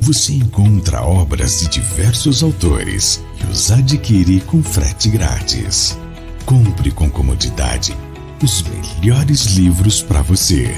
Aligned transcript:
Você 0.00 0.34
encontra 0.34 1.02
obras 1.02 1.60
de 1.60 1.68
diversos 1.68 2.42
autores 2.42 3.24
e 3.40 3.50
os 3.50 3.70
adquire 3.70 4.40
com 4.42 4.62
frete 4.62 5.08
grátis. 5.08 5.98
Compre 6.44 6.90
com 6.90 7.10
comodidade 7.10 7.96
os 8.42 8.62
melhores 8.62 9.46
livros 9.56 10.02
para 10.02 10.20
você. 10.20 10.74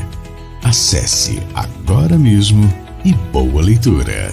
Acesse 0.63 1.43
agora 1.55 2.19
mesmo 2.19 2.63
e 3.05 3.13
boa 3.13 3.63
leitura. 3.63 4.33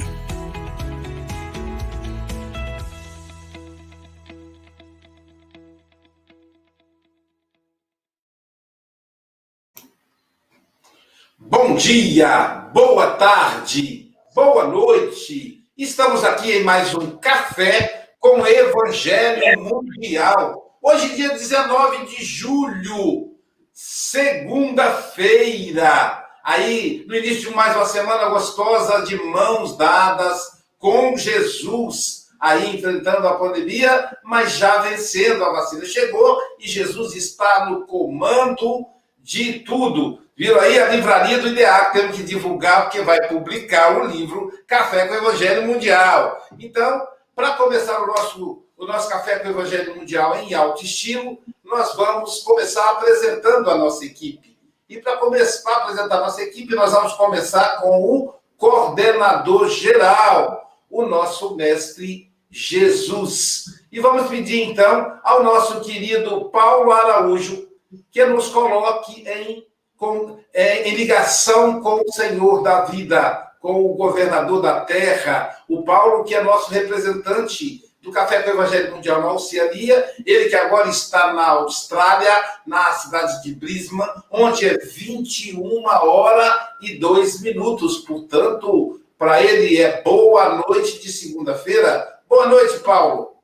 Bom 11.39 11.75
dia, 11.75 12.69
boa 12.73 13.11
tarde, 13.11 14.00
boa 14.33 14.65
noite. 14.65 15.65
Estamos 15.77 16.23
aqui 16.23 16.53
em 16.53 16.63
mais 16.63 16.95
um 16.95 17.17
café 17.17 18.13
com 18.17 18.39
o 18.39 18.47
Evangelho 18.47 19.61
Mundial. 19.61 20.79
Hoje, 20.81 21.13
dia 21.15 21.27
19 21.29 22.05
de 22.05 22.23
julho, 22.23 23.35
segunda-feira. 23.73 26.25
Aí, 26.43 27.05
no 27.07 27.15
início 27.15 27.49
de 27.49 27.55
mais 27.55 27.75
uma 27.75 27.85
semana 27.85 28.29
gostosa 28.29 29.01
de 29.01 29.17
mãos 29.17 29.75
dadas 29.75 30.63
com 30.79 31.17
Jesus, 31.17 32.27
aí 32.39 32.73
enfrentando 32.75 33.27
a 33.27 33.35
pandemia, 33.35 34.17
mas 34.23 34.53
já 34.53 34.77
vencendo. 34.77 35.43
A 35.43 35.51
vacina 35.51 35.83
chegou 35.85 36.39
e 36.57 36.69
Jesus 36.69 37.15
está 37.15 37.69
no 37.69 37.85
comando 37.85 38.85
de 39.19 39.59
tudo. 39.59 40.21
Viram 40.35 40.59
aí 40.59 40.79
a 40.79 40.89
livraria 40.89 41.37
do 41.39 41.47
IDEAC, 41.47 41.93
temos 41.93 42.15
que 42.15 42.23
divulgar, 42.23 42.83
porque 42.83 43.01
vai 43.01 43.27
publicar 43.27 43.97
o 43.97 44.05
livro 44.05 44.51
Café 44.65 45.07
com 45.07 45.13
o 45.13 45.17
Evangelho 45.17 45.67
Mundial. 45.67 46.47
Então, 46.57 47.05
para 47.35 47.53
começar 47.53 48.01
o 48.01 48.07
nosso, 48.07 48.63
o 48.77 48.85
nosso 48.85 49.09
Café 49.09 49.39
com 49.39 49.47
o 49.47 49.51
Evangelho 49.51 49.95
Mundial 49.95 50.35
em 50.37 50.53
alto 50.53 50.83
estilo, 50.83 51.37
nós 51.63 51.95
vamos 51.95 52.39
começar 52.43 52.89
apresentando 52.91 53.69
a 53.69 53.77
nossa 53.77 54.05
equipe. 54.05 54.57
E 54.89 54.97
para 54.99 55.17
começar 55.17 55.71
a 55.71 55.77
apresentar 55.83 56.17
a 56.17 56.21
nossa 56.21 56.41
equipe, 56.41 56.75
nós 56.75 56.91
vamos 56.91 57.13
começar 57.13 57.81
com 57.81 58.01
o 58.01 58.33
coordenador 58.57 59.69
geral, 59.69 60.69
o 60.89 61.05
nosso 61.05 61.55
mestre 61.55 62.31
Jesus. 62.49 63.65
E 63.91 63.99
vamos 63.99 64.27
pedir 64.27 64.63
então 64.63 65.19
ao 65.23 65.43
nosso 65.43 65.81
querido 65.81 66.49
Paulo 66.49 66.91
Araújo 66.91 67.69
que 68.11 68.25
nos 68.25 68.49
coloque 68.49 69.27
em 69.27 69.65
com, 70.01 70.39
é, 70.51 70.89
em 70.89 70.95
ligação 70.95 71.79
com 71.79 72.01
o 72.01 72.11
Senhor 72.11 72.63
da 72.63 72.85
vida, 72.85 73.51
com 73.59 73.85
o 73.85 73.93
governador 73.93 74.59
da 74.59 74.81
terra, 74.81 75.55
o 75.69 75.83
Paulo, 75.83 76.23
que 76.23 76.33
é 76.33 76.43
nosso 76.43 76.71
representante 76.71 77.83
do 78.01 78.11
Café 78.11 78.41
com 78.41 78.49
o 78.49 78.53
Evangelho 78.53 78.95
Mundial 78.95 79.21
na 79.21 79.31
Oceania, 79.31 80.03
ele 80.25 80.49
que 80.49 80.55
agora 80.55 80.89
está 80.89 81.31
na 81.33 81.49
Austrália, 81.49 82.33
na 82.65 82.91
cidade 82.93 83.43
de 83.43 83.53
Brisbane, 83.53 84.09
onde 84.31 84.67
é 84.67 84.75
21 84.75 85.85
horas 85.85 86.51
e 86.81 86.97
2 86.97 87.41
minutos. 87.41 87.99
Portanto, 87.99 88.99
para 89.19 89.43
ele 89.43 89.79
é 89.79 90.01
boa 90.01 90.63
noite 90.67 90.99
de 90.99 91.11
segunda-feira. 91.11 92.21
Boa 92.27 92.47
noite, 92.47 92.79
Paulo. 92.79 93.35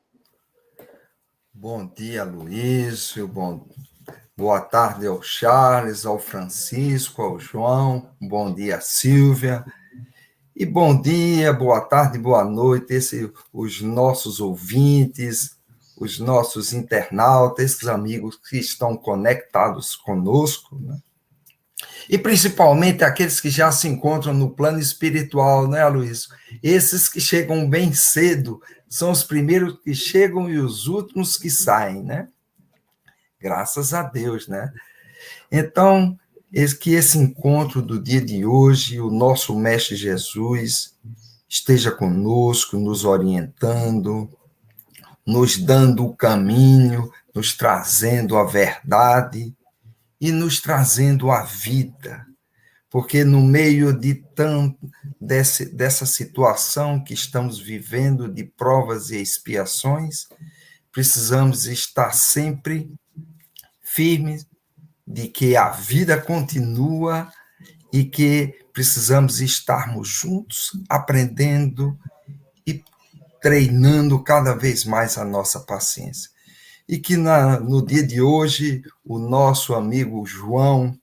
Bom 1.54 1.86
dia, 1.86 2.24
Luiz. 2.24 3.14
Bom 3.28 3.64
Boa 4.38 4.60
tarde 4.60 5.04
ao 5.04 5.20
Charles, 5.20 6.06
ao 6.06 6.16
Francisco, 6.16 7.20
ao 7.20 7.40
João. 7.40 8.08
Bom 8.20 8.54
dia, 8.54 8.80
Silvia. 8.80 9.64
E 10.54 10.64
bom 10.64 11.02
dia, 11.02 11.52
boa 11.52 11.80
tarde, 11.80 12.20
boa 12.20 12.44
noite, 12.44 12.94
esse, 12.94 13.32
os 13.52 13.80
nossos 13.82 14.38
ouvintes, 14.38 15.56
os 15.96 16.20
nossos 16.20 16.72
internautas, 16.72 17.64
esses 17.64 17.88
amigos 17.88 18.36
que 18.36 18.58
estão 18.58 18.96
conectados 18.96 19.96
conosco, 19.96 20.78
né? 20.78 20.96
E 22.08 22.16
principalmente 22.16 23.02
aqueles 23.02 23.40
que 23.40 23.50
já 23.50 23.72
se 23.72 23.88
encontram 23.88 24.32
no 24.32 24.50
plano 24.50 24.78
espiritual, 24.78 25.66
né, 25.66 25.84
Luiz? 25.88 26.28
Esses 26.62 27.08
que 27.08 27.20
chegam 27.20 27.68
bem 27.68 27.92
cedo 27.92 28.62
são 28.88 29.10
os 29.10 29.24
primeiros 29.24 29.80
que 29.82 29.92
chegam 29.92 30.48
e 30.48 30.60
os 30.60 30.86
últimos 30.86 31.36
que 31.36 31.50
saem, 31.50 32.04
né? 32.04 32.28
Graças 33.40 33.94
a 33.94 34.02
Deus, 34.02 34.48
né? 34.48 34.72
Então, 35.50 36.18
que 36.80 36.92
esse 36.92 37.18
encontro 37.18 37.80
do 37.80 38.02
dia 38.02 38.20
de 38.20 38.44
hoje, 38.44 39.00
o 39.00 39.10
nosso 39.10 39.56
Mestre 39.56 39.96
Jesus 39.96 40.96
esteja 41.48 41.90
conosco, 41.90 42.76
nos 42.76 43.04
orientando, 43.04 44.28
nos 45.24 45.56
dando 45.56 46.04
o 46.04 46.16
caminho, 46.16 47.10
nos 47.34 47.56
trazendo 47.56 48.36
a 48.36 48.44
verdade 48.44 49.54
e 50.20 50.32
nos 50.32 50.60
trazendo 50.60 51.30
a 51.30 51.42
vida. 51.44 52.26
Porque 52.90 53.22
no 53.22 53.42
meio 53.42 53.92
de 53.92 54.14
tanto 54.34 54.90
desse, 55.20 55.66
dessa 55.66 56.06
situação 56.06 57.02
que 57.02 57.12
estamos 57.12 57.60
vivendo 57.60 58.28
de 58.28 58.44
provas 58.44 59.10
e 59.10 59.20
expiações, 59.20 60.26
precisamos 60.90 61.66
estar 61.66 62.12
sempre 62.12 62.90
firmes 63.88 64.46
de 65.06 65.28
que 65.28 65.56
a 65.56 65.70
vida 65.70 66.20
continua 66.20 67.32
e 67.92 68.04
que 68.04 68.54
precisamos 68.72 69.40
estarmos 69.40 70.08
juntos, 70.08 70.72
aprendendo 70.88 71.98
e 72.66 72.84
treinando 73.40 74.22
cada 74.22 74.54
vez 74.54 74.84
mais 74.84 75.16
a 75.16 75.24
nossa 75.24 75.60
paciência. 75.60 76.30
E 76.86 76.98
que 76.98 77.16
na, 77.16 77.58
no 77.58 77.84
dia 77.84 78.06
de 78.06 78.20
hoje 78.20 78.82
o 79.04 79.18
nosso 79.18 79.74
amigo 79.74 80.24
João 80.26 80.98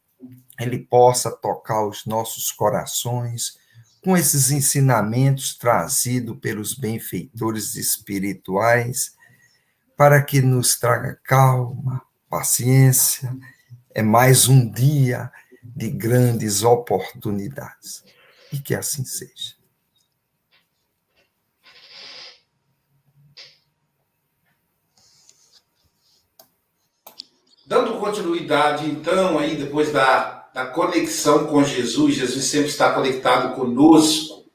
ele 0.59 0.79
possa 0.79 1.31
tocar 1.31 1.85
os 1.85 2.05
nossos 2.05 2.51
corações 2.51 3.57
com 4.03 4.15
esses 4.15 4.51
ensinamentos 4.51 5.57
trazidos 5.57 6.37
pelos 6.39 6.75
benfeitores 6.75 7.75
espirituais, 7.75 9.15
para 9.97 10.21
que 10.21 10.41
nos 10.41 10.77
traga 10.77 11.19
calma, 11.23 12.01
paciência, 12.35 13.33
é 13.93 14.03
mais 14.03 14.49
um 14.49 14.69
dia 14.69 15.31
de 15.63 15.89
grandes 15.89 16.63
oportunidades. 16.63 18.03
E 18.51 18.59
que 18.59 18.75
assim 18.75 19.05
seja. 19.05 19.55
Dando 27.65 27.99
continuidade, 27.99 28.85
então, 28.85 29.39
aí 29.39 29.55
depois 29.55 29.93
da, 29.93 30.49
da 30.53 30.65
conexão 30.65 31.47
com 31.47 31.63
Jesus, 31.63 32.15
Jesus 32.15 32.45
sempre 32.45 32.67
está 32.67 32.93
conectado 32.93 33.55
conosco. 33.55 34.45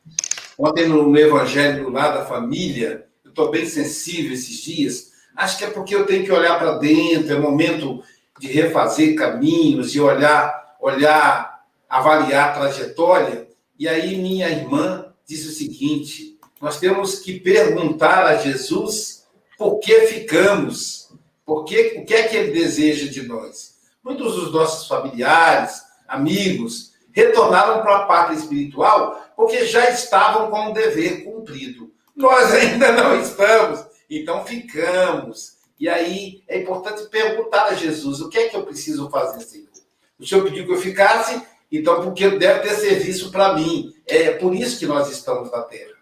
Ontem 0.59 0.87
no 0.87 1.17
Evangelho 1.17 1.85
do 1.85 1.91
lado 1.91 2.19
da 2.19 2.27
família, 2.27 3.09
eu 3.25 3.31
estou 3.31 3.51
bem 3.51 3.65
sensível 3.65 4.35
esses 4.35 4.59
dias, 4.59 5.10
Acho 5.41 5.57
que 5.57 5.65
é 5.65 5.71
porque 5.71 5.95
eu 5.95 6.05
tenho 6.05 6.23
que 6.23 6.31
olhar 6.31 6.59
para 6.59 6.73
dentro, 6.73 7.33
é 7.33 7.39
momento 7.39 8.05
de 8.39 8.47
refazer 8.49 9.15
caminhos 9.15 9.95
e 9.95 10.01
olhar, 10.01 10.77
olhar, 10.79 11.65
avaliar 11.89 12.51
a 12.51 12.53
trajetória. 12.53 13.49
E 13.79 13.89
aí 13.89 14.19
minha 14.19 14.51
irmã 14.51 15.07
disse 15.27 15.49
o 15.49 15.53
seguinte: 15.53 16.39
nós 16.61 16.79
temos 16.79 17.21
que 17.21 17.41
perguntar 17.41 18.27
a 18.27 18.37
Jesus 18.37 19.25
por 19.57 19.79
que 19.79 20.03
ficamos, 20.03 21.11
por 21.47 21.65
que, 21.65 22.01
o 22.03 22.05
que 22.05 22.13
é 22.13 22.29
que 22.29 22.37
ele 22.37 22.53
deseja 22.53 23.11
de 23.11 23.27
nós. 23.27 23.77
Muitos 24.05 24.35
dos 24.35 24.53
nossos 24.53 24.87
familiares, 24.87 25.81
amigos, 26.07 26.93
retornaram 27.13 27.81
para 27.81 27.97
a 27.97 28.05
pátria 28.05 28.37
espiritual 28.37 29.33
porque 29.35 29.65
já 29.65 29.89
estavam 29.89 30.51
com 30.51 30.67
o 30.67 30.75
dever 30.75 31.25
cumprido. 31.25 31.91
Nós 32.15 32.53
ainda 32.53 32.93
não 32.93 33.19
estamos. 33.19 33.90
Então 34.11 34.45
ficamos. 34.45 35.61
E 35.79 35.89
aí 35.89 36.43
é 36.49 36.59
importante 36.59 37.09
perguntar 37.09 37.67
a 37.67 37.75
Jesus: 37.75 38.21
o 38.21 38.29
que 38.29 38.39
é 38.39 38.49
que 38.49 38.57
eu 38.57 38.65
preciso 38.65 39.09
fazer, 39.09 39.41
Senhor? 39.43 39.69
O 40.19 40.27
Senhor 40.27 40.45
pediu 40.45 40.67
que 40.67 40.73
eu 40.73 40.81
ficasse, 40.81 41.41
então 41.71 42.03
porque 42.03 42.29
deve 42.31 42.69
ter 42.69 42.75
serviço 42.75 43.31
para 43.31 43.55
mim. 43.55 43.95
É 44.07 44.33
por 44.33 44.55
isso 44.55 44.79
que 44.79 44.87
nós 44.87 45.09
estamos 45.11 45.51
na 45.53 45.63
Terra. 45.63 45.95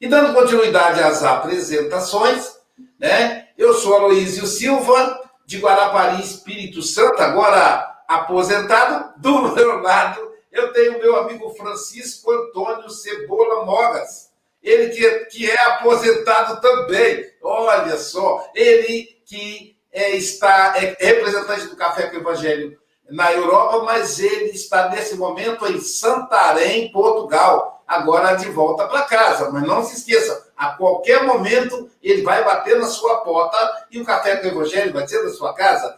E 0.00 0.06
dando 0.06 0.32
continuidade 0.32 1.02
às 1.02 1.24
apresentações, 1.24 2.56
né? 2.98 3.48
Eu 3.58 3.74
sou 3.74 3.94
Aloísio 3.94 4.46
Silva, 4.46 5.20
de 5.44 5.58
Guarapari, 5.58 6.22
Espírito 6.22 6.82
Santo, 6.82 7.20
agora 7.20 8.02
aposentado. 8.06 9.20
Do 9.20 9.52
meu 9.54 9.80
lado, 9.80 10.20
eu 10.52 10.72
tenho 10.72 10.98
meu 10.98 11.16
amigo 11.16 11.50
Francisco 11.50 12.30
Antônio 12.30 12.88
Cebola 12.88 13.64
Mogas 13.64 14.25
ele 14.66 14.88
que, 14.88 15.10
que 15.26 15.50
é 15.50 15.58
aposentado 15.66 16.60
também. 16.60 17.24
Olha 17.40 17.96
só, 17.96 18.50
ele 18.52 19.16
que 19.24 19.76
é, 19.92 20.16
está 20.16 20.74
é 20.76 20.96
representante 20.98 21.68
do 21.68 21.76
Café 21.76 22.08
com 22.08 22.16
o 22.16 22.20
Evangelho 22.20 22.76
na 23.08 23.32
Europa, 23.32 23.84
mas 23.84 24.18
ele 24.18 24.50
está 24.50 24.88
nesse 24.88 25.14
momento 25.14 25.64
em 25.68 25.80
Santarém, 25.80 26.90
Portugal, 26.90 27.84
agora 27.86 28.34
de 28.34 28.50
volta 28.50 28.88
para 28.88 29.02
casa. 29.02 29.50
Mas 29.52 29.62
não 29.62 29.84
se 29.84 29.98
esqueça, 29.98 30.50
a 30.56 30.70
qualquer 30.70 31.22
momento 31.22 31.88
ele 32.02 32.22
vai 32.22 32.44
bater 32.44 32.76
na 32.76 32.88
sua 32.88 33.18
porta 33.18 33.86
e 33.92 34.00
o 34.00 34.04
Café 34.04 34.36
com 34.36 34.48
o 34.48 34.50
Evangelho 34.50 34.92
vai 34.92 35.06
ser 35.06 35.22
na 35.22 35.30
sua 35.30 35.54
casa. 35.54 35.96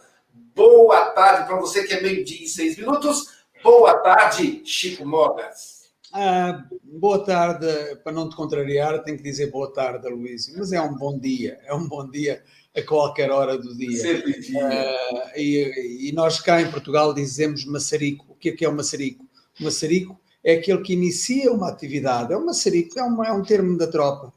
Boa 0.53 1.07
tarde 1.07 1.47
para 1.47 1.55
você 1.55 1.83
que 1.83 1.93
é 1.95 2.01
meio-dia 2.01 2.45
e 2.45 2.47
seis 2.47 2.77
minutos. 2.77 3.39
Boa 3.63 3.97
tarde, 3.97 4.61
Chico 4.63 5.05
Mogas. 5.05 5.78
Ah, 6.11 6.65
boa 6.83 7.23
tarde, 7.23 7.67
para 8.03 8.11
não 8.11 8.29
te 8.29 8.35
contrariar, 8.35 9.03
tenho 9.03 9.17
que 9.17 9.23
dizer 9.23 9.51
boa 9.51 9.71
tarde, 9.71 10.09
Luís, 10.09 10.51
mas 10.57 10.71
é 10.71 10.81
um 10.81 10.95
bom 10.95 11.17
dia, 11.19 11.59
é 11.65 11.73
um 11.73 11.87
bom 11.87 12.09
dia 12.09 12.43
a 12.75 12.81
qualquer 12.81 13.29
hora 13.31 13.57
do 13.57 13.75
dia. 13.75 14.23
Uh, 14.23 15.37
e, 15.37 16.09
e, 16.09 16.11
nós 16.13 16.39
cá 16.39 16.61
em 16.61 16.71
Portugal 16.71 17.13
dizemos 17.13 17.65
maçarico. 17.65 18.25
O 18.29 18.35
que 18.35 18.49
é 18.49 18.51
que 18.53 18.65
é 18.65 18.69
o 18.69 18.75
maçarico? 18.75 19.23
O 19.59 19.63
maçarico 19.63 20.19
é 20.43 20.53
aquele 20.53 20.81
que 20.81 20.93
inicia 20.93 21.51
uma 21.51 21.69
atividade. 21.69 22.33
É 22.33 22.37
o 22.37 22.45
maçarico, 22.45 22.97
é, 22.97 23.03
uma, 23.03 23.27
é 23.27 23.31
um 23.31 23.43
termo 23.43 23.77
da 23.77 23.87
tropa, 23.87 24.33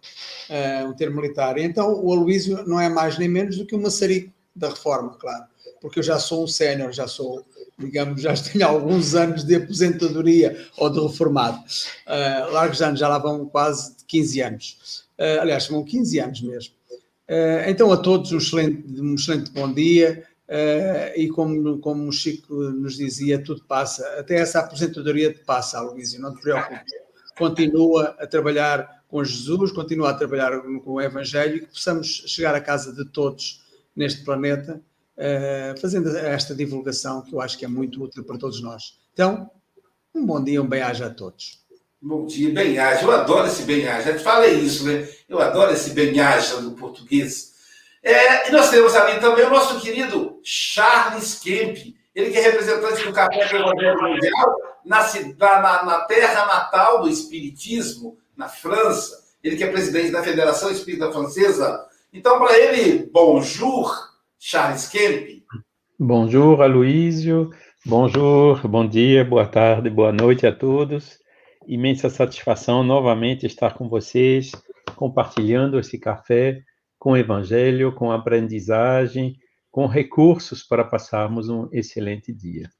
uh, 0.51 0.89
um 0.89 0.95
termo 0.95 1.17
militar. 1.17 1.57
E 1.57 1.63
então 1.63 1.93
o 2.03 2.13
Aloísio 2.13 2.67
não 2.67 2.81
é 2.81 2.89
mais 2.89 3.19
nem 3.19 3.29
menos 3.29 3.57
do 3.57 3.67
que 3.67 3.75
o 3.75 3.81
maçarico 3.81 4.33
da 4.55 4.69
reforma, 4.69 5.17
claro. 5.19 5.45
Porque 5.81 5.99
eu 5.99 6.03
já 6.03 6.19
sou 6.19 6.45
um 6.45 6.47
sénior, 6.47 6.93
já 6.93 7.07
sou, 7.07 7.45
digamos, 7.79 8.23
já 8.23 8.35
tenho 8.35 8.67
alguns 8.67 9.15
anos 9.15 9.45
de 9.45 9.55
aposentadoria 9.57 10.67
ou 10.77 10.91
de 10.91 11.01
reformado. 11.01 11.59
Uh, 12.07 12.53
largos 12.53 12.81
anos, 12.83 13.01
já 13.01 13.09
lá 13.09 13.19
vão 13.19 13.47
quase 13.47 13.95
15 14.07 14.41
anos. 14.43 15.05
Uh, 15.19 15.41
aliás, 15.41 15.67
vão 15.69 15.85
15 15.85 16.21
anos 16.21 16.41
mesmo. 16.43 16.75
Uh, 17.29 17.69
então, 17.69 17.93
a 17.93 17.97
todos, 17.97 18.33
um 18.33 18.39
excelente, 18.39 19.01
um 19.01 19.15
excelente 19.15 19.51
bom 19.53 19.73
dia. 19.73 20.27
Uh, 20.49 21.19
e 21.19 21.29
como, 21.29 21.79
como 21.79 22.09
o 22.09 22.13
Chico 22.13 22.55
nos 22.55 22.97
dizia, 22.97 23.43
tudo 23.43 23.65
passa. 23.65 24.07
Até 24.19 24.37
essa 24.37 24.61
aposentadoria 24.61 25.33
te 25.33 25.41
passa, 25.41 25.81
Luísio, 25.81 26.21
não 26.21 26.35
te 26.35 26.43
preocupes. 26.43 26.93
Continua 27.39 28.15
a 28.19 28.27
trabalhar 28.27 29.03
com 29.09 29.25
Jesus, 29.25 29.73
continua 29.73 30.11
a 30.11 30.15
trabalhar 30.15 30.61
com 30.61 30.93
o 30.93 31.01
Evangelho 31.01 31.57
e 31.57 31.61
que 31.61 31.67
possamos 31.67 32.25
chegar 32.27 32.55
à 32.55 32.61
casa 32.61 32.93
de 32.93 33.05
todos 33.07 33.63
neste 33.95 34.25
planeta, 34.25 34.81
fazendo 35.81 36.17
esta 36.17 36.55
divulgação 36.55 37.23
que 37.23 37.35
eu 37.35 37.41
acho 37.41 37.59
que 37.59 37.65
é 37.65 37.69
muito 37.69 38.03
útil 38.03 38.25
para 38.25 38.39
todos 38.39 38.61
nós. 38.63 38.99
Então, 39.13 39.51
um 40.15 40.25
bom 40.27 40.43
dia, 40.43 40.63
um 40.63 40.67
bem-aja 40.67 41.07
a 41.07 41.11
todos. 41.11 41.63
Bom 42.01 42.27
dia, 42.27 42.53
bem-aja. 42.53 43.03
Eu 43.03 43.13
adoro 43.13 43.47
esse 43.47 43.63
bem-aja. 43.63 44.13
Já 44.13 44.19
te 44.19 44.25
falei 44.25 44.55
isso, 44.55 44.85
né? 44.85 45.09
Eu 45.29 45.41
adoro 45.41 45.73
esse 45.73 45.91
bem-aja 45.91 46.61
do 46.61 46.73
português. 46.73 47.53
É, 48.03 48.49
e 48.49 48.53
nós 48.53 48.71
temos 48.71 48.95
ali 48.97 49.21
também 49.21 49.47
o 49.47 49.51
nosso 49.51 49.81
querido 49.81 50.41
Charles 50.43 51.39
Kemp, 51.39 51.79
ele 52.13 52.31
que 52.31 52.39
é 52.39 52.41
representante 52.41 53.05
do 53.05 53.13
Café 53.13 53.57
Mundial 53.57 54.57
na, 54.85 55.09
na, 55.39 55.85
na 55.85 56.01
terra 56.01 56.47
natal 56.47 57.03
do 57.03 57.09
Espiritismo, 57.09 58.19
na 58.37 58.49
França. 58.49 59.23
Ele 59.43 59.57
que 59.57 59.65
é 59.65 59.71
presidente 59.71 60.11
da 60.11 60.23
Federação 60.23 60.71
Espírita 60.71 61.13
Francesa. 61.13 61.87
Então, 62.13 62.39
para 62.39 62.59
ele, 62.59 63.09
bonjour, 63.13 64.12
Charles 64.45 64.89
Kemp. 64.89 65.45
Bonjour, 65.99 66.63
Aloísio. 66.63 67.51
Bonjour, 67.87 68.67
bom 68.67 68.89
dia, 68.89 69.25
boa 69.25 69.47
tarde, 69.47 69.89
boa 69.89 70.13
noite 70.13 70.47
a 70.47 70.53
todos 70.53 71.23
imensa 71.67 72.11
satisfação 72.11 72.83
novamente 72.83 73.47
estar 73.47 73.75
com 73.75 73.89
vocês, 73.89 74.53
compartilhando 74.97 75.79
esse 75.79 75.99
café 75.99 76.63
com 76.99 77.13
o 77.13 77.17
Evangelho, 77.17 77.95
com 77.95 78.11
aprendizagem, 78.11 79.37
com 79.71 79.87
recursos 79.87 80.63
para 80.63 80.85
passarmos 80.85 81.49
um 81.49 81.69
excelente 81.73 82.33
dia. 82.33 82.71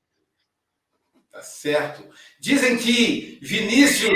Tá 1.31 1.43
certo. 1.43 2.05
Dizem 2.39 2.77
que 2.77 3.39
Vinícius 3.43 4.13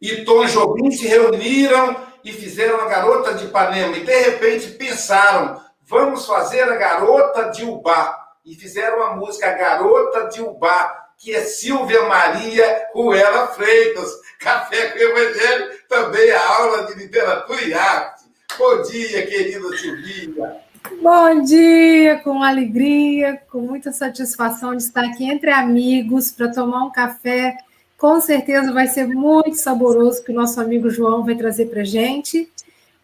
e 0.00 0.24
Tom 0.24 0.46
Jobim 0.46 0.90
se 0.90 1.06
reuniram 1.06 1.96
e 2.24 2.32
fizeram 2.32 2.80
a 2.80 2.88
Garota 2.88 3.34
de 3.34 3.46
Ipanema 3.46 3.96
e 3.98 4.04
de 4.04 4.18
repente 4.22 4.70
pensaram, 4.70 5.60
vamos 5.92 6.24
fazer 6.24 6.62
a 6.62 6.76
Garota 6.76 7.50
de 7.50 7.64
Ubá. 7.66 8.18
E 8.44 8.56
fizeram 8.56 9.02
a 9.02 9.14
música 9.14 9.52
Garota 9.52 10.26
de 10.28 10.40
Ubá 10.40 11.00
que 11.18 11.32
é 11.32 11.42
Silvia 11.42 12.02
Maria 12.08 12.88
Ruela 12.92 13.48
Freitas. 13.48 14.10
Café 14.40 14.88
com 14.88 14.98
Evangelho, 14.98 15.70
também 15.88 16.32
a 16.32 16.48
aula 16.56 16.86
de 16.86 16.94
literatura 16.94 17.62
e 17.62 17.72
arte. 17.72 18.24
Bom 18.58 18.82
dia, 18.82 19.24
querida 19.26 19.76
Silvia. 19.76 20.56
Bom 21.00 21.42
dia, 21.42 22.18
com 22.24 22.42
alegria, 22.42 23.40
com 23.52 23.60
muita 23.60 23.92
satisfação 23.92 24.74
de 24.74 24.82
estar 24.82 25.04
aqui 25.04 25.30
entre 25.30 25.52
amigos 25.52 26.32
para 26.32 26.52
tomar 26.52 26.84
um 26.84 26.90
café. 26.90 27.56
Com 27.96 28.20
certeza 28.20 28.72
vai 28.72 28.88
ser 28.88 29.06
muito 29.06 29.58
saboroso 29.58 30.24
que 30.24 30.32
o 30.32 30.34
nosso 30.34 30.60
amigo 30.60 30.90
João 30.90 31.24
vai 31.24 31.36
trazer 31.36 31.66
para 31.66 31.84
gente. 31.84 32.50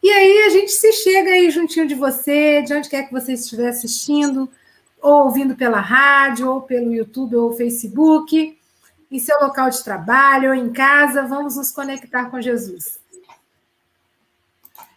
E 0.03 0.11
aí 0.11 0.45
a 0.47 0.51
gente 0.51 0.71
se 0.71 0.93
chega 0.93 1.31
aí 1.31 1.51
juntinho 1.51 1.87
de 1.87 1.95
você, 1.95 2.63
de 2.63 2.73
onde 2.73 2.89
quer 2.89 3.05
que 3.05 3.13
você 3.13 3.33
estiver 3.33 3.69
assistindo, 3.69 4.49
ou 5.01 5.25
ouvindo 5.25 5.57
pela 5.57 5.81
rádio, 5.81 6.51
ou 6.51 6.63
pelo 6.63 6.93
YouTube 6.93 7.37
ou 7.37 7.53
Facebook, 7.53 8.57
em 9.11 9.19
seu 9.19 9.39
local 9.41 9.71
de 9.71 9.83
trabalho 9.83 10.51
ou 10.51 10.55
em 10.55 10.73
casa, 10.73 11.27
vamos 11.27 11.57
nos 11.57 11.71
conectar 11.71 12.31
com 12.31 12.41
Jesus. 12.41 13.01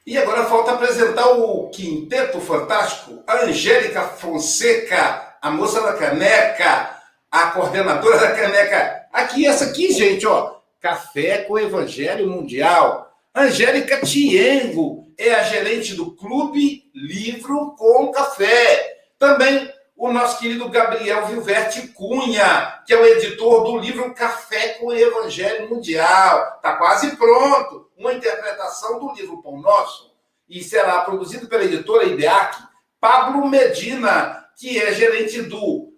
E 0.06 0.18
agora 0.18 0.46
falta 0.46 0.72
apresentar 0.72 1.30
o 1.30 1.70
quinteto 1.70 2.40
fantástico, 2.42 3.24
a 3.26 3.44
Angélica 3.44 4.02
Fonseca, 4.02 5.38
a 5.42 5.52
moça 5.52 5.80
da 5.82 5.94
caneca, 5.94 6.98
a 7.32 7.52
coordenadora 7.52 8.18
da 8.18 8.36
caneca. 8.36 9.08
Aqui, 9.14 9.46
essa 9.46 9.66
aqui, 9.66 9.92
gente, 9.94 10.26
ó, 10.26 10.56
Café 10.80 11.44
com 11.44 11.60
Evangelho 11.60 12.28
Mundial. 12.28 13.11
Angélica 13.34 14.02
Tiengo 14.02 15.08
é 15.18 15.34
a 15.34 15.44
gerente 15.44 15.96
do 15.96 16.12
Clube 16.12 16.92
Livro 16.94 17.74
com 17.78 18.12
Café. 18.12 19.06
Também 19.18 19.72
o 19.96 20.12
nosso 20.12 20.38
querido 20.38 20.68
Gabriel 20.68 21.26
Vilverte 21.28 21.88
Cunha, 21.90 22.84
que 22.86 22.92
é 22.92 22.98
o 23.00 23.06
editor 23.06 23.64
do 23.64 23.78
livro 23.78 24.14
Café 24.14 24.74
com 24.74 24.88
o 24.88 24.94
Evangelho 24.94 25.70
Mundial. 25.70 26.56
Está 26.58 26.76
quase 26.76 27.16
pronto. 27.16 27.90
Uma 27.98 28.12
interpretação 28.12 29.00
do 29.00 29.14
livro 29.14 29.42
Pão 29.42 29.62
Nosso. 29.62 30.12
E 30.50 30.62
será 30.62 31.00
produzido 31.00 31.48
pela 31.48 31.64
editora 31.64 32.04
IDEAC. 32.04 32.58
Pablo 33.00 33.48
Medina, 33.48 34.46
que 34.58 34.78
é 34.78 34.94
gerente 34.94 35.42
do 35.44 35.94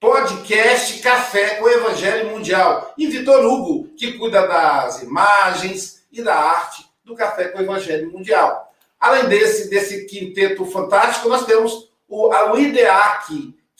podcast 0.00 0.98
Café 1.00 1.56
com 1.56 1.66
o 1.66 1.68
Evangelho 1.68 2.30
Mundial. 2.30 2.94
E 2.96 3.06
Vitor 3.06 3.44
Hugo, 3.44 3.88
que 3.98 4.14
cuida 4.14 4.46
das 4.46 5.02
imagens 5.02 5.99
e 6.10 6.22
da 6.22 6.34
arte 6.34 6.84
do 7.04 7.14
Café 7.14 7.48
com 7.48 7.58
o 7.58 7.62
Evangelho 7.62 8.10
Mundial. 8.10 8.72
Além 8.98 9.28
desse, 9.28 9.70
desse 9.70 10.04
quinteto 10.04 10.64
fantástico, 10.66 11.28
nós 11.28 11.46
temos 11.46 11.90
o, 12.08 12.32
a, 12.32 12.52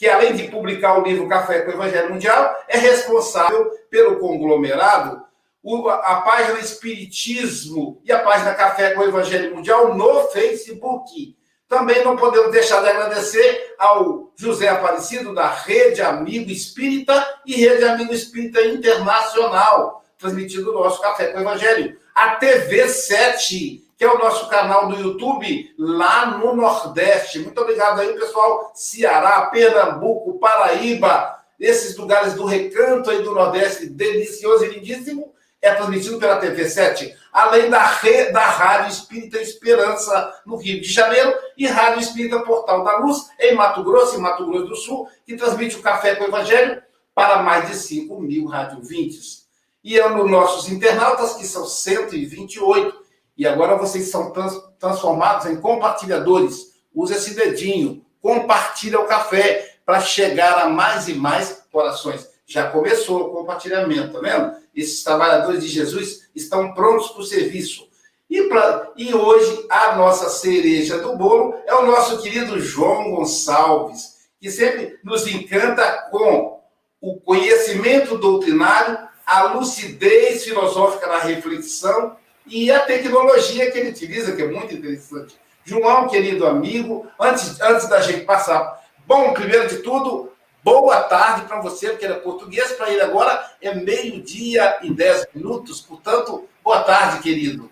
que 0.00 0.08
além 0.08 0.34
de 0.34 0.44
publicar 0.44 0.98
o 0.98 1.02
livro 1.02 1.28
Café 1.28 1.60
com 1.60 1.72
o 1.72 1.74
Evangelho 1.74 2.10
Mundial, 2.10 2.56
é 2.66 2.78
responsável 2.78 3.70
pelo 3.90 4.18
conglomerado, 4.18 5.22
o, 5.62 5.90
a 5.90 6.22
página 6.22 6.58
Espiritismo 6.58 8.00
e 8.02 8.10
a 8.10 8.20
página 8.20 8.54
Café 8.54 8.94
com 8.94 9.00
o 9.00 9.08
Evangelho 9.08 9.54
Mundial 9.54 9.94
no 9.94 10.28
Facebook. 10.28 11.36
Também 11.68 12.02
não 12.02 12.16
podemos 12.16 12.50
deixar 12.50 12.80
de 12.80 12.88
agradecer 12.88 13.74
ao 13.78 14.32
José 14.34 14.68
Aparecido, 14.68 15.34
da 15.34 15.50
Rede 15.50 16.00
Amigo 16.00 16.50
Espírita 16.50 17.38
e 17.44 17.54
Rede 17.56 17.84
Amigo 17.84 18.14
Espírita 18.14 18.62
Internacional, 18.62 20.02
transmitindo 20.16 20.70
o 20.70 20.82
nosso 20.82 21.02
Café 21.02 21.26
com 21.26 21.38
o 21.38 21.42
Evangelho. 21.42 21.99
A 22.14 22.36
TV 22.36 22.88
7, 22.88 23.84
que 23.96 24.04
é 24.04 24.10
o 24.10 24.18
nosso 24.18 24.48
canal 24.48 24.88
do 24.88 24.98
YouTube 24.98 25.74
lá 25.78 26.38
no 26.38 26.54
Nordeste. 26.54 27.38
Muito 27.38 27.60
obrigado 27.60 28.00
aí, 28.00 28.12
pessoal. 28.14 28.72
Ceará, 28.74 29.46
Pernambuco, 29.46 30.38
Paraíba, 30.38 31.36
esses 31.58 31.96
lugares 31.96 32.34
do 32.34 32.44
recanto 32.44 33.10
aí 33.10 33.22
do 33.22 33.34
Nordeste, 33.34 33.86
delicioso 33.86 34.64
e 34.64 34.70
lindíssimo, 34.70 35.34
é 35.62 35.74
transmitido 35.74 36.18
pela 36.18 36.36
TV 36.36 36.68
7, 36.68 37.14
além 37.30 37.68
da, 37.68 37.84
re, 37.84 38.32
da 38.32 38.46
Rádio 38.46 38.92
Espírita 38.92 39.38
Esperança 39.38 40.40
no 40.46 40.56
Rio 40.56 40.80
de 40.80 40.88
Janeiro 40.88 41.34
e 41.56 41.66
Rádio 41.66 42.00
Espírita 42.00 42.40
Portal 42.40 42.82
da 42.82 42.96
Luz 42.96 43.28
em 43.38 43.54
Mato 43.54 43.84
Grosso, 43.84 44.16
em 44.16 44.20
Mato 44.20 44.46
Grosso 44.46 44.66
do 44.66 44.76
Sul, 44.76 45.08
que 45.26 45.36
transmite 45.36 45.76
o 45.76 45.82
Café 45.82 46.14
com 46.14 46.24
o 46.24 46.28
Evangelho 46.28 46.82
para 47.14 47.42
mais 47.42 47.68
de 47.68 47.76
5 47.76 48.18
mil 48.20 48.46
radiovintes. 48.46 49.39
E 49.82 49.98
é 49.98 50.08
nos 50.08 50.30
nossos 50.30 50.70
internautas, 50.70 51.34
que 51.34 51.46
são 51.46 51.66
128, 51.66 53.00
e 53.36 53.46
agora 53.46 53.76
vocês 53.76 54.10
são 54.10 54.30
trans, 54.30 54.60
transformados 54.78 55.46
em 55.46 55.60
compartilhadores. 55.60 56.74
Use 56.94 57.14
esse 57.14 57.34
dedinho, 57.34 58.04
compartilha 58.20 59.00
o 59.00 59.06
café 59.06 59.78
para 59.86 60.00
chegar 60.00 60.58
a 60.58 60.68
mais 60.68 61.08
e 61.08 61.14
mais 61.14 61.64
corações. 61.72 62.28
Já 62.46 62.70
começou 62.70 63.22
o 63.22 63.32
compartilhamento, 63.32 64.12
tá 64.12 64.20
vendo? 64.20 64.52
Esses 64.74 65.02
trabalhadores 65.02 65.62
de 65.62 65.68
Jesus 65.68 66.28
estão 66.34 66.74
prontos 66.74 67.08
para 67.10 67.22
o 67.22 67.26
serviço. 67.26 67.88
E, 68.28 68.44
pra, 68.44 68.92
e 68.96 69.12
hoje 69.12 69.66
a 69.68 69.96
nossa 69.96 70.28
cereja 70.28 70.98
do 70.98 71.16
bolo 71.16 71.54
é 71.66 71.74
o 71.74 71.86
nosso 71.86 72.22
querido 72.22 72.60
João 72.60 73.10
Gonçalves, 73.10 74.28
que 74.40 74.50
sempre 74.50 74.98
nos 75.02 75.26
encanta 75.26 76.08
com 76.10 76.60
o 77.00 77.18
conhecimento 77.20 78.18
doutrinário, 78.18 78.98
a 79.30 79.44
lucidez 79.52 80.42
filosófica 80.42 81.06
na 81.06 81.18
reflexão 81.20 82.16
e 82.44 82.68
a 82.68 82.80
tecnologia 82.80 83.70
que 83.70 83.78
ele 83.78 83.90
utiliza, 83.90 84.34
que 84.34 84.42
é 84.42 84.48
muito 84.48 84.74
interessante. 84.74 85.36
João, 85.64 86.08
querido 86.08 86.44
amigo, 86.44 87.06
antes, 87.18 87.60
antes 87.60 87.88
da 87.88 88.00
gente 88.00 88.24
passar. 88.24 88.82
Bom, 89.06 89.32
primeiro 89.32 89.68
de 89.68 89.76
tudo, 89.78 90.32
boa 90.64 91.02
tarde 91.04 91.46
para 91.46 91.60
você, 91.60 91.90
porque 91.90 92.04
era 92.04 92.14
é 92.14 92.18
português, 92.18 92.72
para 92.72 92.90
ele 92.90 93.02
agora 93.02 93.48
é 93.62 93.72
meio-dia 93.72 94.78
e 94.82 94.92
dez 94.92 95.24
minutos, 95.32 95.80
portanto, 95.80 96.48
boa 96.64 96.82
tarde, 96.82 97.22
querido. 97.22 97.70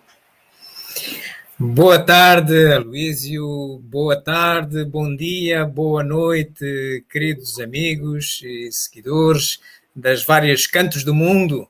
Boa 1.59 1.99
tarde, 1.99 2.73
Aloísio. 2.73 3.81
Boa 3.83 4.15
tarde, 4.23 4.85
bom 4.85 5.17
dia, 5.17 5.65
boa 5.65 6.05
noite, 6.05 7.05
queridos 7.11 7.59
amigos 7.59 8.43
e 8.45 8.71
seguidores 8.71 9.59
das 9.99 10.25
várias 10.25 10.67
cantos 10.67 11.03
do 11.03 11.15
mundo, 11.15 11.69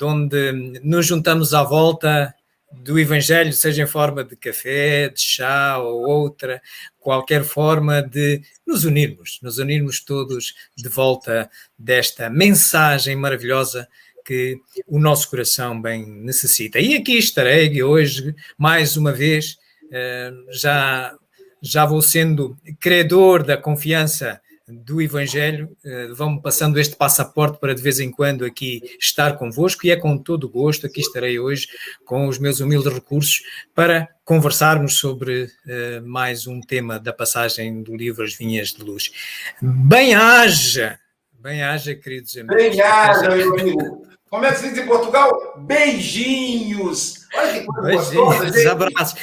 onde 0.00 0.80
nos 0.82 1.06
juntamos 1.06 1.52
à 1.52 1.62
volta 1.62 2.34
do 2.72 2.98
Evangelho, 2.98 3.52
seja 3.52 3.82
em 3.82 3.86
forma 3.86 4.24
de 4.24 4.36
café, 4.36 5.08
de 5.08 5.20
chá 5.20 5.78
ou 5.78 6.08
outra, 6.08 6.60
qualquer 6.98 7.44
forma 7.44 8.02
de 8.02 8.42
nos 8.66 8.84
unirmos, 8.84 9.38
nos 9.42 9.58
unirmos 9.58 10.00
todos 10.00 10.54
de 10.76 10.88
volta 10.88 11.50
desta 11.78 12.28
mensagem 12.28 13.14
maravilhosa 13.14 13.88
que 14.24 14.58
o 14.88 14.98
nosso 14.98 15.28
coração 15.28 15.80
bem 15.80 16.06
necessita. 16.06 16.80
E 16.80 16.94
aqui 16.94 17.18
estarei 17.18 17.82
hoje, 17.82 18.34
mais 18.56 18.96
uma 18.96 19.12
vez, 19.12 19.58
eh, 19.92 20.32
já, 20.50 21.14
já 21.60 21.84
vou 21.84 22.00
sendo 22.00 22.56
credor 22.80 23.44
da 23.44 23.56
confiança 23.56 24.40
do 24.66 25.02
Evangelho, 25.02 25.76
eh, 25.84 26.08
vão-me 26.14 26.40
passando 26.40 26.80
este 26.80 26.96
passaporte 26.96 27.58
para 27.58 27.74
de 27.74 27.82
vez 27.82 28.00
em 28.00 28.10
quando 28.10 28.44
aqui 28.44 28.82
estar 28.98 29.36
convosco 29.36 29.86
e 29.86 29.90
é 29.90 29.96
com 29.96 30.16
todo 30.16 30.44
o 30.44 30.48
gosto 30.48 30.86
aqui 30.86 31.00
estarei 31.00 31.38
hoje 31.38 31.68
com 32.06 32.26
os 32.26 32.38
meus 32.38 32.60
humildes 32.60 32.92
recursos 32.92 33.42
para 33.74 34.08
conversarmos 34.24 34.98
sobre 34.98 35.44
uh, 35.44 36.06
mais 36.06 36.46
um 36.46 36.62
tema 36.62 36.98
da 36.98 37.12
passagem 37.12 37.82
do 37.82 37.94
livro 37.94 38.24
As 38.24 38.34
Vinhas 38.34 38.68
de 38.68 38.82
Luz. 38.82 39.12
Bem-haja! 39.60 40.98
Bem-haja, 41.32 41.94
queridos 41.94 42.34
amigos. 42.38 42.56
Bem-haja, 42.56 43.36
meu 43.36 43.52
amigo. 43.52 44.06
Como 44.30 44.46
é 44.46 44.50
que 44.50 44.58
se 44.60 44.70
diz 44.70 44.78
em 44.78 44.86
Portugal? 44.86 45.54
Beijinhos. 45.58 47.23
Olha 47.36 47.52
que 47.52 47.66
coisa 47.66 47.82
Beijinhos, 47.82 48.38
gostosa, 48.38 48.72
abraços. 48.72 49.20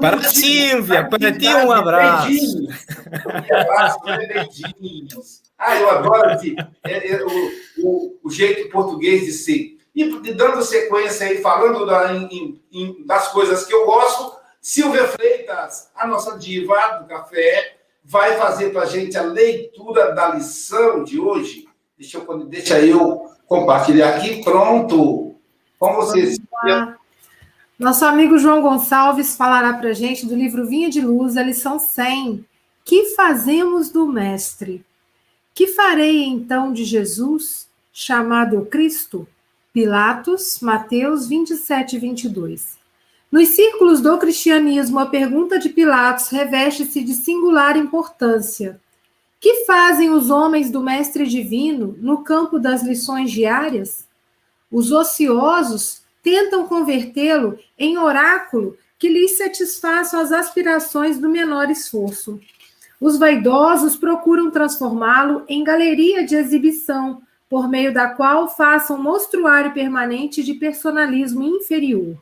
Para 0.00 0.16
a 0.16 0.22
Silvia, 0.24 1.08
para 1.08 1.32
ti 1.32 1.48
um 1.48 1.72
abraço. 1.72 2.28
Beijinhos. 2.28 2.86
Um 3.50 3.56
abraço, 3.56 3.98
beijinhos. 4.04 5.42
Ah, 5.58 5.76
eu 5.76 5.90
adoro 5.90 6.30
assim, 6.30 6.54
é, 6.84 7.12
é, 7.12 7.24
o, 7.24 7.50
o, 7.78 8.18
o, 8.24 8.30
jeito 8.30 8.68
português 8.68 9.24
de 9.24 9.32
ser. 9.32 9.78
E 9.94 10.04
dando 10.34 10.62
sequência 10.62 11.26
aí, 11.26 11.40
falando 11.40 11.86
da, 11.86 12.12
em, 12.12 12.60
em, 12.70 13.06
das 13.06 13.28
coisas 13.28 13.64
que 13.64 13.72
eu 13.72 13.86
gosto, 13.86 14.36
Silvia 14.60 15.08
Freitas, 15.08 15.90
a 15.94 16.06
nossa 16.06 16.36
diva 16.36 16.98
do 16.98 17.06
café, 17.06 17.76
vai 18.04 18.36
fazer 18.36 18.70
para 18.70 18.82
a 18.82 18.86
gente 18.86 19.16
a 19.16 19.22
leitura 19.22 20.12
da 20.12 20.28
lição 20.28 21.02
de 21.02 21.18
hoje. 21.18 21.66
Deixa 21.96 22.18
eu, 22.18 22.44
deixa 22.44 22.78
eu 22.80 23.24
compartilhar 23.46 24.16
aqui. 24.16 24.44
Pronto. 24.44 25.36
Com 25.78 25.94
vocês. 25.94 26.38
Nosso 27.78 28.06
amigo 28.06 28.38
João 28.38 28.62
Gonçalves 28.62 29.36
falará 29.36 29.74
para 29.74 29.90
a 29.90 29.92
gente 29.92 30.24
do 30.24 30.34
livro 30.34 30.66
Vinha 30.66 30.88
de 30.88 31.02
Luz, 31.02 31.36
a 31.36 31.42
lição 31.42 31.78
100. 31.78 32.42
Que 32.82 33.14
fazemos 33.14 33.90
do 33.90 34.06
Mestre? 34.06 34.82
Que 35.54 35.66
farei 35.66 36.24
então 36.24 36.72
de 36.72 36.84
Jesus, 36.84 37.68
chamado 37.92 38.64
Cristo? 38.64 39.28
Pilatos, 39.74 40.58
Mateus 40.62 41.28
27, 41.28 41.98
22. 41.98 42.78
Nos 43.30 43.48
círculos 43.48 44.00
do 44.00 44.16
cristianismo, 44.16 44.98
a 44.98 45.04
pergunta 45.04 45.58
de 45.58 45.68
Pilatos 45.68 46.28
reveste-se 46.28 47.04
de 47.04 47.12
singular 47.12 47.76
importância. 47.76 48.80
Que 49.38 49.66
fazem 49.66 50.08
os 50.08 50.30
homens 50.30 50.70
do 50.70 50.80
Mestre 50.80 51.26
Divino 51.26 51.94
no 52.00 52.24
campo 52.24 52.58
das 52.58 52.82
lições 52.82 53.30
diárias? 53.30 54.08
Os 54.72 54.92
ociosos 54.92 56.05
tentam 56.26 56.66
convertê-lo 56.66 57.56
em 57.78 57.96
oráculo 57.96 58.76
que 58.98 59.08
lhes 59.08 59.38
satisfaçam 59.38 60.18
as 60.18 60.32
aspirações 60.32 61.20
do 61.20 61.28
menor 61.28 61.70
esforço. 61.70 62.40
Os 63.00 63.16
vaidosos 63.16 63.94
procuram 63.94 64.50
transformá-lo 64.50 65.44
em 65.46 65.62
galeria 65.62 66.26
de 66.26 66.34
exibição, 66.34 67.22
por 67.48 67.68
meio 67.68 67.94
da 67.94 68.08
qual 68.08 68.48
façam 68.48 69.00
mostruário 69.00 69.72
permanente 69.72 70.42
de 70.42 70.54
personalismo 70.54 71.44
inferior. 71.44 72.20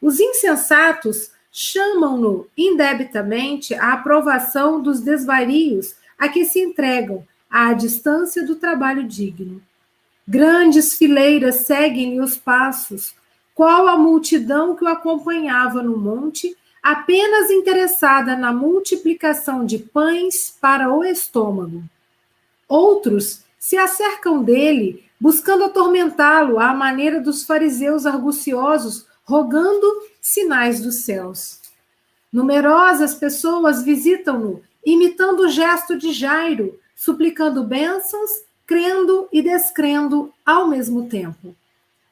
Os 0.00 0.20
insensatos 0.20 1.32
chamam-no 1.50 2.46
indebitamente 2.56 3.74
à 3.74 3.94
aprovação 3.94 4.80
dos 4.80 5.00
desvarios 5.00 5.96
a 6.16 6.28
que 6.28 6.44
se 6.44 6.60
entregam 6.60 7.26
à 7.50 7.72
distância 7.72 8.46
do 8.46 8.54
trabalho 8.54 9.02
digno. 9.02 9.60
Grandes 10.26 10.96
fileiras 10.96 11.56
seguem-lhe 11.66 12.20
os 12.20 12.36
passos, 12.36 13.12
qual 13.54 13.86
a 13.86 13.96
multidão 13.96 14.74
que 14.74 14.84
o 14.84 14.88
acompanhava 14.88 15.82
no 15.82 15.96
monte, 15.96 16.56
apenas 16.82 17.50
interessada 17.50 18.36
na 18.36 18.52
multiplicação 18.52 19.64
de 19.64 19.78
pães 19.78 20.54
para 20.60 20.92
o 20.92 21.04
estômago. 21.04 21.82
Outros 22.68 23.42
se 23.58 23.76
acercam 23.76 24.42
dele, 24.42 25.04
buscando 25.18 25.64
atormentá-lo 25.64 26.58
à 26.58 26.74
maneira 26.74 27.20
dos 27.20 27.44
fariseus 27.44 28.04
arguciosos, 28.04 29.06
rogando 29.24 29.86
sinais 30.20 30.80
dos 30.80 30.96
céus. 30.96 31.60
Numerosas 32.32 33.14
pessoas 33.14 33.82
visitam-no 33.82 34.60
imitando 34.84 35.44
o 35.44 35.48
gesto 35.48 35.96
de 35.96 36.12
Jairo, 36.12 36.78
suplicando 36.94 37.64
bênçãos, 37.64 38.30
crendo 38.66 39.28
e 39.32 39.40
descrendo 39.40 40.32
ao 40.44 40.68
mesmo 40.68 41.08
tempo. 41.08 41.56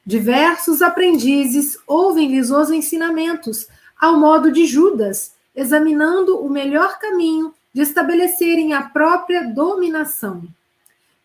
Diversos 0.05 0.81
aprendizes 0.81 1.77
ouvem-lhes 1.87 2.49
os 2.49 2.69
ensinamentos, 2.69 3.67
ao 3.99 4.19
modo 4.19 4.51
de 4.51 4.65
Judas, 4.65 5.33
examinando 5.55 6.37
o 6.39 6.49
melhor 6.49 6.99
caminho 6.99 7.53
de 7.73 7.81
estabelecerem 7.81 8.73
a 8.73 8.81
própria 8.81 9.43
dominação. 9.43 10.43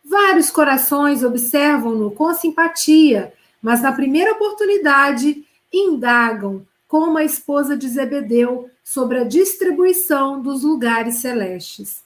Vários 0.04 0.50
corações 0.50 1.24
observam-no 1.24 2.12
com 2.12 2.32
simpatia, 2.32 3.32
mas 3.60 3.82
na 3.82 3.92
primeira 3.92 4.32
oportunidade 4.32 5.44
indagam 5.72 6.64
como 6.86 7.18
a 7.18 7.24
esposa 7.24 7.76
de 7.76 7.88
Zebedeu 7.88 8.70
sobre 8.82 9.18
a 9.18 9.24
distribuição 9.24 10.40
dos 10.40 10.62
lugares 10.62 11.16
celestes. 11.16 12.02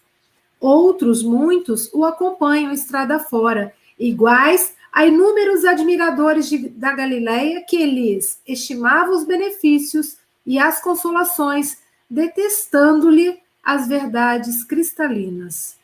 Outros, 0.58 1.22
muitos, 1.22 1.88
o 1.92 2.04
acompanham 2.04 2.72
estrada 2.72 3.18
fora, 3.18 3.72
iguais 3.98 4.74
a 4.92 5.06
inúmeros 5.06 5.64
admiradores 5.64 6.48
de, 6.48 6.68
da 6.68 6.92
Galileia 6.92 7.64
que 7.66 7.84
lhes 7.86 8.40
estimavam 8.46 9.16
os 9.16 9.24
benefícios 9.24 10.18
e 10.44 10.58
as 10.58 10.82
consolações, 10.82 11.78
detestando-lhe 12.10 13.40
as 13.64 13.88
verdades 13.88 14.62
cristalinas. 14.64 15.76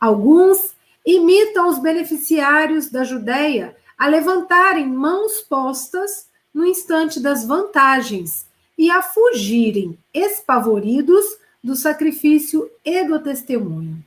Alguns 0.00 0.72
imitam 1.04 1.68
os 1.68 1.78
beneficiários 1.78 2.88
da 2.88 3.04
Judéia 3.04 3.76
a 3.98 4.06
levantarem 4.06 4.86
mãos 4.86 5.40
postas 5.40 6.28
no 6.54 6.64
instante 6.64 7.20
das 7.20 7.44
vantagens 7.44 8.46
e 8.78 8.90
a 8.90 9.02
fugirem 9.02 9.98
espavoridos 10.14 11.24
do 11.62 11.74
sacrifício 11.74 12.70
e 12.84 13.04
do 13.04 13.18
testemunho. 13.18 14.02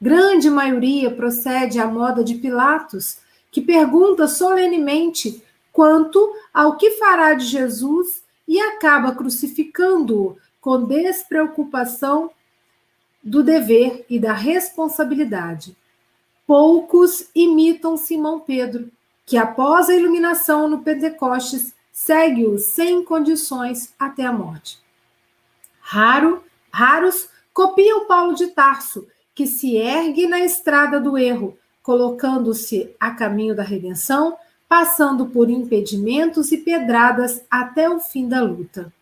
Grande 0.00 0.48
maioria 0.48 1.10
procede 1.10 1.80
à 1.80 1.86
moda 1.86 2.22
de 2.22 2.36
Pilatos, 2.36 3.18
que 3.56 3.62
pergunta 3.62 4.28
solenemente 4.28 5.42
quanto 5.72 6.30
ao 6.52 6.76
que 6.76 6.90
fará 6.98 7.32
de 7.32 7.46
Jesus 7.46 8.22
e 8.46 8.60
acaba 8.60 9.14
crucificando-o 9.14 10.36
com 10.60 10.84
despreocupação 10.84 12.30
do 13.24 13.42
dever 13.42 14.04
e 14.10 14.18
da 14.18 14.34
responsabilidade. 14.34 15.74
Poucos 16.46 17.30
imitam 17.34 17.96
Simão 17.96 18.40
Pedro, 18.40 18.90
que 19.24 19.38
após 19.38 19.88
a 19.88 19.94
iluminação 19.94 20.68
no 20.68 20.82
Pentecostes 20.82 21.74
segue-o 21.90 22.58
sem 22.58 23.02
condições 23.02 23.94
até 23.98 24.26
a 24.26 24.32
morte. 24.32 24.78
Raro, 25.80 26.44
raros 26.70 27.30
copiam 27.54 28.06
Paulo 28.06 28.34
de 28.34 28.48
Tarso, 28.48 29.08
que 29.34 29.46
se 29.46 29.76
ergue 29.76 30.26
na 30.26 30.40
estrada 30.40 31.00
do 31.00 31.16
erro, 31.16 31.56
colocando-se 31.86 32.90
a 32.98 33.12
caminho 33.12 33.54
da 33.54 33.62
redenção, 33.62 34.36
passando 34.68 35.26
por 35.26 35.48
impedimentos 35.48 36.50
e 36.50 36.58
pedradas 36.58 37.44
até 37.48 37.88
o 37.88 38.00
fim 38.00 38.26
da 38.28 38.42
luta. 38.42 38.92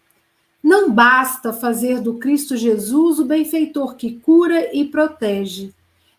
Não 0.63 0.91
basta 0.91 1.51
fazer 1.51 2.03
do 2.03 2.19
Cristo 2.19 2.59
Jesus 2.59 3.19
o 3.19 3.25
benfeitor 3.25 3.97
que 3.97 4.21
cura 4.21 4.69
e 4.77 4.85
protege. 4.85 5.73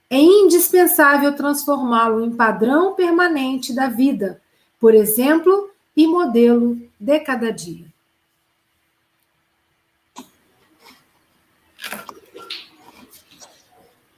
é 0.10 0.17
indispensável 0.17 1.36
transformá-lo 1.36 2.25
em 2.25 2.31
padrão 2.31 2.95
permanente 2.95 3.72
da 3.72 3.88
vida, 3.88 4.41
por 4.79 4.95
exemplo, 4.95 5.69
e 5.95 6.07
modelo 6.07 6.79
de 7.00 7.19
cada 7.19 7.51
dia. 7.51 7.86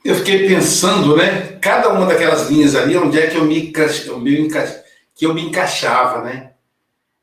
Eu 0.08 0.14
fiquei 0.14 0.48
pensando, 0.48 1.14
né? 1.14 1.58
Cada 1.60 1.90
uma 1.90 2.06
daquelas 2.06 2.48
linhas 2.48 2.74
ali, 2.74 2.96
onde 2.96 3.20
é 3.20 3.26
que 3.26 3.36
eu 3.36 3.44
me, 3.44 3.70
que 5.14 5.26
eu 5.26 5.34
me 5.34 5.42
encaixava, 5.42 6.22
né? 6.22 6.52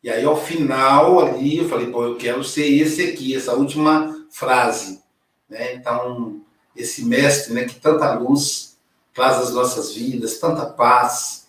E 0.04 0.10
aí, 0.12 0.24
ao 0.24 0.39
final, 0.39 1.20
ali, 1.20 1.58
eu 1.58 1.68
falei, 1.68 1.88
pô, 1.88 2.06
eu 2.06 2.15
quero 2.15 2.44
ser 2.44 2.68
esse 2.68 3.01
aqui, 3.01 3.36
essa 3.36 3.56
última 3.56 4.15
frase. 4.30 5.01
Né? 5.50 5.74
Então, 5.74 6.42
esse 6.75 7.04
mestre, 7.04 7.56
né, 7.56 7.63
que 7.63 7.74
tanta 7.74 8.13
luz 8.13 8.77
traz 9.15 9.38
às 9.38 9.51
nossas 9.51 9.96
vidas, 9.96 10.38
tanta 10.38 10.68
paz. 10.68 11.48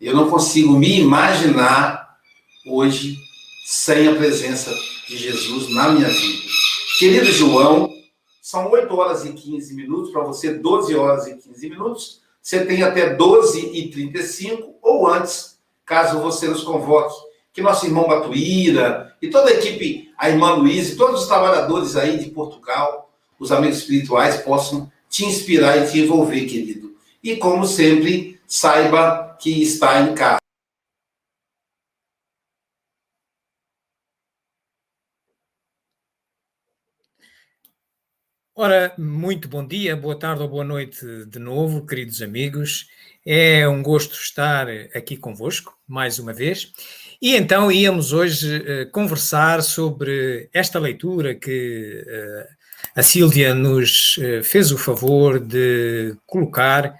Eu 0.00 0.16
não 0.16 0.30
consigo 0.30 0.72
me 0.72 1.00
imaginar 1.00 2.16
hoje 2.66 3.18
sem 3.66 4.08
a 4.08 4.14
presença 4.14 4.74
de 5.06 5.18
Jesus 5.18 5.68
na 5.74 5.90
minha 5.90 6.08
vida. 6.08 6.42
Querido 6.98 7.26
João, 7.26 7.92
são 8.52 8.70
8 8.70 8.94
horas 8.94 9.24
e 9.24 9.32
15 9.32 9.74
minutos, 9.74 10.12
para 10.12 10.24
você 10.24 10.52
12 10.52 10.94
horas 10.94 11.26
e 11.26 11.38
15 11.38 11.70
minutos. 11.70 12.20
Você 12.42 12.66
tem 12.66 12.82
até 12.82 13.14
12 13.14 13.70
e 13.72 13.90
35 13.90 14.74
ou 14.82 15.08
antes, 15.08 15.58
caso 15.86 16.20
você 16.20 16.48
nos 16.48 16.62
convoque. 16.62 17.14
Que 17.50 17.62
nosso 17.62 17.86
irmão 17.86 18.06
Batuíra 18.06 19.16
e 19.22 19.30
toda 19.30 19.48
a 19.48 19.54
equipe, 19.54 20.10
a 20.18 20.28
irmã 20.28 20.52
Luiz 20.52 20.90
e 20.90 20.96
todos 20.96 21.22
os 21.22 21.28
trabalhadores 21.28 21.96
aí 21.96 22.18
de 22.18 22.28
Portugal, 22.28 23.10
os 23.40 23.50
amigos 23.50 23.78
espirituais, 23.78 24.42
possam 24.42 24.92
te 25.08 25.24
inspirar 25.24 25.78
e 25.78 25.90
te 25.90 26.00
envolver, 26.00 26.44
querido. 26.44 26.94
E 27.24 27.36
como 27.36 27.66
sempre, 27.66 28.38
saiba 28.46 29.34
que 29.40 29.62
está 29.62 29.98
em 30.02 30.14
casa. 30.14 30.41
Ora, 38.64 38.92
muito 38.96 39.48
bom 39.48 39.66
dia, 39.66 39.96
boa 39.96 40.16
tarde 40.16 40.40
ou 40.40 40.48
boa 40.48 40.62
noite 40.62 41.04
de 41.26 41.40
novo, 41.40 41.84
queridos 41.84 42.22
amigos. 42.22 42.86
É 43.26 43.66
um 43.66 43.82
gosto 43.82 44.14
estar 44.14 44.68
aqui 44.94 45.16
convosco, 45.16 45.76
mais 45.84 46.20
uma 46.20 46.32
vez. 46.32 46.72
E 47.20 47.34
então 47.34 47.72
íamos 47.72 48.12
hoje 48.12 48.58
uh, 48.58 48.88
conversar 48.92 49.64
sobre 49.64 50.48
esta 50.52 50.78
leitura 50.78 51.34
que 51.34 52.06
uh, 52.06 52.54
a 52.94 53.02
Sílvia 53.02 53.52
nos 53.52 54.16
uh, 54.18 54.44
fez 54.44 54.70
o 54.70 54.78
favor 54.78 55.40
de 55.40 56.14
colocar 56.24 56.94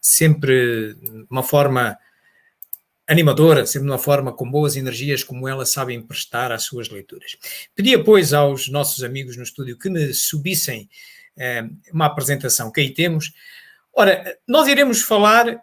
sempre 0.00 0.94
de 0.94 1.26
uma 1.28 1.42
forma 1.42 1.98
animadora, 3.12 3.66
sempre 3.66 3.86
de 3.86 3.92
uma 3.92 3.98
forma 3.98 4.32
com 4.32 4.50
boas 4.50 4.76
energias, 4.76 5.22
como 5.22 5.46
ela 5.46 5.64
sabe 5.64 5.94
emprestar 5.94 6.50
às 6.50 6.64
suas 6.64 6.88
leituras. 6.88 7.36
Pedia, 7.74 8.02
pois, 8.02 8.32
aos 8.32 8.68
nossos 8.68 9.04
amigos 9.04 9.36
no 9.36 9.42
estúdio 9.42 9.78
que 9.78 9.88
me 9.88 10.12
subissem 10.12 10.88
eh, 11.36 11.62
uma 11.92 12.06
apresentação 12.06 12.72
que 12.72 12.80
aí 12.80 12.92
temos. 12.92 13.32
Ora, 13.92 14.38
nós 14.48 14.66
iremos 14.66 15.02
falar 15.02 15.62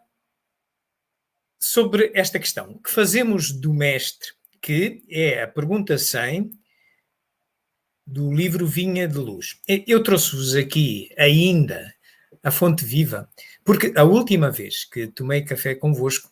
sobre 1.60 2.12
esta 2.14 2.40
questão. 2.40 2.72
O 2.72 2.80
que 2.80 2.92
fazemos 2.92 3.52
do 3.52 3.74
mestre? 3.74 4.30
Que 4.62 5.04
é 5.10 5.44
a 5.44 5.48
pergunta 5.48 5.98
100 5.98 6.52
do 8.06 8.34
livro 8.34 8.66
Vinha 8.66 9.08
de 9.08 9.18
Luz. 9.18 9.60
Eu 9.68 10.02
trouxe-vos 10.02 10.56
aqui 10.56 11.10
ainda 11.18 11.94
a 12.44 12.52
fonte 12.52 12.86
viva, 12.86 13.30
porque 13.64 13.94
a 13.96 14.04
última 14.04 14.50
vez 14.50 14.86
que 14.86 15.08
tomei 15.08 15.44
café 15.44 15.76
convosco, 15.76 16.29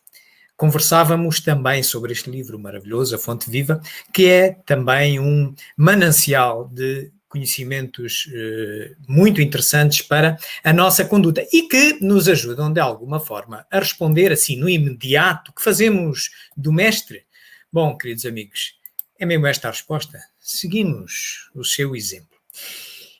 conversávamos 0.58 1.38
também 1.38 1.84
sobre 1.84 2.12
este 2.12 2.28
livro 2.28 2.58
maravilhoso, 2.58 3.14
A 3.14 3.18
Fonte 3.18 3.48
Viva, 3.48 3.80
que 4.12 4.26
é 4.26 4.50
também 4.66 5.20
um 5.20 5.54
manancial 5.76 6.68
de 6.68 7.12
conhecimentos 7.28 8.28
eh, 8.34 8.96
muito 9.06 9.40
interessantes 9.40 10.02
para 10.02 10.36
a 10.64 10.72
nossa 10.72 11.04
conduta 11.04 11.46
e 11.52 11.68
que 11.68 11.98
nos 12.00 12.28
ajudam 12.28 12.72
de 12.72 12.80
alguma 12.80 13.20
forma 13.20 13.64
a 13.70 13.78
responder 13.78 14.32
assim 14.32 14.56
no 14.56 14.68
imediato 14.68 15.52
que 15.52 15.62
fazemos 15.62 16.30
do 16.56 16.72
mestre. 16.72 17.24
Bom, 17.72 17.96
queridos 17.96 18.26
amigos, 18.26 18.74
é 19.16 19.24
mesmo 19.24 19.46
esta 19.46 19.68
a 19.68 19.70
resposta. 19.70 20.18
Seguimos 20.40 21.50
o 21.54 21.62
seu 21.62 21.94
exemplo. 21.94 22.36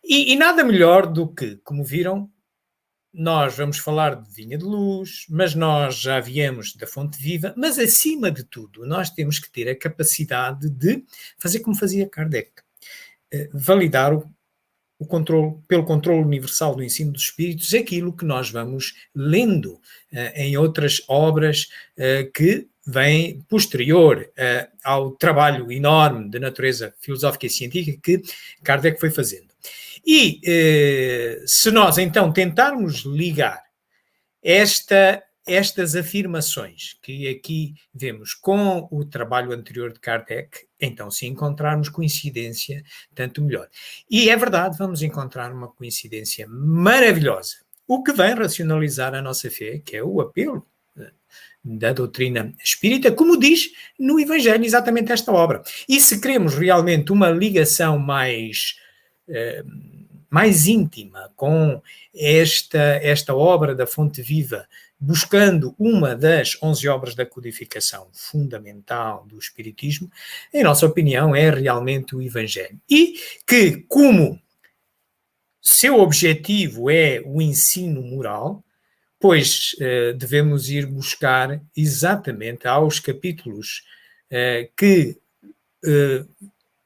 E, 0.03 0.33
e 0.33 0.37
nada 0.37 0.65
melhor 0.65 1.07
do 1.07 1.29
que, 1.29 1.57
como 1.63 1.85
viram, 1.85 2.29
nós 3.19 3.57
vamos 3.57 3.79
falar 3.79 4.15
de 4.15 4.33
vinha 4.33 4.57
de 4.57 4.65
luz, 4.65 5.27
mas 5.29 5.53
nós 5.53 5.97
já 5.97 6.21
viemos 6.21 6.77
da 6.77 6.87
fonte 6.87 7.21
viva, 7.21 7.53
mas 7.57 7.77
acima 7.77 8.31
de 8.31 8.45
tudo, 8.45 8.87
nós 8.87 9.11
temos 9.11 9.41
que 9.41 9.51
ter 9.51 9.69
a 9.69 9.75
capacidade 9.75 10.71
de 10.71 11.03
fazer 11.37 11.59
como 11.59 11.77
fazia 11.77 12.09
Kardec, 12.09 12.53
eh, 13.33 13.51
validar 13.53 14.15
o, 14.15 14.25
o 15.01 15.05
controle, 15.05 15.57
pelo 15.67 15.85
controle 15.85 16.23
universal 16.23 16.77
do 16.77 16.85
ensino 16.85 17.11
dos 17.11 17.23
espíritos, 17.23 17.75
aquilo 17.75 18.17
que 18.17 18.25
nós 18.25 18.51
vamos 18.51 18.95
lendo 19.13 19.75
uh, 19.75 19.81
em 20.35 20.57
outras 20.57 21.03
obras 21.09 21.69
uh, 21.97 22.31
que 22.33 22.69
vêm 22.87 23.43
posterior 23.43 24.33
ao 24.83 25.11
trabalho 25.11 25.71
enorme 25.71 26.31
de 26.31 26.39
natureza 26.39 26.95
filosófica 27.01 27.45
e 27.45 27.51
científica 27.51 28.01
que 28.03 28.23
Kardec 28.65 28.99
foi 28.99 29.11
fazendo. 29.11 29.48
E 30.07 30.41
eh, 30.45 31.43
se 31.47 31.71
nós 31.71 31.99
então 31.99 32.33
tentarmos 32.33 33.05
ligar 33.05 33.63
esta, 34.43 35.23
estas 35.47 35.97
afirmações 35.97 36.97
que 37.03 37.29
aqui 37.29 37.75
vemos 37.93 38.35
com 38.35 38.89
o 38.91 39.05
trabalho 39.05 39.53
anterior 39.53 39.93
de 39.93 40.01
Kardec, 40.01 40.67
então 40.81 41.11
se 41.11 41.27
encontrarmos 41.27 41.89
coincidência, 41.89 42.83
tanto 43.15 43.43
melhor. 43.43 43.69
E 44.11 44.31
é 44.31 44.37
verdade, 44.37 44.77
vamos 44.79 45.03
encontrar 45.03 45.53
uma 45.53 45.69
coincidência 45.69 46.47
maravilhosa, 46.49 47.57
o 47.87 48.03
que 48.03 48.13
vem 48.13 48.35
racionalizar 48.35 49.15
a 49.15 49.23
nossa 49.23 49.51
fé, 49.51 49.81
que 49.85 49.97
é 49.97 50.05
o 50.05 50.21
apelo 50.21 50.67
eh, 50.99 51.11
da 51.65 51.93
doutrina 51.93 52.55
espírita, 52.63 53.11
como 53.11 53.39
diz 53.39 53.71
no 53.99 54.21
Evangelho 54.21 54.65
exatamente 54.65 55.11
esta 55.11 55.33
obra. 55.33 55.63
E 55.89 56.01
se 56.01 56.21
queremos 56.21 56.55
realmente 56.55 57.11
uma 57.11 57.31
ligação 57.31 57.99
mais 57.99 58.77
mais 60.31 60.67
íntima 60.67 61.31
com 61.37 61.81
esta, 62.15 62.79
esta 63.03 63.35
obra 63.35 63.75
da 63.75 63.87
Fonte 63.87 64.21
Viva, 64.23 64.67
buscando 65.01 65.75
uma 65.79 66.15
das 66.15 66.59
11 66.63 66.89
obras 66.89 67.15
da 67.15 67.25
codificação 67.25 68.09
fundamental 68.13 69.25
do 69.27 69.39
Espiritismo, 69.39 70.11
em 70.53 70.63
nossa 70.63 70.87
opinião, 70.87 71.35
é 71.35 71.51
realmente 71.51 72.17
o 72.17 72.23
Evangelho. 72.23 72.81
E 72.91 73.15
que, 73.47 73.85
como 73.89 74.41
seu 75.61 76.01
objetivo 76.01 76.91
é 76.91 77.23
o 77.25 77.41
ensino 77.41 78.03
moral, 78.03 78.65
pois 79.21 79.77
eh, 79.81 80.13
devemos 80.15 80.69
ir 80.69 80.87
buscar 80.87 81.61
exatamente 81.77 82.67
aos 82.67 83.01
capítulos 83.01 83.85
eh, 84.31 84.71
que 84.77 85.19
eh, 85.85 86.25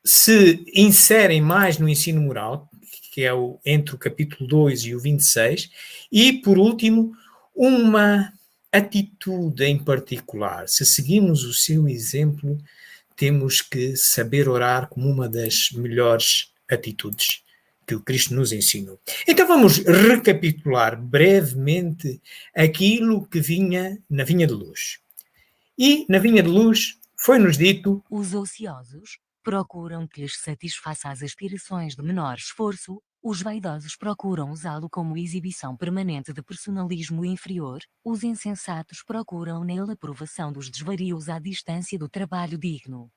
se 0.05 0.65
inserem 0.75 1.41
mais 1.41 1.79
no 1.79 1.89
ensino 1.89 2.21
moral, 2.21 2.69
que 3.13 3.23
é 3.23 3.33
o, 3.33 3.59
entre 3.65 3.95
o 3.95 3.99
capítulo 3.99 4.49
2 4.49 4.85
e 4.85 4.95
o 4.95 5.01
26, 5.01 5.71
e, 6.11 6.33
por 6.33 6.59
último, 6.59 7.13
uma 7.55 8.33
atitude 8.73 9.65
em 9.65 9.79
particular. 9.79 10.67
Se 10.69 10.85
seguimos 10.87 11.45
o 11.45 11.53
seu 11.53 11.87
exemplo, 11.89 12.59
temos 13.15 13.61
que 13.61 13.97
saber 13.97 14.49
orar 14.49 14.89
como 14.89 15.09
uma 15.09 15.29
das 15.29 15.71
melhores 15.73 16.53
atitudes 16.71 17.43
que 17.87 17.95
o 17.95 18.01
Cristo 18.01 18.35
nos 18.35 18.53
ensinou. 18.53 18.99
Então 19.29 19.47
vamos 19.47 19.79
recapitular 19.79 21.01
brevemente 21.01 22.21
aquilo 22.55 23.27
que 23.27 23.41
vinha 23.41 23.99
na 24.09 24.25
vinha 24.25 24.47
de 24.47 24.55
luz. 24.55 24.99
E 25.79 26.07
na 26.09 26.19
vinha 26.19 26.43
de 26.43 26.49
luz 26.49 26.99
foi-nos 27.17 27.59
dito: 27.59 28.03
os 28.11 28.35
ociosos 28.35 29.19
procuram 29.43 30.07
que 30.07 30.21
lhes 30.21 30.39
satisfaça 30.41 31.09
as 31.11 31.23
aspirações 31.23 31.95
de 31.95 32.03
menor 32.03 32.37
esforço, 32.37 33.03
os 33.23 33.41
vaidosos 33.41 33.97
procuram 33.97 34.51
usá-lo 34.51 34.89
como 34.91 35.17
exibição 35.17 35.77
permanente 35.77 36.33
de 36.33 36.43
personalismo 36.43 37.25
inferior, 37.25 37.81
os 38.05 38.25
insensatos 38.25 39.03
procuram 39.05 39.63
nele 39.63 39.93
aprovação 39.93 40.53
dos 40.53 40.71
desvarios 40.71 41.29
à 41.29 41.39
distância 41.39 41.99
do 41.99 42.09
trabalho 42.09 42.59
digno. 42.59 43.11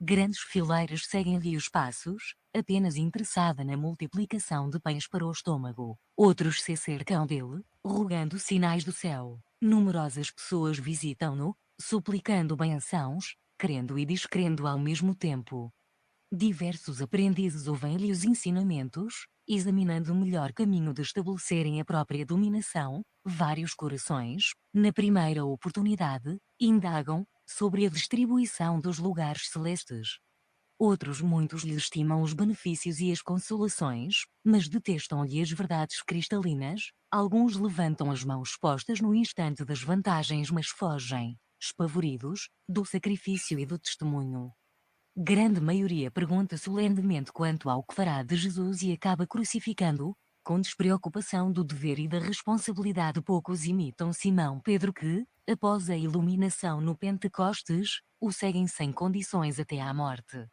Grandes 0.00 0.40
fileiras 0.40 1.04
seguem-lhe 1.06 1.56
os 1.56 1.68
passos, 1.68 2.34
apenas 2.56 2.96
interessada 2.96 3.64
na 3.64 3.76
multiplicação 3.76 4.70
de 4.70 4.80
pães 4.80 5.06
para 5.06 5.26
o 5.26 5.30
estômago. 5.30 5.98
Outros 6.16 6.62
se 6.62 6.76
cercam 6.76 7.26
dele, 7.26 7.62
rogando 7.84 8.38
sinais 8.38 8.82
do 8.82 8.92
céu. 8.92 9.40
Numerosas 9.60 10.30
pessoas 10.30 10.78
visitam-no, 10.78 11.54
suplicando 11.78 12.56
bençãos, 12.56 13.36
crendo 13.62 13.98
e 13.98 14.06
descrendo 14.06 14.66
ao 14.66 14.78
mesmo 14.78 15.14
tempo. 15.14 15.70
Diversos 16.32 17.02
aprendizes 17.02 17.66
ouvem-lhe 17.68 18.10
os 18.12 18.24
ensinamentos, 18.24 19.26
examinando 19.48 20.12
o 20.12 20.16
melhor 20.16 20.52
caminho 20.52 20.94
de 20.94 21.02
estabelecerem 21.02 21.80
a 21.80 21.84
própria 21.84 22.26
dominação, 22.26 23.02
vários 23.24 23.74
corações, 23.74 24.52
na 24.74 24.92
primeira 24.92 25.44
oportunidade, 25.44 26.38
indagam 26.60 27.26
sobre 27.48 27.86
a 27.86 27.90
distribuição 27.90 28.80
dos 28.80 28.98
lugares 28.98 29.48
celestes. 29.50 30.18
Outros 30.78 31.20
muitos 31.20 31.62
lhe 31.62 31.74
estimam 31.74 32.22
os 32.22 32.32
benefícios 32.34 33.00
e 33.00 33.12
as 33.12 33.22
consolações, 33.22 34.24
mas 34.44 34.68
detestam-lhe 34.68 35.40
as 35.42 35.50
verdades 35.50 36.02
cristalinas. 36.02 36.92
Alguns 37.10 37.56
levantam 37.56 38.10
as 38.10 38.24
mãos 38.24 38.56
postas 38.58 39.00
no 39.00 39.14
instante 39.14 39.64
das 39.64 39.82
vantagens, 39.82 40.50
mas 40.50 40.68
fogem, 40.68 41.38
espavoridos, 41.60 42.48
do 42.68 42.84
sacrifício 42.84 43.58
e 43.58 43.66
do 43.66 43.78
testemunho. 43.78 44.52
Grande 45.16 45.60
maioria 45.60 46.10
pergunta 46.10 46.56
solenemente 46.56 47.32
quanto 47.32 47.68
ao 47.68 47.82
que 47.82 47.94
fará 47.94 48.22
de 48.22 48.36
Jesus 48.36 48.82
e 48.82 48.92
acaba 48.92 49.26
crucificando-o, 49.26 50.16
com 50.42 50.60
despreocupação 50.60 51.52
do 51.52 51.62
dever 51.62 51.98
e 51.98 52.08
da 52.08 52.18
responsabilidade. 52.18 53.20
Poucos 53.20 53.64
imitam 53.64 54.12
Simão 54.12 54.60
Pedro 54.60 54.92
que, 54.92 55.26
após 55.48 55.90
a 55.90 55.96
iluminação 55.96 56.80
no 56.80 56.96
Pentecostes, 56.96 58.00
o 58.20 58.32
seguem 58.32 58.66
sem 58.66 58.92
condições 58.92 59.58
até 59.58 59.80
à 59.80 59.92
morte. 59.92 60.48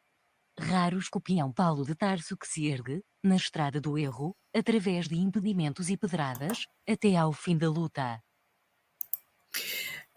Raros 0.60 1.08
copiam 1.08 1.54
Paulo 1.54 1.86
de 1.86 1.94
Tarso 1.94 2.36
que 2.36 2.48
se 2.48 2.66
ergue, 2.66 3.04
na 3.24 3.36
estrada 3.36 3.80
do 3.80 3.98
erro, 3.98 4.36
através 4.54 5.08
de 5.08 5.16
impedimentos 5.16 5.90
e 5.90 5.96
pedradas, 5.96 6.66
até 6.88 7.16
ao 7.16 7.32
fim 7.32 7.58
da 7.58 7.70
luta. 7.70 8.22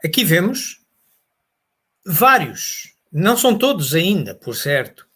Aqui 0.04 0.24
vemos 0.24 0.80
vários, 2.06 2.94
não 3.12 3.36
são 3.36 3.56
todos 3.56 3.94
ainda, 3.94 4.34
por 4.34 4.56
certo, 4.56 5.06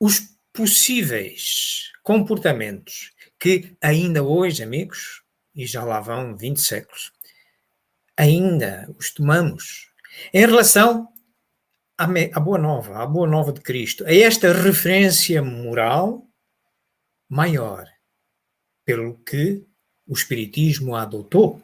os 0.00 0.20
possíveis 0.52 1.92
comportamentos 2.02 3.12
que 3.38 3.76
ainda 3.82 4.22
hoje, 4.22 4.62
amigos, 4.62 5.22
e 5.54 5.66
já 5.66 5.84
lá 5.84 6.00
vão 6.00 6.34
20 6.36 6.60
séculos, 6.60 7.12
ainda 8.16 8.88
os 8.98 9.12
tomamos 9.12 9.92
em 10.32 10.40
relação 10.46 11.12
à, 11.98 12.06
boa 12.40 12.58
nova, 12.58 13.02
à 13.02 13.06
boa 13.06 13.26
nova 13.26 13.52
de 13.52 13.60
Cristo, 13.60 14.04
a 14.06 14.14
esta 14.14 14.50
referência 14.52 15.42
moral 15.42 16.26
maior, 17.28 17.86
pelo 18.84 19.18
que 19.18 19.67
o 20.08 20.14
Espiritismo 20.14 20.94
a 20.94 21.02
adotou. 21.02 21.62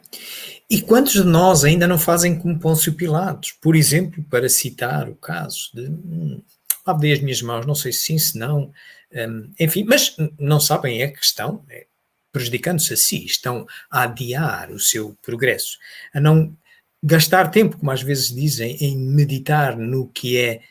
E 0.69 0.81
quantos 0.81 1.13
de 1.13 1.23
nós 1.23 1.63
ainda 1.63 1.87
não 1.87 1.97
fazem 1.97 2.37
como 2.37 2.59
Pôncio 2.59 2.93
Pilatos? 2.93 3.51
Por 3.53 3.75
exemplo, 3.75 4.23
para 4.29 4.47
citar 4.47 5.09
o 5.09 5.15
caso 5.15 5.71
de 5.73 5.87
hum, 5.87 6.41
lavei 6.85 7.11
as 7.11 7.19
minhas 7.19 7.41
mãos, 7.41 7.65
não 7.65 7.75
sei 7.75 7.91
se 7.91 8.05
sim, 8.05 8.17
se 8.17 8.37
não, 8.37 8.71
hum, 9.13 9.51
enfim, 9.59 9.83
mas 9.83 10.15
não 10.39 10.59
sabem 10.59 11.01
a 11.01 11.11
questão, 11.11 11.63
é, 11.69 11.87
prejudicando-se 12.31 12.93
a 12.93 12.97
si, 12.97 13.25
estão 13.25 13.65
a 13.89 14.03
adiar 14.03 14.71
o 14.71 14.79
seu 14.79 15.17
progresso, 15.23 15.77
a 16.13 16.19
não 16.19 16.55
gastar 17.01 17.49
tempo, 17.49 17.77
como 17.77 17.91
às 17.91 18.01
vezes 18.01 18.33
dizem, 18.33 18.77
em 18.81 18.97
meditar 18.97 19.77
no 19.77 20.07
que 20.09 20.37
é 20.37 20.61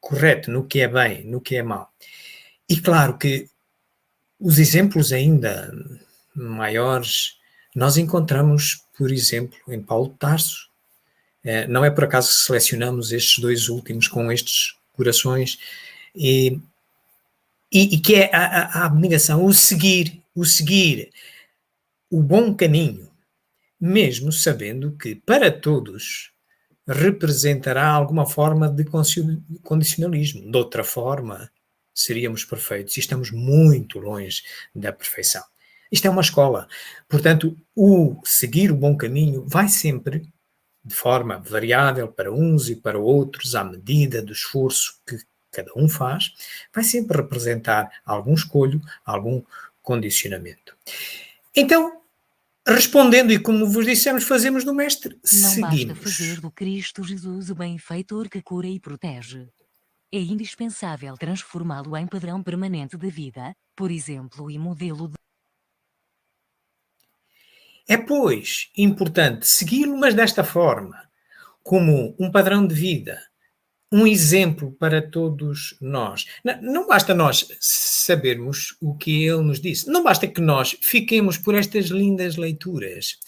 correto, 0.00 0.50
no 0.50 0.64
que 0.64 0.80
é 0.80 0.88
bem, 0.88 1.24
no 1.24 1.40
que 1.40 1.56
é 1.56 1.62
mau. 1.62 1.90
E 2.68 2.78
claro 2.78 3.18
que 3.18 3.48
os 4.38 4.58
exemplos 4.58 5.12
ainda 5.12 5.72
maiores 6.34 7.38
nós 7.74 7.96
encontramos, 7.96 8.84
por 8.96 9.10
exemplo, 9.10 9.58
em 9.68 9.82
Paulo 9.82 10.14
Tarso. 10.18 10.70
É, 11.42 11.66
não 11.66 11.84
é 11.84 11.90
por 11.90 12.04
acaso 12.04 12.28
que 12.28 12.34
selecionamos 12.36 13.12
estes 13.12 13.38
dois 13.38 13.68
últimos 13.68 14.08
com 14.08 14.30
estes 14.30 14.76
corações, 14.92 15.58
e, 16.14 16.58
e, 17.70 17.96
e 17.96 17.98
que 17.98 18.14
é 18.14 18.34
a, 18.34 18.80
a 18.82 18.86
abnegação, 18.86 19.44
o 19.44 19.52
seguir, 19.52 20.22
o 20.34 20.44
seguir 20.44 21.10
o 22.08 22.22
bom 22.22 22.54
caminho, 22.54 23.10
mesmo 23.80 24.30
sabendo 24.30 24.92
que 24.92 25.16
para 25.16 25.50
todos 25.50 26.30
representará 26.86 27.88
alguma 27.88 28.24
forma 28.24 28.68
de 28.68 28.84
condicionalismo. 29.62 30.50
De 30.50 30.56
outra 30.56 30.84
forma, 30.84 31.50
seríamos 31.92 32.44
perfeitos 32.44 32.96
e 32.96 33.00
estamos 33.00 33.32
muito 33.32 33.98
longe 33.98 34.42
da 34.72 34.92
perfeição. 34.92 35.42
Isto 35.90 36.06
é 36.06 36.10
uma 36.10 36.20
escola. 36.20 36.68
Portanto, 37.08 37.56
o 37.74 38.20
seguir 38.24 38.70
o 38.70 38.76
bom 38.76 38.96
caminho 38.96 39.44
vai 39.46 39.68
sempre 39.68 40.28
de 40.84 40.94
forma 40.94 41.38
variável 41.38 42.08
para 42.08 42.32
uns 42.32 42.68
e 42.68 42.76
para 42.76 42.98
outros, 42.98 43.54
à 43.54 43.64
medida 43.64 44.20
do 44.20 44.32
esforço 44.32 45.00
que 45.06 45.18
cada 45.50 45.72
um 45.76 45.88
faz, 45.88 46.32
vai 46.74 46.84
sempre 46.84 47.16
representar 47.16 47.90
algum 48.04 48.34
escolho, 48.34 48.80
algum 49.04 49.42
condicionamento. 49.82 50.76
Então, 51.54 52.00
Respondendo, 52.66 53.30
e 53.30 53.38
como 53.38 53.68
vos 53.68 53.84
dissemos, 53.84 54.24
fazemos 54.24 54.64
do 54.64 54.72
Mestre, 54.72 55.16
Não 55.16 55.50
seguimos. 55.50 55.98
basta 55.98 56.02
fazer 56.02 56.40
do 56.40 56.50
Cristo 56.50 57.04
Jesus 57.04 57.50
o 57.50 57.54
benfeitor 57.54 58.26
que 58.30 58.40
cura 58.40 58.66
e 58.66 58.80
protege. 58.80 59.46
É 60.10 60.18
indispensável 60.18 61.14
transformá-lo 61.18 61.94
em 61.94 62.06
padrão 62.06 62.42
permanente 62.42 62.96
de 62.96 63.10
vida, 63.10 63.54
por 63.76 63.90
exemplo, 63.90 64.50
e 64.50 64.58
modelo 64.58 65.08
de 65.08 65.14
É, 67.88 67.96
pois, 67.96 68.70
importante 68.76 69.46
segui-lo, 69.46 69.96
mas 69.98 70.14
desta 70.14 70.42
forma, 70.42 70.96
como 71.62 72.14
um 72.18 72.30
padrão 72.30 72.66
de 72.66 72.74
vida, 72.74 73.20
um 73.92 74.06
exemplo 74.06 74.72
para 74.72 75.00
todos 75.00 75.76
nós. 75.80 76.26
Não, 76.42 76.60
não, 76.62 76.86
basta 76.88 77.14
nós 77.14 77.46
sabermos 77.60 78.76
o 78.80 78.94
que 78.96 79.24
ele 79.24 79.42
nos 79.42 79.60
disse, 79.60 79.88
não 79.88 80.02
basta 80.02 80.26
que 80.26 80.40
nós 80.40 80.76
fiquemos 80.82 81.38
por 81.38 81.54
estas 81.54 81.86
lindas 81.86 82.36
leituras, 82.36 83.18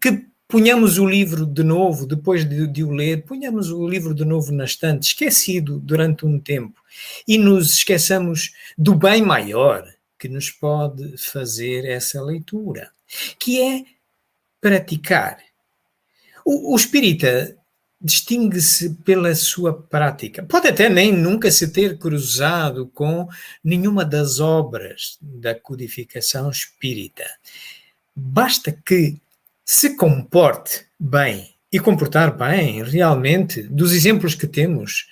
que 0.00 0.26
ponhamos 0.46 0.98
o 0.98 1.06
livro 1.06 1.46
de 1.46 1.62
novo, 1.62 2.06
depois 2.06 2.48
de, 2.48 2.66
de, 2.66 2.84
o 2.84 2.90
ler, 2.90 3.24
ponhamos 3.24 3.70
o 3.70 3.88
livro 3.88 4.14
de 4.14 4.24
novo 4.24 4.52
na 4.52 4.64
estante, 4.64 5.04
esquecido 5.04 5.78
durante 5.78 6.26
um 6.26 6.38
tempo, 6.38 6.80
e 7.26 7.38
nos 7.38 7.74
esqueçamos 7.74 8.52
do 8.76 8.94
bem 8.94 9.22
maior 9.22 9.84
que 10.18 10.28
nos 10.28 10.50
pode 10.50 11.16
fazer 11.18 11.84
essa 11.86 12.22
leitura, 12.22 12.90
que 13.38 13.60
é 13.60 13.84
praticar. 14.60 15.38
O, 16.44 16.74
o 16.74 16.76
espírita 16.76 17.56
distingue-se 18.00 18.94
pela 19.04 19.34
sua 19.34 19.74
prática. 19.74 20.42
Pode 20.42 20.68
até 20.68 20.88
nem 20.88 21.12
nunca 21.12 21.50
se 21.50 21.68
ter 21.68 21.98
cruzado 21.98 22.86
com 22.94 23.28
nenhuma 23.62 24.04
das 24.04 24.40
obras 24.40 25.18
da 25.20 25.54
codificação 25.54 26.50
espírita. 26.50 27.24
Basta 28.16 28.72
que 28.72 29.20
se 29.64 29.96
comporte 29.96 30.86
bem 30.98 31.54
e 31.70 31.78
comportar 31.78 32.36
bem, 32.36 32.82
realmente, 32.82 33.62
dos 33.62 33.92
exemplos 33.92 34.34
que 34.34 34.46
temos 34.46 35.06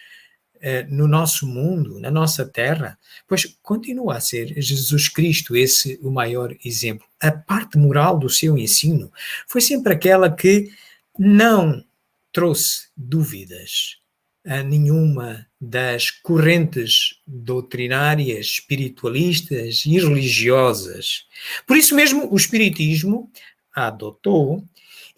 no 0.88 1.06
nosso 1.06 1.46
mundo, 1.46 2.00
na 2.00 2.10
nossa 2.10 2.46
terra, 2.46 2.98
pois 3.26 3.44
continua 3.62 4.16
a 4.16 4.20
ser 4.20 4.54
Jesus 4.60 5.08
Cristo 5.08 5.56
esse 5.56 5.98
o 6.02 6.10
maior 6.10 6.54
exemplo. 6.64 7.06
A 7.20 7.30
parte 7.30 7.78
moral 7.78 8.18
do 8.18 8.28
seu 8.28 8.56
ensino 8.56 9.12
foi 9.46 9.60
sempre 9.60 9.92
aquela 9.92 10.30
que 10.30 10.70
não 11.18 11.84
trouxe 12.32 12.88
dúvidas 12.96 13.98
a 14.46 14.62
nenhuma 14.62 15.46
das 15.60 16.10
correntes 16.10 17.20
doutrinárias, 17.26 18.46
espiritualistas 18.46 19.84
e 19.84 19.98
religiosas. 19.98 21.26
Por 21.66 21.76
isso 21.76 21.94
mesmo, 21.94 22.32
o 22.32 22.36
Espiritismo 22.36 23.30
adotou 23.74 24.64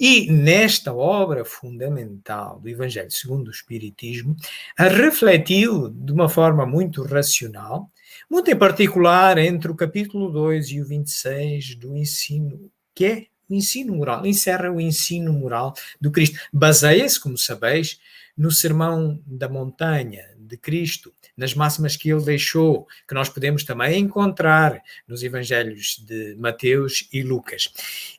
e 0.01 0.33
nesta 0.33 0.95
obra 0.95 1.45
fundamental 1.45 2.59
do 2.59 2.71
Evangelho 2.71 3.11
segundo 3.11 3.49
o 3.49 3.51
Espiritismo, 3.51 4.35
refletiu 4.79 5.91
de 5.91 6.11
uma 6.11 6.27
forma 6.27 6.65
muito 6.65 7.03
racional, 7.03 7.91
muito 8.29 8.51
em 8.51 8.57
particular 8.57 9.37
entre 9.37 9.71
o 9.71 9.77
capítulo 9.77 10.31
2 10.31 10.69
e 10.71 10.81
o 10.81 10.87
26 10.87 11.75
do 11.75 11.95
ensino, 11.95 12.71
que 12.95 13.05
é 13.05 13.27
o 13.47 13.55
ensino 13.55 13.95
moral, 13.95 14.25
encerra 14.25 14.71
o 14.71 14.81
ensino 14.81 15.35
moral 15.35 15.75
do 16.01 16.11
Cristo. 16.11 16.39
Baseia-se, 16.51 17.21
como 17.21 17.37
sabeis, 17.37 18.01
no 18.35 18.51
Sermão 18.51 19.21
da 19.27 19.51
Montanha 19.51 20.25
de 20.39 20.57
Cristo, 20.57 21.13
nas 21.40 21.55
máximas 21.55 21.96
que 21.96 22.11
ele 22.11 22.22
deixou, 22.22 22.87
que 23.09 23.14
nós 23.14 23.31
podemos 23.31 23.64
também 23.64 23.98
encontrar 23.98 24.83
nos 25.09 25.22
evangelhos 25.22 25.96
de 26.07 26.37
Mateus 26.38 27.09
e 27.11 27.22
Lucas. 27.22 27.72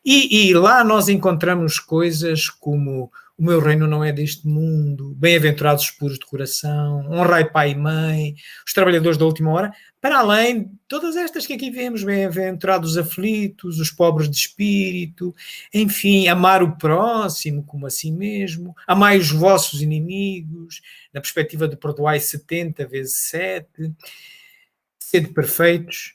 E, 0.03 0.49
e 0.49 0.53
lá 0.55 0.84
nós 0.84 1.07
encontramos 1.07 1.77
coisas 1.77 2.49
como 2.49 3.12
o 3.41 3.43
meu 3.43 3.60
reino 3.60 3.88
não 3.88 4.04
é 4.04 4.12
deste 4.12 4.47
mundo, 4.47 5.15
bem-aventurados 5.17 5.86
os 5.86 5.89
puros 5.89 6.19
de 6.19 6.25
coração, 6.27 7.10
honrai 7.10 7.49
pai 7.49 7.71
e 7.71 7.75
mãe, 7.75 8.36
os 8.63 8.71
trabalhadores 8.71 9.17
da 9.17 9.25
última 9.25 9.49
hora, 9.49 9.73
para 9.99 10.19
além 10.19 10.65
de 10.65 10.69
todas 10.88 11.15
estas 11.15 11.47
que 11.47 11.54
aqui 11.54 11.71
vemos, 11.71 12.04
bem-aventurados 12.04 12.91
os 12.91 12.97
aflitos, 12.99 13.80
os 13.80 13.89
pobres 13.89 14.30
de 14.30 14.38
espírito, 14.38 15.34
enfim, 15.73 16.27
amar 16.27 16.62
o 16.62 16.77
próximo 16.77 17.63
como 17.63 17.88
a 17.88 17.89
si 17.89 18.12
mesmo, 18.12 18.75
amai 18.86 19.17
os 19.17 19.32
vossos 19.32 19.82
inimigos, 19.82 20.80
na 21.12 21.19
perspectiva 21.19 21.67
de 21.67 21.75
perdoai 21.75 22.19
70 22.19 22.86
vezes 22.86 23.15
7, 23.30 23.91
sede 24.99 25.30
perfeitos, 25.30 26.13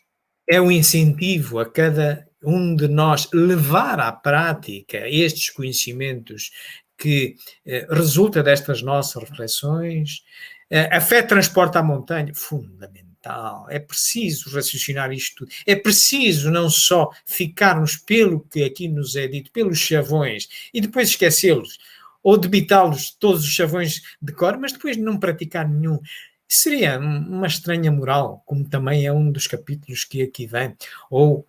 é 0.48 0.60
um 0.60 0.70
incentivo 0.70 1.58
a 1.58 1.66
cada 1.68 2.24
um 2.40 2.76
de 2.76 2.86
nós 2.86 3.28
levar 3.32 3.98
à 3.98 4.12
prática 4.12 5.08
estes 5.08 5.50
conhecimentos 5.50 6.52
que 6.96 7.36
eh, 7.64 7.86
resulta 7.90 8.42
destas 8.42 8.82
nossas 8.82 9.22
reflexões. 9.28 10.24
Eh, 10.70 10.88
a 10.90 11.00
fé 11.00 11.22
transporta 11.22 11.78
a 11.78 11.82
montanha, 11.82 12.34
fundamental. 12.34 13.66
É 13.68 13.78
preciso 13.78 14.54
raciocinar 14.54 15.12
isto 15.12 15.46
tudo. 15.46 15.52
É 15.66 15.74
preciso 15.74 16.50
não 16.50 16.70
só 16.70 17.10
ficarmos 17.24 17.96
pelo 17.96 18.40
que 18.40 18.64
aqui 18.64 18.88
nos 18.88 19.16
é 19.16 19.26
dito, 19.26 19.50
pelos 19.50 19.78
chavões, 19.78 20.48
e 20.72 20.80
depois 20.80 21.08
esquecê-los, 21.08 21.78
ou 22.22 22.36
debitá-los 22.36 23.10
todos 23.10 23.44
os 23.44 23.50
chavões 23.50 24.02
de 24.20 24.32
cor, 24.32 24.58
mas 24.58 24.72
depois 24.72 24.96
não 24.96 25.18
praticar 25.18 25.68
nenhum. 25.68 26.00
Seria 26.48 26.98
uma 26.98 27.48
estranha 27.48 27.90
moral, 27.90 28.42
como 28.46 28.68
também 28.68 29.06
é 29.06 29.12
um 29.12 29.30
dos 29.32 29.46
capítulos 29.48 30.04
que 30.04 30.22
aqui 30.22 30.46
vem. 30.46 30.76
Ou 31.10 31.46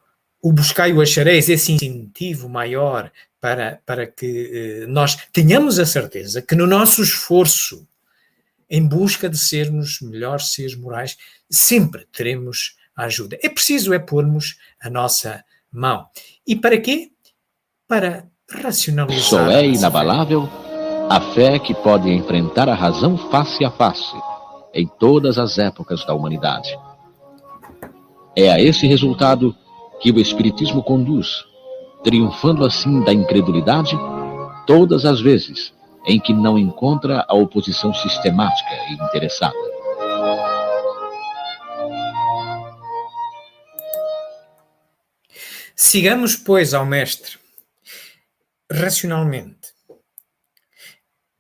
o 0.48 0.52
buscai 0.54 0.94
o 0.94 1.02
achareis, 1.02 1.50
esse 1.50 1.74
incentivo 1.74 2.48
maior 2.48 3.12
para, 3.42 3.82
para 3.86 4.08
que 4.08 4.52
eh, 4.54 4.88
nós 4.88 5.18
tenhamos 5.34 5.78
a 5.78 5.86
certeza 5.86 6.42
que 6.42 6.56
no 6.56 6.66
nosso 6.66 7.04
esforço 7.04 7.86
em 8.70 8.88
busca 8.88 9.30
de 9.30 9.38
sermos 9.38 10.00
melhores 10.02 10.54
seres 10.54 10.74
morais, 10.74 11.18
sempre 11.50 12.08
teremos 12.14 12.78
ajuda. 12.96 13.38
É 13.44 13.50
preciso 13.50 13.94
é 13.94 14.00
pormos 14.00 14.58
a 14.82 14.90
nossa 14.90 15.44
mão. 15.70 16.06
E 16.46 16.56
para 16.56 16.78
quê? 16.78 17.12
Para 17.86 18.26
racionalizar. 18.50 19.24
Só 19.24 19.52
é 19.52 19.66
inabalável 19.66 20.50
a 21.10 21.20
fé 21.34 21.60
que 21.60 21.74
pode 21.76 22.10
enfrentar 22.10 22.70
a 22.70 22.74
razão 22.74 23.18
face 23.30 23.66
a 23.66 23.72
face 23.72 24.16
em 24.74 24.88
todas 24.98 25.38
as 25.38 25.58
épocas 25.58 26.06
da 26.06 26.14
humanidade. 26.14 26.70
É 28.34 28.50
a 28.50 28.62
esse 28.62 28.88
resultado 28.88 29.54
que 30.00 30.12
o 30.12 30.20
Espiritismo 30.20 30.84
conduz, 30.84 31.46
triunfando 32.04 32.66
assim 32.66 33.04
da 33.04 33.14
incredulidade 33.14 33.98
todas 34.66 35.06
as 35.06 35.20
vezes 35.20 35.74
em 36.06 36.20
que 36.20 36.34
não 36.34 36.58
encontra 36.58 37.26
a 37.28 37.36
oposição 37.36 37.94
sistemática 37.94 38.74
e 38.90 38.94
interessada. 38.94 39.56
Sigamos, 45.76 46.36
pois, 46.36 46.74
ao 46.74 46.86
Mestre 46.86 47.38
racionalmente. 48.72 49.74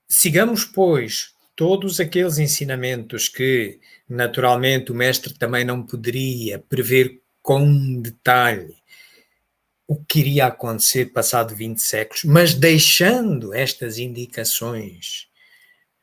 Sigamos, 0.07 0.63
pois, 0.63 1.33
todos 1.55 1.99
aqueles 1.99 2.37
ensinamentos 2.37 3.27
que, 3.27 3.79
naturalmente, 4.07 4.91
o 4.91 4.95
Mestre 4.95 5.33
também 5.33 5.65
não 5.65 5.83
poderia 5.83 6.59
prever 6.59 7.21
com 7.47 8.01
detalhe 8.01 8.75
o 9.87 9.95
que 9.95 10.19
iria 10.19 10.47
acontecer 10.47 11.13
passado 11.13 11.55
20 11.55 11.81
séculos, 11.81 12.23
mas 12.25 12.53
deixando 12.53 13.53
estas 13.53 13.97
indicações 13.97 15.29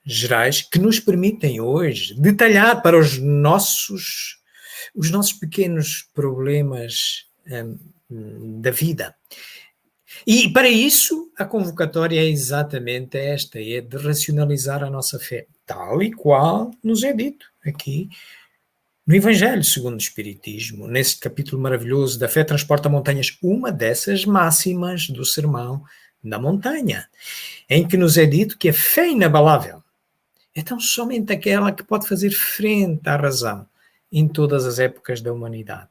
gerais 0.02 0.62
que 0.62 0.78
nos 0.78 0.98
permitem 0.98 1.60
hoje 1.60 2.14
detalhar 2.18 2.80
para 2.80 2.98
os 2.98 3.18
nossos 3.18 4.42
os 4.94 5.10
nossos 5.10 5.34
pequenos 5.34 6.08
problemas 6.14 7.26
hum, 8.10 8.62
da 8.62 8.70
vida. 8.70 9.14
E 10.26 10.50
para 10.50 10.68
isso 10.70 11.30
a 11.36 11.44
convocatória 11.44 12.20
é 12.20 12.26
exatamente 12.26 13.18
esta, 13.18 13.60
é 13.60 13.82
de 13.82 13.98
racionalizar 13.98 14.82
a 14.82 14.88
nossa 14.88 15.18
fé, 15.18 15.46
tal 15.66 16.02
e 16.02 16.10
qual 16.10 16.70
nos 16.82 17.02
é 17.02 17.12
dito 17.12 17.46
aqui 17.66 18.08
no 19.06 19.14
Evangelho 19.14 19.62
segundo 19.62 19.94
o 19.94 19.98
Espiritismo, 19.98 20.88
nesse 20.88 21.18
capítulo 21.18 21.60
maravilhoso 21.60 22.18
da 22.18 22.28
fé 22.28 22.42
transporta 22.42 22.88
montanhas, 22.88 23.36
uma 23.42 23.70
dessas 23.70 24.24
máximas 24.24 25.08
do 25.08 25.24
sermão 25.24 25.84
da 26.22 26.38
montanha, 26.38 27.06
em 27.68 27.86
que 27.86 27.98
nos 27.98 28.16
é 28.16 28.24
dito 28.24 28.56
que 28.56 28.70
a 28.70 28.72
fé 28.72 29.10
inabalável 29.10 29.82
é 30.54 30.62
tão 30.62 30.80
somente 30.80 31.32
aquela 31.32 31.70
que 31.70 31.82
pode 31.82 32.08
fazer 32.08 32.30
frente 32.30 33.06
à 33.06 33.16
razão 33.16 33.66
em 34.10 34.26
todas 34.26 34.64
as 34.64 34.78
épocas 34.78 35.20
da 35.20 35.32
humanidade. 35.32 35.90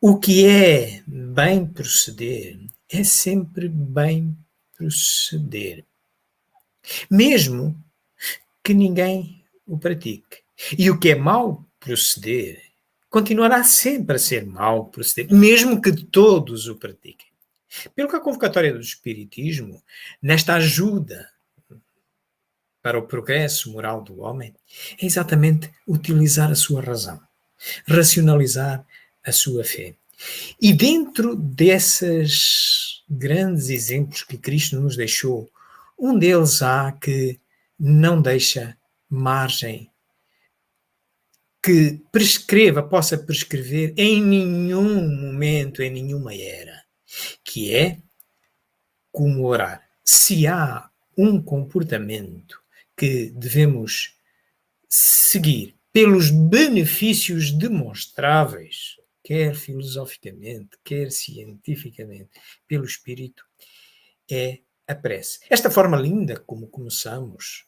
O 0.00 0.18
que 0.18 0.46
é 0.46 1.02
bem 1.06 1.66
proceder 1.66 2.58
é 2.88 3.02
sempre 3.02 3.68
bem 3.68 4.36
proceder, 4.76 5.84
mesmo 7.10 7.76
que 8.62 8.72
ninguém 8.72 9.44
o 9.66 9.76
pratique. 9.76 10.45
E 10.78 10.90
o 10.90 10.98
que 10.98 11.10
é 11.10 11.14
mau 11.14 11.64
proceder 11.78 12.62
continuará 13.08 13.64
sempre 13.64 14.16
a 14.16 14.18
ser 14.18 14.44
mau 14.44 14.86
proceder, 14.86 15.32
mesmo 15.32 15.80
que 15.80 15.92
todos 15.92 16.68
o 16.68 16.76
pratiquem. 16.76 17.26
Pelo 17.94 18.08
que 18.08 18.16
a 18.16 18.20
convocatória 18.20 18.72
do 18.72 18.80
Espiritismo, 18.80 19.82
nesta 20.20 20.54
ajuda 20.54 21.28
para 22.82 22.98
o 22.98 23.06
progresso 23.06 23.72
moral 23.72 24.02
do 24.02 24.20
homem, 24.20 24.54
é 25.00 25.06
exatamente 25.06 25.70
utilizar 25.86 26.50
a 26.50 26.54
sua 26.54 26.80
razão, 26.80 27.20
racionalizar 27.86 28.86
a 29.24 29.32
sua 29.32 29.64
fé. 29.64 29.94
E 30.60 30.72
dentro 30.72 31.34
desses 31.34 33.02
grandes 33.08 33.68
exemplos 33.68 34.22
que 34.22 34.38
Cristo 34.38 34.80
nos 34.80 34.96
deixou, 34.96 35.50
um 35.98 36.18
deles 36.18 36.62
há 36.62 36.92
que 36.92 37.40
não 37.78 38.20
deixa 38.20 38.76
margem 39.08 39.90
que 41.66 42.00
prescreva, 42.12 42.80
possa 42.80 43.18
prescrever 43.18 43.92
em 43.96 44.22
nenhum 44.22 45.08
momento, 45.08 45.82
em 45.82 45.90
nenhuma 45.90 46.32
era, 46.32 46.84
que 47.44 47.74
é 47.74 47.98
como 49.10 49.44
orar. 49.44 49.84
Se 50.04 50.46
há 50.46 50.88
um 51.18 51.42
comportamento 51.42 52.62
que 52.96 53.30
devemos 53.30 54.14
seguir 54.88 55.74
pelos 55.92 56.30
benefícios 56.30 57.50
demonstráveis, 57.50 58.94
quer 59.24 59.56
filosoficamente, 59.56 60.78
quer 60.84 61.10
cientificamente, 61.10 62.30
pelo 62.68 62.84
espírito, 62.84 63.44
é 64.30 64.60
a 64.86 64.94
prece. 64.94 65.40
Esta 65.50 65.68
forma 65.68 65.96
linda 65.96 66.38
como 66.38 66.68
começamos 66.68 67.66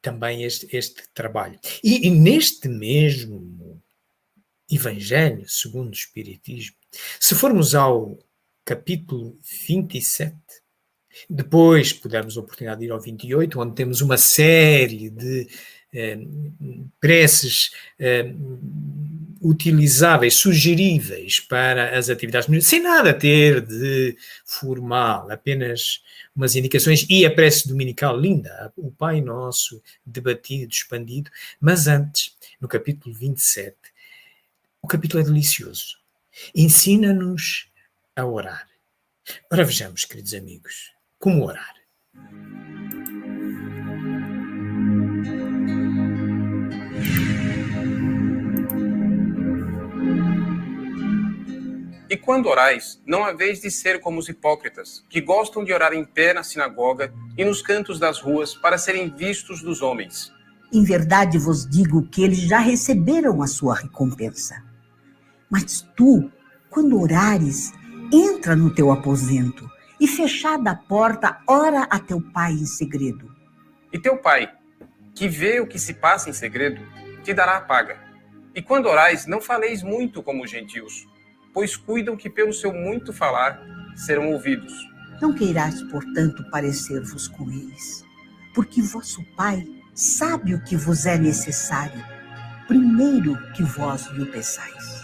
também 0.00 0.44
este, 0.44 0.68
este 0.74 1.08
trabalho. 1.14 1.58
E, 1.82 2.06
e, 2.06 2.10
neste 2.10 2.68
mesmo 2.68 3.82
Evangelho, 4.70 5.48
segundo 5.48 5.90
o 5.90 5.94
Espiritismo, 5.94 6.76
se 7.18 7.34
formos 7.34 7.74
ao 7.74 8.18
capítulo 8.64 9.38
27, 9.66 10.36
depois 11.28 11.92
pudermos 11.92 12.36
a 12.36 12.40
oportunidade 12.40 12.80
de 12.80 12.86
ir 12.86 12.90
ao 12.90 13.00
28, 13.00 13.60
onde 13.60 13.74
temos 13.74 14.00
uma 14.00 14.16
série 14.16 15.10
de 15.10 15.42
eh, 15.42 15.48
preces 16.98 17.70
eh, 17.98 18.32
utilizáveis, 19.40 20.34
sugeríveis 20.34 21.40
para 21.40 21.98
as 21.98 22.08
atividades, 22.08 22.48
sem 22.66 22.80
nada 22.80 23.12
ter 23.12 23.60
de 23.60 24.16
formal, 24.44 25.30
apenas 25.30 26.02
umas 26.34 26.54
indicações 26.56 27.04
e 27.10 27.26
a 27.26 27.34
prece 27.34 27.68
dominical 27.68 28.18
linda, 28.18 28.72
o 28.76 28.90
Pai 28.90 29.20
Nosso 29.20 29.82
debatido, 30.06 30.72
expandido, 30.72 31.30
mas 31.60 31.86
antes, 31.86 32.34
no 32.60 32.68
capítulo 32.68 33.14
27, 33.14 33.76
o 34.80 34.86
capítulo 34.86 35.22
é 35.22 35.26
delicioso. 35.26 35.98
Ensina-nos 36.54 37.68
a 38.16 38.24
orar. 38.24 38.66
Ora, 39.50 39.64
vejamos, 39.64 40.04
queridos 40.04 40.34
amigos, 40.34 40.92
como 41.18 41.46
orar. 41.46 41.81
Quando 52.24 52.46
orais, 52.46 53.02
não 53.04 53.24
haveis 53.24 53.60
de 53.60 53.70
ser 53.70 54.00
como 54.00 54.18
os 54.18 54.28
hipócritas, 54.28 55.04
que 55.08 55.20
gostam 55.20 55.64
de 55.64 55.72
orar 55.72 55.92
em 55.92 56.04
pé 56.04 56.32
na 56.32 56.44
sinagoga 56.44 57.12
e 57.36 57.44
nos 57.44 57.60
cantos 57.60 57.98
das 57.98 58.20
ruas 58.20 58.54
para 58.54 58.78
serem 58.78 59.10
vistos 59.10 59.60
dos 59.60 59.82
homens. 59.82 60.32
Em 60.72 60.84
verdade 60.84 61.36
vos 61.36 61.68
digo 61.68 62.06
que 62.06 62.22
eles 62.22 62.38
já 62.38 62.58
receberam 62.58 63.42
a 63.42 63.46
sua 63.46 63.74
recompensa. 63.74 64.62
Mas 65.50 65.82
tu, 65.96 66.30
quando 66.70 67.00
orares, 67.00 67.72
entra 68.12 68.54
no 68.54 68.72
teu 68.72 68.92
aposento 68.92 69.68
e, 70.00 70.06
fechada 70.06 70.70
a 70.70 70.76
porta, 70.76 71.40
ora 71.46 71.82
a 71.90 71.98
teu 71.98 72.20
pai 72.20 72.52
em 72.52 72.66
segredo. 72.66 73.30
E 73.92 73.98
teu 73.98 74.16
pai, 74.16 74.50
que 75.14 75.28
vê 75.28 75.60
o 75.60 75.66
que 75.66 75.78
se 75.78 75.94
passa 75.94 76.30
em 76.30 76.32
segredo, 76.32 76.80
te 77.22 77.34
dará 77.34 77.58
a 77.58 77.60
paga. 77.60 78.00
E 78.54 78.62
quando 78.62 78.86
orais, 78.86 79.26
não 79.26 79.40
faleis 79.40 79.82
muito 79.82 80.22
como 80.22 80.44
os 80.44 80.50
gentios 80.50 81.10
pois 81.52 81.76
cuidam 81.76 82.16
que 82.16 82.30
pelo 82.30 82.52
seu 82.52 82.72
muito 82.72 83.12
falar 83.12 83.60
serão 83.94 84.32
ouvidos. 84.32 84.72
Não 85.20 85.32
queirais, 85.32 85.82
portanto, 85.84 86.44
parecer-vos 86.50 87.28
com 87.28 87.50
eles, 87.50 88.04
porque 88.54 88.82
vosso 88.82 89.22
Pai 89.36 89.64
sabe 89.94 90.54
o 90.54 90.62
que 90.64 90.76
vos 90.76 91.06
é 91.06 91.18
necessário, 91.18 92.02
primeiro 92.66 93.36
que 93.52 93.62
vós 93.62 94.06
lhe 94.08 94.22
o 94.22 94.30
peçais. 94.30 95.02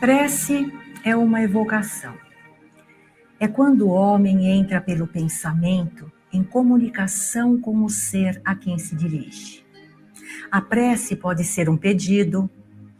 Prece 0.00 0.70
é 1.04 1.14
uma 1.14 1.42
evocação. 1.42 2.16
É 3.38 3.46
quando 3.46 3.82
o 3.82 3.90
homem 3.90 4.46
entra 4.48 4.80
pelo 4.80 5.06
pensamento 5.06 6.10
em 6.32 6.42
comunicação 6.42 7.60
com 7.60 7.84
o 7.84 7.88
ser 7.88 8.40
a 8.44 8.54
quem 8.54 8.78
se 8.78 8.96
dirige. 8.96 9.61
A 10.50 10.60
prece 10.60 11.16
pode 11.16 11.44
ser 11.44 11.68
um 11.68 11.76
pedido, 11.76 12.50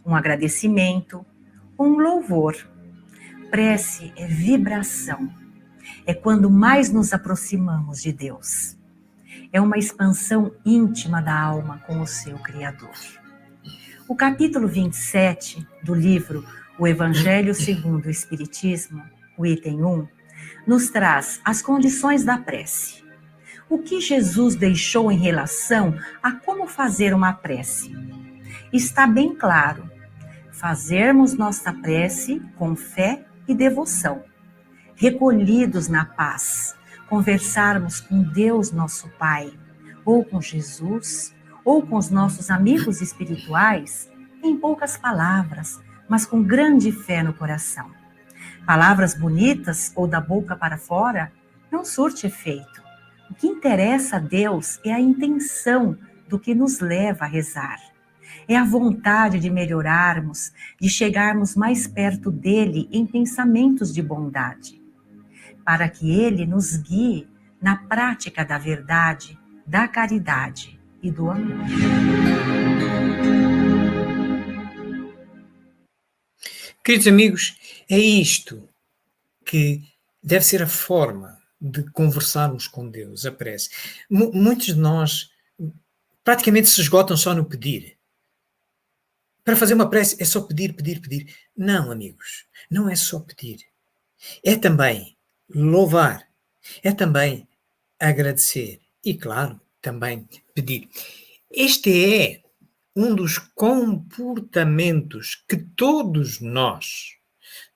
um 0.04 0.14
agradecimento, 0.14 1.24
um 1.78 1.98
louvor. 1.98 2.56
Prece 3.50 4.12
é 4.16 4.26
vibração. 4.26 5.28
É 6.06 6.14
quando 6.14 6.50
mais 6.50 6.90
nos 6.90 7.12
aproximamos 7.12 8.02
de 8.02 8.12
Deus. 8.12 8.76
É 9.52 9.60
uma 9.60 9.78
expansão 9.78 10.52
íntima 10.64 11.20
da 11.20 11.38
alma 11.38 11.82
com 11.86 12.00
o 12.00 12.06
seu 12.06 12.38
Criador. 12.38 12.94
O 14.08 14.16
capítulo 14.16 14.66
27 14.66 15.66
do 15.82 15.94
livro 15.94 16.44
O 16.78 16.86
Evangelho 16.86 17.54
segundo 17.54 18.06
o 18.06 18.10
Espiritismo, 18.10 19.02
o 19.36 19.46
item 19.46 19.84
1, 19.84 20.08
nos 20.66 20.90
traz 20.90 21.40
as 21.44 21.60
condições 21.62 22.24
da 22.24 22.38
prece 22.38 23.01
o 23.72 23.78
que 23.78 24.02
Jesus 24.02 24.54
deixou 24.54 25.10
em 25.10 25.16
relação 25.16 25.96
a 26.22 26.30
como 26.32 26.66
fazer 26.66 27.14
uma 27.14 27.32
prece. 27.32 27.90
Está 28.70 29.06
bem 29.06 29.34
claro. 29.34 29.90
Fazermos 30.50 31.32
nossa 31.32 31.72
prece 31.72 32.42
com 32.56 32.76
fé 32.76 33.24
e 33.48 33.54
devoção, 33.54 34.24
recolhidos 34.94 35.88
na 35.88 36.04
paz, 36.04 36.76
conversarmos 37.08 37.98
com 37.98 38.22
Deus, 38.22 38.70
nosso 38.70 39.08
Pai, 39.18 39.50
ou 40.04 40.22
com 40.22 40.38
Jesus, 40.38 41.34
ou 41.64 41.80
com 41.80 41.96
os 41.96 42.10
nossos 42.10 42.50
amigos 42.50 43.00
espirituais, 43.00 44.10
em 44.42 44.54
poucas 44.54 44.98
palavras, 44.98 45.80
mas 46.06 46.26
com 46.26 46.42
grande 46.42 46.92
fé 46.92 47.22
no 47.22 47.32
coração. 47.32 47.90
Palavras 48.66 49.14
bonitas 49.14 49.90
ou 49.96 50.06
da 50.06 50.20
boca 50.20 50.54
para 50.54 50.76
fora 50.76 51.32
não 51.70 51.86
surte 51.86 52.26
efeito. 52.26 52.81
O 53.32 53.34
que 53.34 53.46
interessa 53.46 54.16
a 54.16 54.18
Deus 54.18 54.78
é 54.84 54.92
a 54.92 55.00
intenção 55.00 55.96
do 56.28 56.38
que 56.38 56.54
nos 56.54 56.80
leva 56.80 57.24
a 57.24 57.26
rezar. 57.26 57.80
É 58.46 58.54
a 58.54 58.62
vontade 58.62 59.40
de 59.40 59.48
melhorarmos, 59.48 60.52
de 60.78 60.90
chegarmos 60.90 61.56
mais 61.56 61.86
perto 61.86 62.30
dele 62.30 62.90
em 62.92 63.06
pensamentos 63.06 63.94
de 63.94 64.02
bondade, 64.02 64.78
para 65.64 65.88
que 65.88 66.10
ele 66.10 66.44
nos 66.44 66.76
guie 66.76 67.26
na 67.58 67.74
prática 67.74 68.44
da 68.44 68.58
verdade, 68.58 69.38
da 69.66 69.88
caridade 69.88 70.78
e 71.02 71.10
do 71.10 71.30
amor. 71.30 71.64
Queridos 76.84 77.06
amigos, 77.06 77.56
é 77.88 77.98
isto 77.98 78.68
que 79.42 79.80
deve 80.22 80.44
ser 80.44 80.62
a 80.62 80.68
forma 80.68 81.40
de 81.62 81.84
conversarmos 81.92 82.66
com 82.66 82.88
Deus, 82.88 83.24
a 83.24 83.30
prece. 83.30 83.70
M 84.10 84.32
muitos 84.34 84.66
de 84.66 84.74
nós 84.74 85.30
praticamente 86.24 86.68
se 86.68 86.80
esgotam 86.80 87.16
só 87.16 87.32
no 87.32 87.44
pedir. 87.44 87.96
Para 89.44 89.56
fazer 89.56 89.74
uma 89.74 89.88
prece 89.88 90.20
é 90.20 90.24
só 90.24 90.40
pedir, 90.40 90.74
pedir, 90.74 91.00
pedir. 91.00 91.32
Não, 91.56 91.92
amigos, 91.92 92.46
não 92.68 92.88
é 92.88 92.96
só 92.96 93.20
pedir. 93.20 93.60
É 94.44 94.56
também 94.56 95.16
louvar, 95.54 96.28
é 96.82 96.92
também 96.92 97.46
agradecer 97.98 98.80
e, 99.04 99.14
claro, 99.14 99.60
também 99.80 100.28
pedir. 100.54 100.88
Este 101.50 102.14
é 102.14 102.42
um 102.94 103.14
dos 103.14 103.38
comportamentos 103.38 105.44
que 105.48 105.56
todos 105.56 106.40
nós 106.40 107.16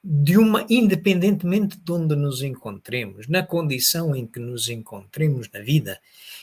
de 0.08 0.38
uma, 0.38 0.64
independentemente 0.70 1.76
de 1.76 1.92
onde 1.92 2.14
nos 2.14 2.40
encontremos, 2.40 3.26
na 3.26 3.42
condição 3.42 4.14
em 4.14 4.24
que 4.24 4.38
nos 4.38 4.68
encontremos 4.68 5.50
na 5.52 5.58
vida, 5.58 6.00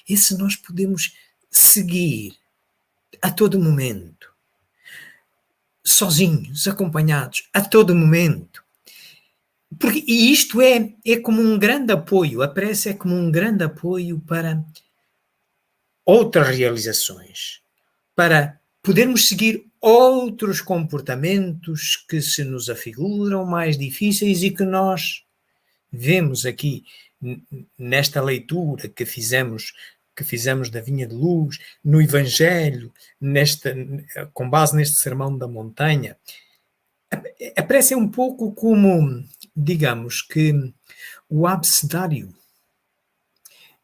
esse 0.07 0.37
nós 0.37 0.57
podemos 0.57 1.15
seguir 1.49 2.35
a 3.21 3.31
todo 3.31 3.57
momento, 3.57 4.33
sozinhos, 5.81 6.67
acompanhados, 6.67 7.47
a 7.53 7.61
todo 7.61 7.95
momento. 7.95 8.61
Porque, 9.79 10.03
e 10.05 10.33
isto 10.33 10.61
é, 10.61 10.93
é 11.05 11.17
como 11.17 11.41
um 11.41 11.57
grande 11.57 11.93
apoio, 11.93 12.41
a 12.41 12.49
prece 12.49 12.89
é 12.89 12.93
como 12.93 13.15
um 13.15 13.31
grande 13.31 13.63
apoio 13.63 14.19
para 14.27 14.61
outras 16.05 16.49
realizações, 16.49 17.61
para 18.13 18.59
podermos 18.81 19.29
seguir 19.29 19.71
outros 19.83 20.61
comportamentos 20.61 21.97
que 22.07 22.21
se 22.21 22.41
nos 22.45 22.69
afiguram 22.69 23.45
mais 23.45 23.77
difíceis 23.77 24.41
e 24.41 24.49
que 24.49 24.63
nós 24.63 25.25
vemos 25.91 26.45
aqui 26.45 26.85
nesta 27.77 28.21
leitura 28.21 28.87
que 28.87 29.05
fizemos 29.05 29.73
que 30.15 30.23
fizemos 30.23 30.69
da 30.69 30.79
Vinha 30.79 31.07
de 31.07 31.15
Luz, 31.15 31.57
no 31.83 31.99
Evangelho, 31.99 32.93
nesta, 33.19 33.75
com 34.31 34.47
base 34.47 34.75
neste 34.75 34.97
sermão 34.97 35.35
da 35.35 35.47
montanha. 35.47 36.15
A 37.57 37.63
prece 37.63 37.95
é 37.95 37.97
um 37.97 38.07
pouco 38.07 38.53
como, 38.53 39.25
digamos, 39.55 40.21
que 40.21 40.71
o 41.27 41.47
abecedário 41.47 42.31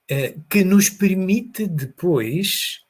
eh, 0.07 0.35
que 0.47 0.63
nos 0.63 0.88
permite 0.88 1.65
depois 1.65 2.85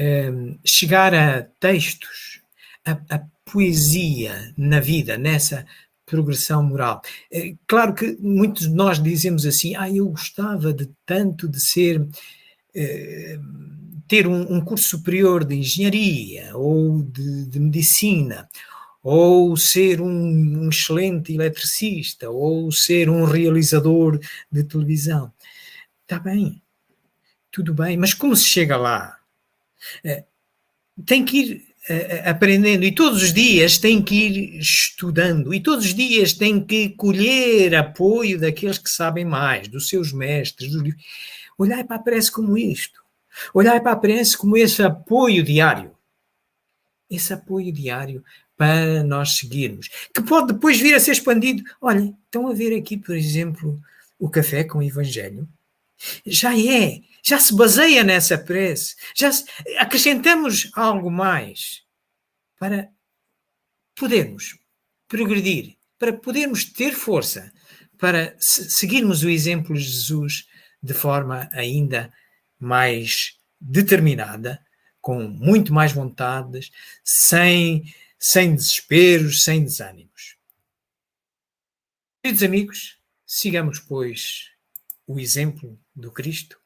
Ehm, 0.00 0.60
chegar 0.64 1.12
a 1.12 1.42
textos, 1.58 2.37
a, 2.84 2.92
a, 3.14 3.22
poesia 3.44 4.52
na 4.56 4.78
vida, 4.78 5.16
nessa 5.16 5.66
progressão 6.04 6.62
moral. 6.62 7.02
Eh, 7.30 7.54
claro 7.66 7.94
que 7.94 8.16
muitos 8.20 8.68
de 8.68 8.74
nós 8.74 9.02
dizemos 9.02 9.46
assim, 9.46 9.74
ah, 9.76 9.90
eu 9.90 10.08
gostava 10.08 10.72
de 10.72 10.90
tanto 11.06 11.48
de 11.48 11.60
ser 11.60 12.06
eh, 12.74 13.38
ter 14.06 14.26
um, 14.26 14.56
um, 14.56 14.60
curso 14.60 14.88
superior 14.88 15.44
de 15.44 15.56
engenharia 15.56 16.56
ou 16.56 17.02
de, 17.02 17.44
de 17.46 17.60
medicina, 17.60 18.48
ou 19.02 19.56
ser 19.56 20.00
um, 20.00 20.08
um, 20.08 20.68
excelente 20.68 21.32
eletricista, 21.34 22.30
ou 22.30 22.72
ser 22.72 23.10
um 23.10 23.24
realizador 23.24 24.18
de 24.50 24.64
televisão. 24.64 25.32
Está 26.02 26.18
bem, 26.18 26.62
tudo 27.50 27.74
bem, 27.74 27.96
mas 27.96 28.14
como 28.14 28.34
se 28.34 28.44
chega 28.44 28.76
lá? 28.76 29.18
É, 30.02 30.24
tem 31.04 31.24
que 31.24 31.38
ir 31.38 31.48
é, 31.52 31.67
é, 31.67 31.67
aprendendo 32.24 32.84
e 32.84 32.92
todos 32.92 33.22
os 33.22 33.32
dias 33.32 33.78
tem 33.78 34.02
que 34.02 34.14
ir 34.14 34.58
estudando 34.58 35.54
e 35.54 35.60
todos 35.60 35.86
os 35.86 35.94
dias 35.94 36.32
tem 36.32 36.62
que 36.62 36.90
colher 36.90 37.74
apoio 37.74 38.38
daqueles 38.38 38.78
que 38.78 38.90
sabem 38.90 39.24
mais, 39.24 39.68
dos 39.68 39.88
seus 39.88 40.12
mestres, 40.12 40.72
livros. 40.72 41.02
Olhar 41.56 41.84
para 41.84 41.96
a 41.96 42.02
prece 42.02 42.30
como 42.30 42.56
isto. 42.56 43.00
Olhar 43.54 43.80
para 43.80 43.92
a 43.92 43.96
prece 43.96 44.36
como 44.36 44.56
esse 44.56 44.82
apoio 44.82 45.42
diário. 45.42 45.92
Esse 47.10 47.32
apoio 47.32 47.72
diário 47.72 48.22
para 48.56 49.02
nós 49.02 49.36
seguirmos. 49.36 49.88
Que 50.14 50.22
pode 50.22 50.52
depois 50.52 50.78
vir 50.78 50.94
a 50.94 51.00
ser 51.00 51.12
expandido. 51.12 51.62
Olha, 51.80 52.14
estão 52.24 52.48
a 52.48 52.52
ver 52.52 52.76
aqui, 52.76 52.96
por 52.96 53.16
exemplo, 53.16 53.80
o 54.18 54.28
café 54.28 54.64
com 54.64 54.78
o 54.78 54.82
Evangelho. 54.82 55.48
Já 56.26 56.56
é 56.58 57.00
já 57.22 57.38
se 57.38 57.54
baseia 57.54 58.04
nessa 58.04 58.38
prece, 58.38 58.96
já 59.14 59.30
se, 59.32 59.44
acrescentamos 59.78 60.70
algo 60.74 61.10
mais 61.10 61.82
para 62.58 62.90
podermos 63.94 64.58
progredir, 65.06 65.76
para 65.98 66.12
podermos 66.12 66.64
ter 66.64 66.92
força, 66.92 67.52
para 67.98 68.36
seguirmos 68.38 69.22
o 69.22 69.28
exemplo 69.28 69.74
de 69.74 69.80
Jesus 69.80 70.46
de 70.82 70.94
forma 70.94 71.48
ainda 71.52 72.12
mais 72.58 73.38
determinada, 73.60 74.64
com 75.00 75.22
muito 75.24 75.72
mais 75.72 75.92
vontades, 75.92 76.70
sem, 77.02 77.92
sem 78.18 78.54
desesperos, 78.54 79.42
sem 79.42 79.64
desânimos. 79.64 80.36
Queridos 82.22 82.42
amigos, 82.42 82.98
sigamos, 83.26 83.80
pois, 83.80 84.50
o 85.06 85.18
exemplo 85.18 85.78
do 85.94 86.12
Cristo 86.12 86.60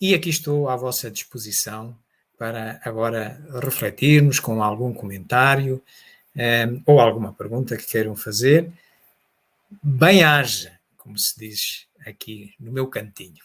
e 0.00 0.14
aqui 0.14 0.30
estou 0.30 0.68
à 0.68 0.76
vossa 0.76 1.10
disposição 1.10 1.96
para 2.38 2.80
agora 2.84 3.40
refletirmos 3.62 4.40
com 4.40 4.62
algum 4.62 4.92
comentário 4.92 5.82
um, 6.36 6.40
eh, 6.40 6.66
ou 6.86 7.00
alguma 7.00 7.32
pergunta 7.32 7.76
que 7.76 7.86
queiram 7.86 8.16
fazer. 8.16 8.72
Bem-haja, 9.82 10.78
como 10.96 11.18
se 11.18 11.38
diz 11.38 11.86
aqui 12.06 12.54
no 12.58 12.72
meu 12.72 12.86
cantinho. 12.88 13.44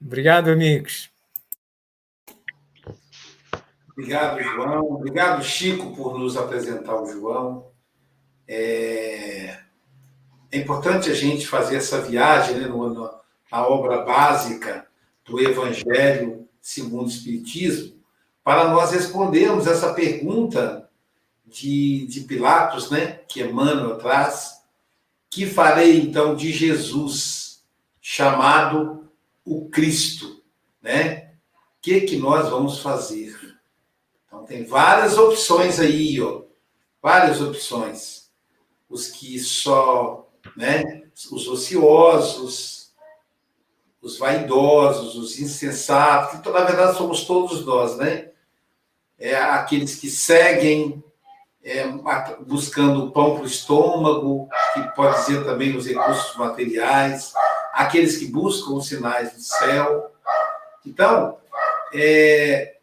Obrigado, 0.00 0.50
amigos. 0.50 1.10
Obrigado, 4.00 4.42
João. 4.42 4.92
Obrigado, 4.94 5.44
Chico, 5.44 5.94
por 5.94 6.18
nos 6.18 6.34
apresentar 6.34 6.96
o 6.96 7.06
João. 7.06 7.70
É, 8.48 9.58
é 10.50 10.58
importante 10.58 11.10
a 11.10 11.14
gente 11.14 11.46
fazer 11.46 11.76
essa 11.76 12.00
viagem 12.00 12.56
né, 12.56 12.66
no, 12.66 12.88
no, 12.88 13.10
a 13.50 13.68
obra 13.68 13.98
básica 14.02 14.86
do 15.22 15.38
Evangelho 15.38 16.48
segundo 16.62 17.04
o 17.04 17.10
Espiritismo, 17.10 17.94
para 18.42 18.68
nós 18.68 18.90
respondermos 18.90 19.66
essa 19.66 19.92
pergunta 19.92 20.88
de, 21.46 22.06
de 22.06 22.20
Pilatos, 22.22 22.90
né, 22.90 23.20
que 23.28 23.42
Emmanuel 23.42 23.98
traz, 23.98 24.62
que 25.28 25.46
farei 25.46 26.00
então 26.00 26.34
de 26.34 26.52
Jesus, 26.52 27.62
chamado 28.00 29.08
o 29.44 29.68
Cristo, 29.68 30.42
né? 30.82 31.30
O 31.78 31.82
que 31.82 32.00
que 32.02 32.16
nós 32.16 32.48
vamos 32.48 32.80
fazer? 32.80 33.39
Tem 34.50 34.64
várias 34.64 35.16
opções 35.16 35.78
aí, 35.78 36.20
ó, 36.20 36.42
várias 37.00 37.40
opções. 37.40 38.32
Os 38.88 39.06
que 39.06 39.38
só, 39.38 40.28
né, 40.56 41.04
os 41.30 41.46
ociosos, 41.46 42.92
os 44.02 44.18
vaidosos, 44.18 45.14
os 45.14 45.38
insensatos, 45.38 46.40
que 46.40 46.48
na 46.48 46.64
verdade 46.64 46.98
somos 46.98 47.22
todos 47.22 47.64
nós, 47.64 47.96
né? 47.96 48.32
É, 49.16 49.36
aqueles 49.36 49.94
que 49.94 50.10
seguem 50.10 51.00
é, 51.62 51.86
buscando 52.44 53.12
pão 53.12 53.36
para 53.36 53.44
o 53.44 53.46
estômago, 53.46 54.48
que 54.74 54.82
pode 54.96 55.16
dizer 55.20 55.44
também 55.44 55.76
os 55.76 55.86
recursos 55.86 56.34
materiais, 56.36 57.32
aqueles 57.72 58.16
que 58.16 58.26
buscam 58.26 58.72
os 58.72 58.88
sinais 58.88 59.32
do 59.32 59.40
céu. 59.40 60.10
Então, 60.84 61.38
é, 61.94 62.79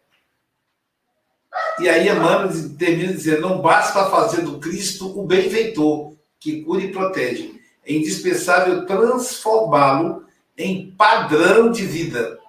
e 1.79 1.89
aí 1.89 2.09
Emmanuel 2.09 2.49
termina 2.77 3.13
dizendo: 3.13 3.41
não 3.41 3.61
basta 3.61 4.09
fazer 4.09 4.41
do 4.41 4.59
Cristo 4.59 5.19
o 5.19 5.25
benfeitor, 5.25 6.13
que 6.39 6.61
cura 6.63 6.81
e 6.81 6.91
protege. 6.91 7.59
É 7.85 7.93
indispensável 7.93 8.85
transformá-lo 8.85 10.25
em 10.57 10.91
padrão 10.91 11.71
de 11.71 11.85
vida, 11.85 12.39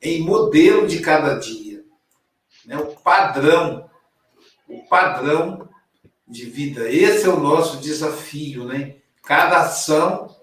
em 0.00 0.22
modelo 0.22 0.86
de 0.86 1.00
cada 1.00 1.34
dia. 1.34 1.84
Né? 2.64 2.76
O 2.76 2.86
padrão 2.86 3.90
o 4.72 4.82
padrão 4.88 5.68
de 6.26 6.46
vida. 6.46 6.90
Esse 6.90 7.26
é 7.26 7.28
o 7.28 7.40
nosso 7.40 7.78
desafio, 7.78 8.64
né? 8.64 8.96
Cada 9.22 9.60
ação 9.60 10.34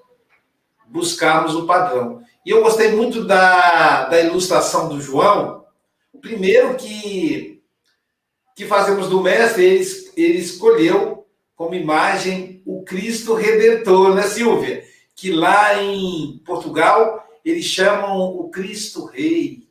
buscarmos 0.87 1.55
o 1.55 1.65
padrão. 1.65 2.21
E 2.45 2.51
eu 2.51 2.61
gostei 2.63 2.91
muito 2.95 3.25
da, 3.25 4.05
da 4.05 4.21
ilustração 4.21 4.87
do 4.87 5.01
João. 5.01 5.65
Primeiro 6.21 6.75
que 6.75 7.58
que 8.59 8.65
fazemos 8.65 9.07
do 9.07 9.21
mestre, 9.21 9.63
ele, 9.63 9.85
ele 10.17 10.37
escolheu 10.37 11.25
como 11.55 11.75
imagem 11.75 12.61
o 12.65 12.83
Cristo 12.83 13.33
Redentor, 13.33 14.13
né, 14.13 14.23
Silvia? 14.23 14.83
Que 15.15 15.31
lá 15.31 15.81
em 15.81 16.41
Portugal 16.45 17.25
eles 17.45 17.63
chamam 17.63 18.19
o 18.19 18.49
Cristo 18.49 19.05
Rei. 19.05 19.69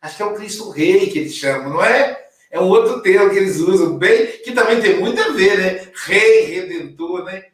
Acho 0.00 0.16
que 0.18 0.22
é 0.22 0.26
o 0.26 0.34
Cristo 0.34 0.70
Rei 0.70 1.10
que 1.10 1.18
eles 1.18 1.34
chamam, 1.34 1.70
não 1.70 1.84
é? 1.84 2.26
É 2.48 2.60
um 2.60 2.68
outro 2.68 3.02
termo 3.02 3.28
que 3.28 3.38
eles 3.38 3.56
usam 3.58 3.98
bem, 3.98 4.28
que 4.44 4.52
também 4.52 4.80
tem 4.80 5.00
muito 5.00 5.20
a 5.20 5.30
ver, 5.30 5.58
né? 5.58 5.92
Rei, 6.06 6.42
redentor, 6.42 7.24
né? 7.24 7.46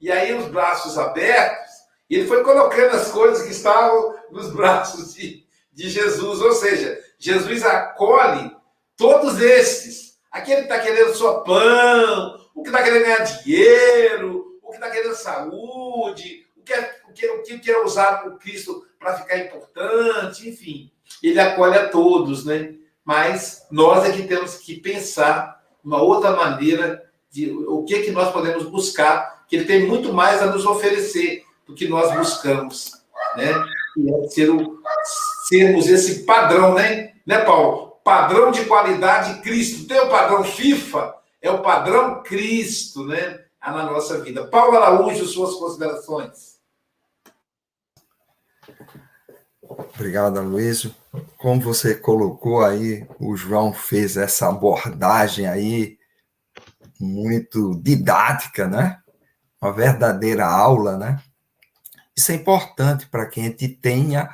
E 0.00 0.10
aí 0.10 0.32
os 0.32 0.46
braços 0.46 0.96
abertos, 0.96 1.72
ele 2.08 2.26
foi 2.26 2.42
colocando 2.42 2.96
as 2.96 3.10
coisas 3.10 3.42
que 3.42 3.52
estavam 3.52 4.14
nos 4.30 4.48
braços 4.56 5.12
de, 5.12 5.44
de 5.70 5.90
Jesus, 5.90 6.40
ou 6.40 6.52
seja, 6.54 6.98
Jesus 7.18 7.62
acolhe 7.64 8.50
todos 8.96 9.38
esses. 9.38 10.11
Aquele 10.32 10.62
que 10.62 10.72
está 10.72 10.80
querendo 10.80 11.14
sua 11.14 11.44
pão, 11.44 12.40
o 12.54 12.62
que 12.62 12.70
está 12.70 12.82
querendo 12.82 13.02
ganhar 13.02 13.24
dinheiro, 13.24 14.58
o 14.62 14.70
que 14.70 14.76
está 14.76 14.90
querendo 14.90 15.14
saúde, 15.14 16.46
o 16.56 16.62
que, 16.62 16.72
é, 16.72 16.96
o, 17.08 17.12
que, 17.12 17.26
o 17.26 17.42
que 17.42 17.58
quer 17.58 17.84
usar 17.84 18.26
o 18.26 18.38
Cristo 18.38 18.86
para 18.98 19.18
ficar 19.18 19.36
importante, 19.38 20.48
enfim. 20.48 20.90
Ele 21.22 21.38
acolhe 21.38 21.76
a 21.76 21.88
todos, 21.88 22.46
né? 22.46 22.74
mas 23.04 23.66
nós 23.70 24.04
é 24.04 24.12
que 24.12 24.26
temos 24.26 24.56
que 24.56 24.76
pensar 24.76 25.60
uma 25.84 26.00
outra 26.00 26.36
maneira 26.36 27.02
de 27.30 27.50
o 27.50 27.84
que 27.84 28.02
que 28.02 28.10
nós 28.10 28.32
podemos 28.32 28.64
buscar, 28.64 29.44
que 29.48 29.56
ele 29.56 29.64
tem 29.64 29.86
muito 29.86 30.12
mais 30.12 30.42
a 30.42 30.46
nos 30.46 30.64
oferecer 30.64 31.44
do 31.66 31.74
que 31.74 31.88
nós 31.88 32.14
buscamos, 32.16 32.92
né? 33.36 33.52
E 33.96 34.10
é 34.10 34.28
ser 34.28 34.50
o, 34.50 34.80
sermos 35.48 35.88
esse 35.88 36.24
padrão, 36.24 36.74
né? 36.74 37.12
Né, 37.26 37.38
Paulo? 37.38 37.91
Padrão 38.04 38.50
de 38.50 38.64
qualidade 38.64 39.40
Cristo. 39.40 39.86
Tem 39.86 40.00
o 40.00 40.10
padrão 40.10 40.44
FIFA, 40.44 41.14
é 41.40 41.50
o 41.50 41.62
padrão 41.62 42.22
Cristo, 42.22 43.04
né? 43.06 43.40
Na 43.64 43.84
nossa 43.84 44.20
vida. 44.20 44.46
Paulo 44.48 44.76
Araújo, 44.76 45.24
suas 45.24 45.54
considerações. 45.54 46.52
Obrigado, 49.94 50.40
Luísio. 50.42 50.94
Como 51.36 51.60
você 51.60 51.94
colocou 51.94 52.64
aí, 52.64 53.06
o 53.20 53.36
João 53.36 53.72
fez 53.72 54.16
essa 54.16 54.48
abordagem 54.48 55.46
aí 55.46 55.96
muito 57.00 57.74
didática, 57.80 58.66
né? 58.66 58.98
Uma 59.60 59.72
verdadeira 59.72 60.46
aula, 60.46 60.96
né? 60.96 61.22
Isso 62.16 62.32
é 62.32 62.34
importante 62.34 63.06
para 63.06 63.26
que 63.26 63.40
a 63.40 63.44
gente 63.44 63.68
tenha 63.68 64.28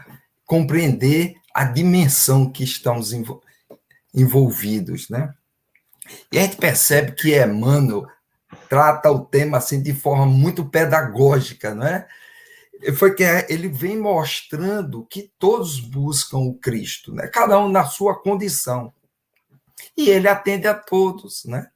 compreender 0.44 1.34
a 1.54 1.64
dimensão 1.64 2.50
que 2.50 2.64
estamos 2.64 3.12
envolvidos, 3.12 3.47
né? 5.10 5.34
E 6.32 6.38
a 6.38 6.42
gente 6.42 6.56
percebe 6.56 7.12
que 7.12 7.38
Emmanuel 7.38 8.06
trata 8.68 9.10
o 9.10 9.24
tema 9.24 9.58
assim 9.58 9.82
de 9.82 9.92
forma 9.92 10.26
muito 10.26 10.64
pedagógica, 10.64 11.74
não 11.74 11.86
é? 11.86 12.06
foi 12.96 13.14
que 13.14 13.24
ele 13.48 13.68
vem 13.68 13.98
mostrando 13.98 15.04
que 15.06 15.32
todos 15.38 15.80
buscam 15.80 16.38
o 16.38 16.54
Cristo, 16.54 17.12
né? 17.12 17.26
Cada 17.26 17.58
um 17.58 17.68
na 17.68 17.84
sua 17.84 18.20
condição. 18.20 18.92
E 19.96 20.08
ele 20.08 20.28
atende 20.28 20.68
a 20.68 20.74
todos, 20.74 21.44
né? 21.44 21.68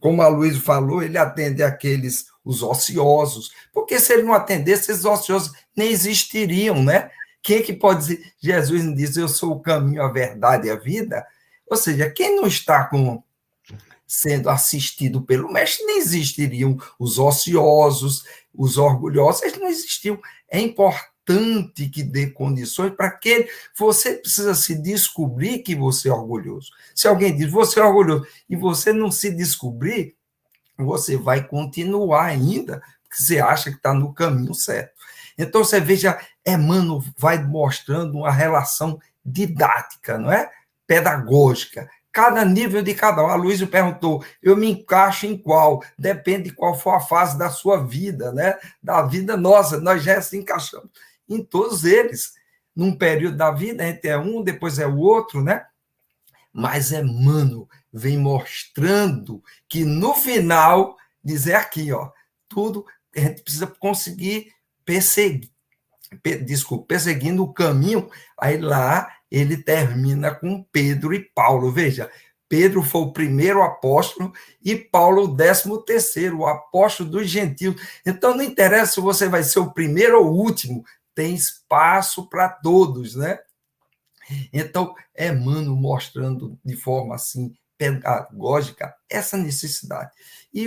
Como 0.00 0.22
a 0.22 0.28
Luiz 0.28 0.56
falou, 0.58 1.02
ele 1.02 1.16
atende 1.16 1.62
aqueles 1.62 2.26
os 2.44 2.62
ociosos, 2.62 3.52
porque 3.72 3.98
se 3.98 4.12
ele 4.12 4.22
não 4.22 4.32
atendesse, 4.32 4.92
esses 4.92 5.04
ociosos 5.04 5.52
nem 5.76 5.90
existiriam, 5.90 6.82
né? 6.82 7.10
Quem 7.42 7.58
é 7.58 7.62
que 7.62 7.72
pode 7.72 8.00
dizer, 8.00 8.32
Jesus 8.40 8.94
diz, 8.94 9.16
eu 9.16 9.28
sou 9.28 9.52
o 9.52 9.60
caminho, 9.60 10.02
a 10.02 10.08
verdade 10.08 10.68
e 10.68 10.70
a 10.70 10.76
vida? 10.76 11.24
Ou 11.68 11.76
seja, 11.76 12.10
quem 12.10 12.36
não 12.36 12.46
está 12.46 12.84
com 12.84 13.22
sendo 14.06 14.48
assistido 14.48 15.20
pelo 15.20 15.52
mestre, 15.52 15.84
nem 15.84 15.98
existiriam 15.98 16.78
os 16.98 17.18
ociosos, 17.18 18.24
os 18.54 18.78
orgulhosos, 18.78 19.42
eles 19.42 19.58
não 19.58 19.66
existiam. 19.66 20.20
É 20.48 20.60
importante 20.60 21.88
que 21.88 22.04
dê 22.04 22.28
condições 22.28 22.94
para 22.94 23.10
que 23.10 23.48
você 23.76 24.14
precisa 24.14 24.54
se 24.54 24.76
descobrir 24.76 25.58
que 25.58 25.74
você 25.74 26.08
é 26.08 26.12
orgulhoso. 26.12 26.70
Se 26.94 27.08
alguém 27.08 27.36
diz 27.36 27.50
você 27.50 27.80
é 27.80 27.84
orgulhoso 27.84 28.26
e 28.48 28.54
você 28.54 28.92
não 28.92 29.10
se 29.10 29.30
descobrir, 29.30 30.14
você 30.78 31.16
vai 31.16 31.46
continuar 31.46 32.26
ainda, 32.26 32.80
porque 33.02 33.22
você 33.22 33.40
acha 33.40 33.70
que 33.70 33.76
está 33.76 33.92
no 33.92 34.12
caminho 34.12 34.54
certo. 34.54 34.94
Então 35.36 35.64
você 35.64 35.80
veja, 35.80 36.18
Emmanuel 36.46 37.02
vai 37.18 37.42
mostrando 37.42 38.18
uma 38.18 38.30
relação 38.30 38.98
didática, 39.24 40.18
não 40.18 40.30
é? 40.30 40.50
Pedagógica 40.86 41.88
cada 42.16 42.46
nível 42.46 42.82
de 42.82 42.94
cada 42.94 43.22
um. 43.22 43.26
A 43.26 43.34
Luísa 43.34 43.66
perguntou: 43.66 44.24
eu 44.42 44.56
me 44.56 44.70
encaixo 44.70 45.26
em 45.26 45.36
qual? 45.36 45.84
Depende 45.98 46.44
de 46.44 46.56
qual 46.56 46.74
for 46.74 46.92
a 46.92 47.00
fase 47.00 47.36
da 47.36 47.50
sua 47.50 47.84
vida, 47.84 48.32
né? 48.32 48.58
Da 48.82 49.02
vida 49.02 49.36
nossa. 49.36 49.78
Nós 49.78 50.02
já 50.02 50.22
se 50.22 50.38
encaixamos 50.38 50.88
em 51.28 51.44
todos 51.44 51.84
eles. 51.84 52.32
Num 52.74 52.96
período 52.96 53.36
da 53.36 53.50
vida, 53.50 53.84
a 53.84 53.86
gente 53.86 54.08
é 54.08 54.16
um, 54.16 54.42
depois 54.42 54.78
é 54.78 54.86
o 54.86 54.96
outro, 54.96 55.42
né? 55.42 55.66
Mas 56.50 56.90
Emmanuel 56.90 57.68
vem 57.92 58.16
mostrando 58.16 59.42
que 59.68 59.84
no 59.84 60.14
final, 60.14 60.96
dizer 61.22 61.54
aqui, 61.54 61.92
ó, 61.92 62.10
tudo 62.48 62.86
a 63.14 63.20
gente 63.20 63.42
precisa 63.42 63.66
conseguir 63.66 64.52
perseguir, 64.86 65.50
desculpa, 66.44 66.86
perseguindo 66.86 67.42
o 67.42 67.52
caminho, 67.52 68.10
aí 68.38 68.58
lá 68.58 69.15
ele 69.30 69.56
termina 69.56 70.34
com 70.34 70.62
Pedro 70.72 71.14
e 71.14 71.20
Paulo. 71.20 71.72
Veja, 71.72 72.10
Pedro 72.48 72.82
foi 72.82 73.02
o 73.02 73.12
primeiro 73.12 73.62
apóstolo 73.62 74.32
e 74.64 74.76
Paulo 74.76 75.24
o 75.24 75.34
décimo 75.34 75.78
terceiro, 75.78 76.40
o 76.40 76.46
apóstolo 76.46 77.10
dos 77.10 77.28
gentios. 77.28 77.74
Então 78.04 78.36
não 78.36 78.42
interessa 78.42 78.94
se 78.94 79.00
você 79.00 79.28
vai 79.28 79.42
ser 79.42 79.58
o 79.58 79.72
primeiro 79.72 80.20
ou 80.20 80.32
o 80.32 80.36
último, 80.36 80.84
tem 81.14 81.34
espaço 81.34 82.28
para 82.28 82.48
todos, 82.48 83.16
né? 83.16 83.38
Então, 84.52 84.94
Mano 85.44 85.74
mostrando 85.76 86.58
de 86.64 86.76
forma 86.76 87.14
assim 87.14 87.54
pedagógica 87.78 88.94
essa 89.08 89.36
necessidade. 89.36 90.10
E, 90.52 90.66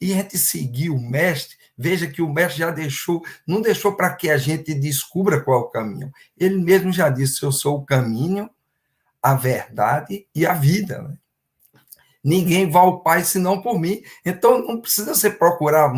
e 0.00 0.12
a 0.12 0.16
gente 0.16 0.38
seguir 0.38 0.90
o 0.90 0.98
mestre 0.98 1.56
Veja 1.82 2.06
que 2.06 2.20
o 2.20 2.30
mestre 2.30 2.58
já 2.58 2.70
deixou, 2.70 3.22
não 3.46 3.62
deixou 3.62 3.96
para 3.96 4.14
que 4.14 4.28
a 4.28 4.36
gente 4.36 4.74
descubra 4.74 5.40
qual 5.40 5.60
é 5.60 5.62
o 5.62 5.70
caminho. 5.70 6.12
Ele 6.36 6.56
mesmo 6.56 6.92
já 6.92 7.08
disse: 7.08 7.42
Eu 7.42 7.50
sou 7.50 7.78
o 7.78 7.86
caminho, 7.86 8.50
a 9.22 9.34
verdade 9.34 10.26
e 10.34 10.44
a 10.44 10.52
vida. 10.52 11.00
Né? 11.00 11.16
Ninguém 12.22 12.70
vai 12.70 12.82
ao 12.82 13.00
Pai 13.00 13.24
senão 13.24 13.62
por 13.62 13.80
mim. 13.80 14.02
Então 14.26 14.62
não 14.62 14.78
precisa 14.78 15.14
se 15.14 15.30
procurar 15.30 15.90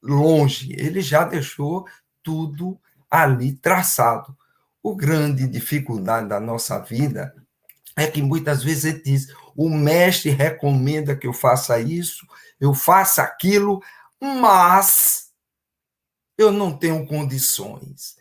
longe. 0.00 0.72
Ele 0.78 1.00
já 1.00 1.24
deixou 1.24 1.84
tudo 2.22 2.78
ali 3.10 3.54
traçado. 3.54 4.36
O 4.80 4.94
grande 4.94 5.48
dificuldade 5.48 6.28
da 6.28 6.38
nossa 6.38 6.78
vida 6.78 7.34
é 7.96 8.06
que 8.06 8.22
muitas 8.22 8.62
vezes 8.62 8.84
ele 8.84 9.02
diz: 9.02 9.34
o 9.56 9.68
mestre 9.68 10.30
recomenda 10.30 11.16
que 11.16 11.26
eu 11.26 11.32
faça 11.32 11.80
isso, 11.80 12.24
eu 12.60 12.72
faça 12.72 13.20
aquilo, 13.20 13.82
mas 14.20 15.30
eu 16.36 16.52
não 16.52 16.76
tenho 16.76 17.06
condições. 17.06 18.16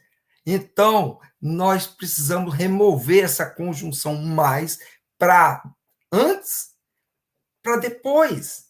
Então, 0.46 1.20
nós 1.42 1.86
precisamos 1.86 2.54
remover 2.54 3.24
essa 3.24 3.46
conjunção 3.46 4.16
mais 4.16 4.80
para 5.18 5.64
antes, 6.12 6.70
para 7.62 7.78
depois. 7.78 8.68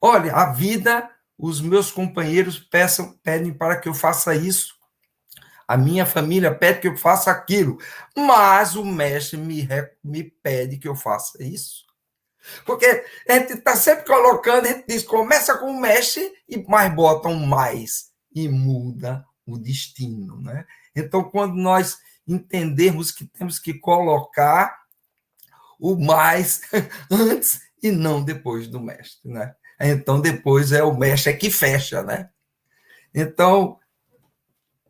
Olha, 0.00 0.34
a 0.34 0.52
vida, 0.52 1.10
os 1.38 1.60
meus 1.60 1.90
companheiros 1.90 2.58
peçam, 2.58 3.18
pedem 3.22 3.52
para 3.52 3.78
que 3.78 3.88
eu 3.88 3.94
faça 3.94 4.34
isso. 4.34 4.74
A 5.68 5.76
minha 5.76 6.04
família 6.04 6.52
pede 6.52 6.80
que 6.80 6.88
eu 6.88 6.96
faça 6.96 7.30
aquilo. 7.30 7.78
Mas 8.16 8.74
o 8.74 8.84
mestre 8.84 9.36
me, 9.36 9.68
me 10.02 10.24
pede 10.24 10.78
que 10.78 10.88
eu 10.88 10.96
faça 10.96 11.42
isso. 11.42 11.84
Porque 12.64 13.04
a 13.28 13.34
gente 13.34 13.54
está 13.54 13.76
sempre 13.76 14.04
colocando, 14.04 14.66
a 14.66 14.68
gente 14.68 14.86
diz, 14.86 15.02
começa 15.02 15.56
com 15.58 15.66
o 15.66 15.80
mestre, 15.80 16.32
e 16.48 16.58
mais 16.68 16.94
bota 16.94 17.28
um 17.28 17.46
mais 17.46 18.10
e 18.34 18.48
muda 18.48 19.24
o 19.46 19.58
destino. 19.58 20.40
Né? 20.40 20.64
Então, 20.94 21.24
quando 21.24 21.54
nós 21.54 21.98
entendermos 22.26 23.10
que 23.10 23.24
temos 23.26 23.58
que 23.58 23.74
colocar 23.74 24.78
o 25.78 25.96
mais 25.96 26.60
antes 27.10 27.60
e 27.82 27.90
não 27.90 28.22
depois 28.22 28.68
do 28.68 28.80
mestre, 28.80 29.30
né? 29.30 29.54
Então, 29.80 30.20
depois 30.20 30.72
é 30.72 30.82
o 30.82 30.94
mestre 30.94 31.32
que 31.34 31.50
fecha, 31.50 32.02
né? 32.02 32.28
Então, 33.14 33.79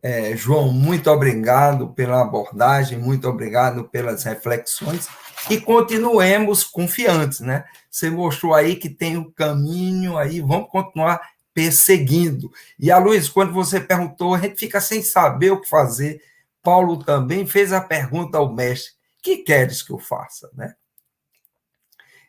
é, 0.03 0.35
João, 0.37 0.73
muito 0.73 1.11
obrigado 1.11 1.91
pela 1.91 2.23
abordagem, 2.23 2.99
muito 2.99 3.29
obrigado 3.29 3.85
pelas 3.89 4.25
reflexões 4.25 5.09
e 5.51 5.61
continuemos 5.61 6.65
confiantes, 6.65 7.41
né? 7.41 7.65
Você 7.91 8.11
mostrou 8.11 8.55
aí 8.55 8.77
que 8.77 8.89
tem 8.89 9.17
o 9.17 9.21
um 9.21 9.31
caminho 9.31 10.17
aí, 10.17 10.41
vamos 10.41 10.71
continuar 10.71 11.21
perseguindo. 11.53 12.51
E 12.79 12.91
a 12.91 12.99
Luiz, 12.99 13.29
quando 13.29 13.53
você 13.53 13.81
perguntou, 13.81 14.35
a 14.35 14.39
gente 14.39 14.57
fica 14.57 14.81
sem 14.81 15.03
saber 15.03 15.51
o 15.51 15.61
que 15.61 15.69
fazer. 15.69 16.23
Paulo 16.63 17.03
também 17.05 17.47
fez 17.47 17.73
a 17.73 17.81
pergunta 17.81 18.39
ao 18.39 18.53
mestre: 18.53 18.93
que 19.23 19.39
queres 19.39 19.83
que 19.83 19.93
eu 19.93 19.99
faça, 19.99 20.51
né? 20.55 20.75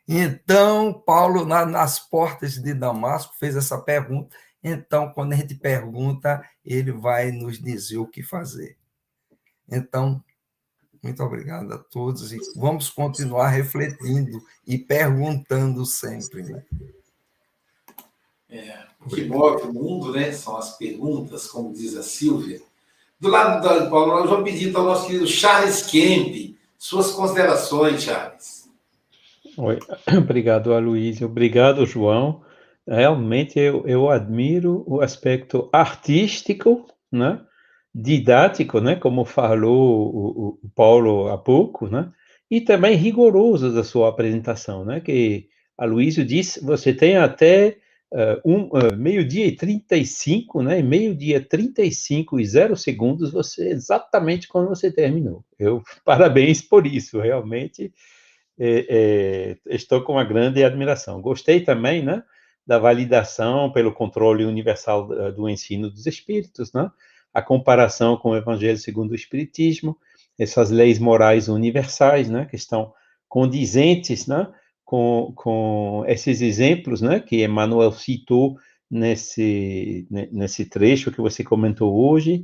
Então, 0.07 0.91
Paulo, 0.91 1.45
na, 1.45 1.65
nas 1.65 1.99
portas 1.99 2.55
de 2.55 2.73
Damasco, 2.73 3.33
fez 3.39 3.55
essa 3.55 3.77
pergunta. 3.77 4.35
Então, 4.63 5.11
quando 5.11 5.33
a 5.33 5.35
gente 5.35 5.55
pergunta, 5.55 6.43
ele 6.63 6.91
vai 6.91 7.31
nos 7.31 7.59
dizer 7.59 7.97
o 7.97 8.07
que 8.07 8.21
fazer. 8.21 8.77
Então, 9.69 10.23
muito 11.01 11.23
obrigado 11.23 11.73
a 11.73 11.79
todos 11.79 12.31
e 12.31 12.37
vamos 12.55 12.89
continuar 12.89 13.49
refletindo 13.49 14.39
e 14.67 14.77
perguntando 14.77 15.83
sempre. 15.85 16.43
Né? 16.43 16.63
É, 18.49 18.85
o 19.03 19.09
que 19.09 19.25
move 19.25 19.63
o 19.63 19.73
mundo 19.73 20.11
né, 20.11 20.31
são 20.31 20.57
as 20.57 20.77
perguntas, 20.77 21.47
como 21.47 21.73
diz 21.73 21.95
a 21.95 22.03
Silvia. 22.03 22.61
Do 23.19 23.29
lado 23.29 23.61
do 23.61 23.89
Paulo, 23.89 24.19
nós 24.19 24.29
vamos 24.29 24.49
pedir 24.49 24.75
ao 24.75 24.83
nosso 24.83 25.07
querido 25.07 25.25
Charles 25.25 25.83
Kemp 25.83 26.55
suas 26.77 27.11
considerações, 27.11 28.03
Charles. 28.03 28.69
Oi. 29.57 29.79
Obrigado, 30.17 30.73
Aloysio. 30.73 31.27
Obrigado, 31.27 31.85
João. 31.85 32.43
Realmente 32.87 33.59
eu, 33.59 33.85
eu 33.87 34.09
admiro 34.09 34.83
o 34.87 35.01
aspecto 35.01 35.69
artístico, 35.71 36.87
né? 37.11 37.41
didático, 37.93 38.79
né? 38.79 38.95
como 38.95 39.25
falou 39.25 40.13
o, 40.13 40.59
o 40.63 40.69
Paulo 40.75 41.27
há 41.27 41.37
pouco, 41.37 41.87
né? 41.87 42.11
e 42.49 42.61
também 42.61 42.95
rigoroso 42.95 43.73
da 43.73 43.83
sua 43.83 44.09
apresentação, 44.09 44.85
né? 44.85 44.99
que 44.99 45.47
Aloysio 45.77 46.25
disse, 46.25 46.63
você 46.63 46.93
tem 46.93 47.17
até 47.17 47.77
uh, 48.11 48.41
um, 48.45 48.65
uh, 48.65 48.95
meio-dia 48.95 49.47
e 49.47 49.55
35, 49.55 50.61
né? 50.61 50.81
Meio-dia 50.81 51.41
35 51.41 52.39
e 52.39 52.45
zero 52.45 52.75
segundos, 52.75 53.31
você 53.31 53.69
exatamente 53.69 54.47
quando 54.47 54.69
você 54.69 54.91
terminou. 54.91 55.43
Eu 55.57 55.81
parabéns 56.05 56.61
por 56.61 56.85
isso, 56.85 57.19
realmente 57.19 57.91
é, 58.59 59.57
é, 59.67 59.75
estou 59.75 60.03
com 60.03 60.13
uma 60.13 60.23
grande 60.23 60.63
admiração. 60.63 61.21
Gostei 61.21 61.61
também, 61.61 62.03
né? 62.03 62.21
Da 62.71 62.79
validação 62.79 63.71
pelo 63.71 63.91
controle 63.91 64.45
universal 64.45 65.07
do 65.33 65.49
ensino 65.49 65.89
dos 65.89 66.05
espíritos, 66.07 66.71
né? 66.71 66.89
A 67.33 67.41
comparação 67.41 68.15
com 68.15 68.29
o 68.29 68.35
Evangelho 68.35 68.77
segundo 68.77 69.11
o 69.11 69.15
Espiritismo, 69.15 69.97
essas 70.39 70.69
leis 70.69 70.99
morais 70.99 71.47
universais, 71.49 72.29
né? 72.29 72.45
Que 72.45 72.55
estão 72.55 72.93
condizentes, 73.27 74.27
né? 74.27 74.47
com, 74.91 75.31
com 75.37 76.03
esses 76.05 76.41
exemplos 76.41 76.99
né, 77.01 77.21
que 77.21 77.45
Emmanuel 77.45 77.93
citou 77.93 78.57
nesse, 78.89 80.05
nesse 80.09 80.65
trecho 80.65 81.13
que 81.13 81.21
você 81.21 81.45
comentou 81.45 81.95
hoje, 81.95 82.43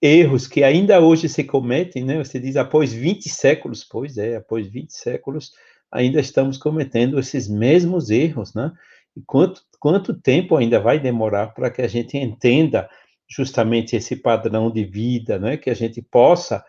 erros 0.00 0.46
que 0.46 0.64
ainda 0.64 0.98
hoje 0.98 1.28
se 1.28 1.44
cometem, 1.44 2.04
né? 2.04 2.16
Você 2.24 2.40
diz 2.40 2.56
após 2.56 2.90
20 2.90 3.28
séculos, 3.28 3.84
pois 3.84 4.16
é, 4.16 4.36
após 4.36 4.66
20 4.66 4.94
séculos, 4.94 5.52
ainda 5.90 6.20
estamos 6.20 6.56
cometendo 6.56 7.18
esses 7.18 7.48
mesmos 7.48 8.08
erros, 8.08 8.54
né? 8.54 8.72
E 9.16 9.22
quanto, 9.26 9.62
quanto 9.78 10.14
tempo 10.14 10.56
ainda 10.56 10.80
vai 10.80 10.98
demorar 10.98 11.48
para 11.48 11.70
que 11.70 11.82
a 11.82 11.88
gente 11.88 12.16
entenda 12.16 12.88
justamente 13.28 13.96
esse 13.96 14.16
padrão 14.16 14.70
de 14.70 14.84
vida, 14.84 15.38
né? 15.38 15.56
Que 15.56 15.70
a 15.70 15.74
gente 15.74 16.02
possa 16.02 16.64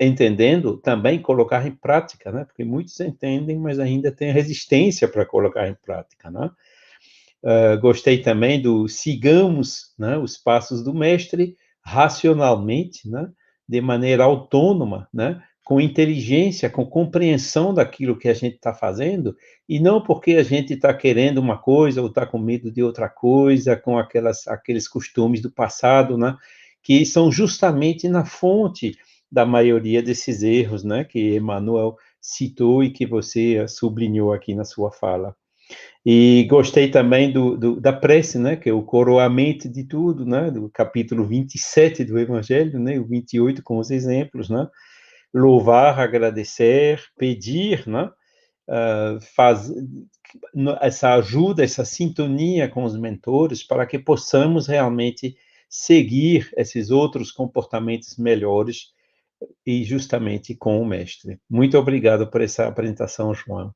entendendo, 0.00 0.76
também 0.78 1.22
colocar 1.22 1.66
em 1.66 1.74
prática, 1.74 2.32
né? 2.32 2.44
Porque 2.44 2.64
muitos 2.64 2.98
entendem, 3.00 3.58
mas 3.58 3.78
ainda 3.78 4.10
tem 4.10 4.32
resistência 4.32 5.06
para 5.06 5.24
colocar 5.24 5.68
em 5.68 5.74
prática, 5.74 6.30
né? 6.30 6.50
Uh, 7.42 7.80
gostei 7.80 8.20
também 8.20 8.60
do 8.60 8.86
sigamos 8.86 9.94
né, 9.98 10.18
os 10.18 10.36
passos 10.36 10.84
do 10.84 10.92
mestre 10.92 11.56
racionalmente, 11.82 13.08
né, 13.08 13.30
de 13.66 13.80
maneira 13.80 14.24
autônoma, 14.24 15.08
né, 15.10 15.42
com 15.70 15.80
inteligência, 15.80 16.68
com 16.68 16.84
compreensão 16.84 17.72
daquilo 17.72 18.18
que 18.18 18.28
a 18.28 18.34
gente 18.34 18.56
está 18.56 18.74
fazendo, 18.74 19.36
e 19.68 19.78
não 19.78 20.02
porque 20.02 20.32
a 20.32 20.42
gente 20.42 20.72
está 20.72 20.92
querendo 20.92 21.38
uma 21.38 21.56
coisa 21.56 22.00
ou 22.00 22.08
está 22.08 22.26
com 22.26 22.40
medo 22.40 22.72
de 22.72 22.82
outra 22.82 23.08
coisa, 23.08 23.76
com 23.76 23.96
aquelas, 23.96 24.48
aqueles 24.48 24.88
costumes 24.88 25.40
do 25.40 25.48
passado, 25.48 26.18
né, 26.18 26.36
que 26.82 27.06
são 27.06 27.30
justamente 27.30 28.08
na 28.08 28.24
fonte 28.24 28.96
da 29.30 29.46
maioria 29.46 30.02
desses 30.02 30.42
erros, 30.42 30.82
né, 30.82 31.04
que 31.04 31.36
Emmanuel 31.36 31.94
citou 32.20 32.82
e 32.82 32.90
que 32.90 33.06
você 33.06 33.64
sublinhou 33.68 34.32
aqui 34.32 34.56
na 34.56 34.64
sua 34.64 34.90
fala. 34.90 35.36
E 36.04 36.48
gostei 36.50 36.90
também 36.90 37.30
do, 37.30 37.56
do, 37.56 37.80
da 37.80 37.92
prece, 37.92 38.40
né, 38.40 38.56
que 38.56 38.68
é 38.68 38.72
o 38.72 38.82
coroamento 38.82 39.68
de 39.68 39.84
tudo, 39.84 40.26
né, 40.26 40.50
do 40.50 40.68
capítulo 40.68 41.24
27 41.24 42.02
do 42.02 42.18
Evangelho, 42.18 42.80
né, 42.80 42.98
o 42.98 43.06
28 43.06 43.62
com 43.62 43.78
os 43.78 43.92
exemplos, 43.92 44.50
né, 44.50 44.66
louvar, 45.32 45.98
agradecer, 45.98 47.02
pedir, 47.16 47.86
né, 47.86 48.10
uh, 48.68 49.20
faz, 49.34 49.72
essa 50.80 51.14
ajuda, 51.14 51.64
essa 51.64 51.84
sintonia 51.84 52.68
com 52.68 52.84
os 52.84 52.96
mentores 52.98 53.62
para 53.62 53.86
que 53.86 53.98
possamos 53.98 54.66
realmente 54.66 55.36
seguir 55.68 56.52
esses 56.56 56.90
outros 56.90 57.30
comportamentos 57.30 58.16
melhores 58.16 58.92
e 59.64 59.84
justamente 59.84 60.54
com 60.54 60.80
o 60.80 60.84
mestre. 60.84 61.40
Muito 61.48 61.78
obrigado 61.78 62.28
por 62.28 62.40
essa 62.40 62.66
apresentação, 62.66 63.32
João. 63.32 63.72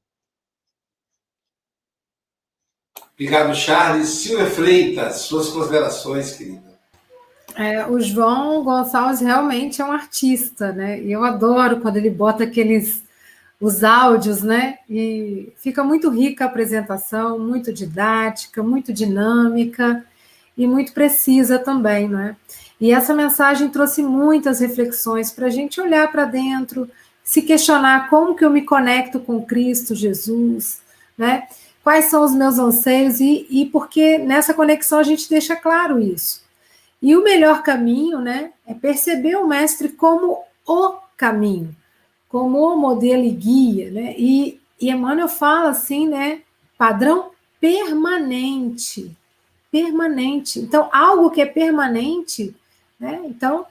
Obrigado, 3.14 3.54
Charles. 3.54 4.08
Silvia 4.08 4.46
Freitas, 4.46 5.20
suas 5.20 5.48
considerações, 5.48 6.32
querida. 6.36 6.73
É, 7.56 7.86
o 7.86 8.00
João 8.00 8.64
Gonçalves 8.64 9.20
realmente 9.20 9.80
é 9.80 9.84
um 9.84 9.92
artista, 9.92 10.72
né? 10.72 11.00
E 11.00 11.12
eu 11.12 11.24
adoro 11.24 11.80
quando 11.80 11.96
ele 11.96 12.10
bota 12.10 12.44
aqueles 12.44 13.02
os 13.60 13.82
áudios, 13.84 14.42
né? 14.42 14.78
E 14.90 15.52
fica 15.56 15.82
muito 15.82 16.10
rica 16.10 16.44
a 16.44 16.48
apresentação, 16.48 17.38
muito 17.38 17.72
didática, 17.72 18.62
muito 18.62 18.92
dinâmica 18.92 20.04
e 20.56 20.66
muito 20.66 20.92
precisa 20.92 21.58
também, 21.58 22.08
né? 22.08 22.36
E 22.80 22.92
essa 22.92 23.14
mensagem 23.14 23.70
trouxe 23.70 24.02
muitas 24.02 24.60
reflexões 24.60 25.30
para 25.30 25.46
a 25.46 25.50
gente 25.50 25.80
olhar 25.80 26.10
para 26.12 26.24
dentro, 26.24 26.90
se 27.22 27.40
questionar 27.40 28.10
como 28.10 28.34
que 28.34 28.44
eu 28.44 28.50
me 28.50 28.62
conecto 28.62 29.20
com 29.20 29.42
Cristo 29.42 29.94
Jesus, 29.94 30.82
né? 31.16 31.46
Quais 31.82 32.06
são 32.06 32.24
os 32.24 32.32
meus 32.32 32.58
anseios 32.58 33.20
e, 33.20 33.46
e 33.48 33.66
porque 33.66 34.18
nessa 34.18 34.52
conexão 34.52 34.98
a 34.98 35.02
gente 35.02 35.28
deixa 35.30 35.56
claro 35.56 35.98
isso. 35.98 36.43
E 37.04 37.14
o 37.14 37.22
melhor 37.22 37.62
caminho, 37.62 38.18
né, 38.18 38.52
é 38.66 38.72
perceber 38.72 39.36
o 39.36 39.46
mestre 39.46 39.90
como 39.90 40.38
o 40.66 40.94
caminho, 41.18 41.76
como 42.30 42.60
o 42.60 42.78
modelo 42.78 43.22
e 43.22 43.30
guia, 43.30 43.90
né? 43.90 44.14
E, 44.16 44.58
e 44.80 44.90
Emmanuel 44.90 45.28
fala 45.28 45.68
assim, 45.68 46.08
né, 46.08 46.40
padrão 46.78 47.30
permanente, 47.60 49.14
permanente. 49.70 50.58
Então, 50.60 50.88
algo 50.90 51.30
que 51.30 51.42
é 51.42 51.46
permanente 51.46 52.54
Né? 52.98 53.20
Então, 53.26 53.66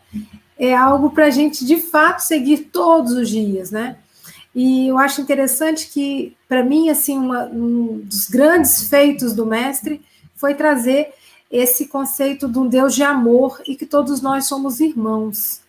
é 0.56 0.76
algo 0.76 1.10
para 1.10 1.26
a 1.26 1.32
gente, 1.32 1.66
de 1.66 1.78
fato, 1.78 2.20
seguir 2.20 2.70
todos 2.72 3.14
os 3.14 3.28
dias, 3.28 3.72
né? 3.72 3.98
E 4.54 4.90
eu 4.90 5.00
acho 5.00 5.22
interessante 5.22 5.88
que, 5.88 6.38
para 6.48 6.64
mim, 6.64 6.88
assim, 6.88 7.18
uma, 7.18 7.46
um 7.46 8.02
dos 8.04 8.28
grandes 8.28 8.88
feitos 8.88 9.34
do 9.34 9.44
mestre 9.44 10.06
foi 10.36 10.54
trazer 10.54 11.16
esse 11.54 11.88
conceito 11.88 12.48
de 12.48 12.58
um 12.58 12.68
Deus 12.68 12.96
de 12.96 13.04
amor 13.04 13.62
e 13.68 13.76
que 13.76 13.86
todos 13.86 14.24
nós 14.24 14.48
somos 14.48 14.80
irmãos. 14.80 15.62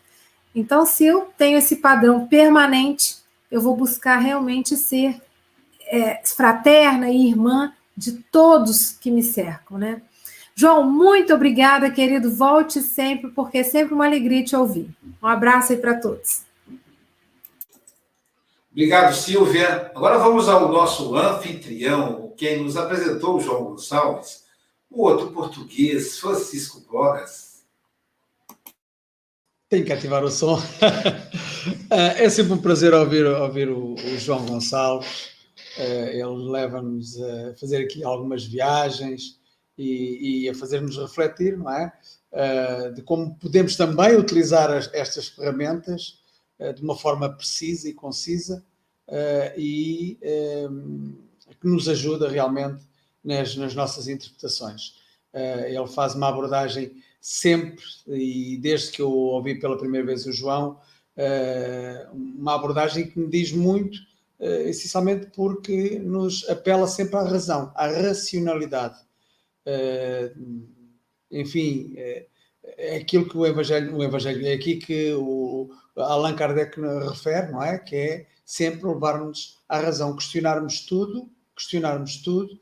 Então, 0.54 0.86
se 0.86 1.04
eu 1.04 1.28
tenho 1.36 1.58
esse 1.58 1.76
padrão 1.76 2.26
permanente, 2.26 3.18
eu 3.50 3.60
vou 3.60 3.76
buscar 3.76 4.16
realmente 4.16 4.78
ser 4.78 5.20
é, 5.82 6.22
fraterna 6.24 7.10
e 7.10 7.28
irmã 7.28 7.70
de 7.94 8.12
todos 8.12 8.92
que 8.92 9.10
me 9.10 9.22
cercam, 9.22 9.76
né? 9.76 10.00
João, 10.54 10.88
muito 10.88 11.34
obrigada, 11.34 11.90
querido. 11.90 12.34
Volte 12.34 12.80
sempre, 12.80 13.30
porque 13.32 13.58
é 13.58 13.62
sempre 13.62 13.92
uma 13.92 14.06
alegria 14.06 14.42
te 14.42 14.56
ouvir. 14.56 14.88
Um 15.22 15.26
abraço 15.26 15.72
aí 15.72 15.78
para 15.78 15.98
todos. 16.00 16.44
Obrigado, 18.72 19.14
Silvia. 19.14 19.92
Agora 19.94 20.16
vamos 20.16 20.48
ao 20.48 20.72
nosso 20.72 21.14
anfitrião, 21.14 22.32
quem 22.36 22.62
nos 22.62 22.76
apresentou 22.76 23.38
João 23.38 23.64
Gonçalves, 23.64 24.43
o 24.94 25.02
outro 25.02 25.30
português, 25.32 26.18
Francisco 26.18 26.80
Boras. 26.80 27.64
Tem 29.68 29.84
que 29.84 29.92
ativar 29.92 30.22
o 30.22 30.30
som. 30.30 30.58
é 31.90 32.28
sempre 32.30 32.52
um 32.52 32.62
prazer 32.62 32.94
ouvir, 32.94 33.26
ouvir 33.26 33.68
o, 33.68 33.94
o 33.94 34.18
João 34.18 34.46
Gonçalves. 34.46 35.30
Eh, 35.76 36.20
ele 36.20 36.48
leva-nos 36.48 37.20
a 37.20 37.54
fazer 37.54 37.78
aqui 37.78 38.04
algumas 38.04 38.44
viagens 38.44 39.40
e, 39.76 40.44
e 40.44 40.48
a 40.48 40.54
fazer-nos 40.54 40.96
refletir, 40.96 41.58
não 41.58 41.70
é? 41.70 41.92
Uh, 42.32 42.94
de 42.94 43.02
como 43.02 43.36
podemos 43.36 43.76
também 43.76 44.16
utilizar 44.16 44.70
as, 44.70 44.92
estas 44.92 45.28
ferramentas 45.28 46.20
de 46.76 46.82
uma 46.82 46.96
forma 46.96 47.28
precisa 47.28 47.88
e 47.88 47.92
concisa 47.92 48.64
e 49.56 50.16
que 51.60 51.66
nos 51.66 51.88
ajuda 51.88 52.28
realmente 52.28 52.80
nas, 53.24 53.56
nas 53.56 53.74
nossas 53.74 54.08
interpretações. 54.08 54.94
ele 55.32 55.86
faz 55.88 56.14
uma 56.14 56.28
abordagem 56.28 56.92
sempre, 57.20 57.84
e 58.06 58.58
desde 58.58 58.92
que 58.92 59.02
eu 59.02 59.10
ouvi 59.10 59.58
pela 59.58 59.78
primeira 59.78 60.06
vez 60.06 60.26
o 60.26 60.32
João, 60.32 60.78
uma 62.12 62.54
abordagem 62.54 63.08
que 63.08 63.18
me 63.18 63.28
diz 63.28 63.50
muito, 63.50 63.98
essencialmente 64.38 65.28
porque 65.34 65.98
nos 65.98 66.48
apela 66.48 66.86
sempre 66.86 67.16
à 67.16 67.22
razão, 67.22 67.72
à 67.74 67.86
racionalidade. 67.86 68.98
Uh, 69.66 70.68
enfim, 71.30 71.94
é, 71.96 72.26
aquilo 72.96 73.28
que 73.28 73.36
o 73.36 73.46
Evangelho, 73.46 73.96
o 73.96 74.04
Evangelho 74.04 74.46
é 74.46 74.52
aqui 74.52 74.76
que 74.76 75.12
o 75.14 75.70
Allan 75.96 76.34
Kardec 76.34 76.80
refere, 76.80 77.50
não 77.50 77.62
é? 77.62 77.78
Que 77.78 77.96
é 77.96 78.26
sempre 78.44 78.86
levar-nos 78.86 79.62
à 79.68 79.80
razão, 79.80 80.14
questionarmos 80.14 80.80
tudo, 80.86 81.30
questionarmos 81.56 82.18
tudo, 82.18 82.52
uh, 82.52 82.58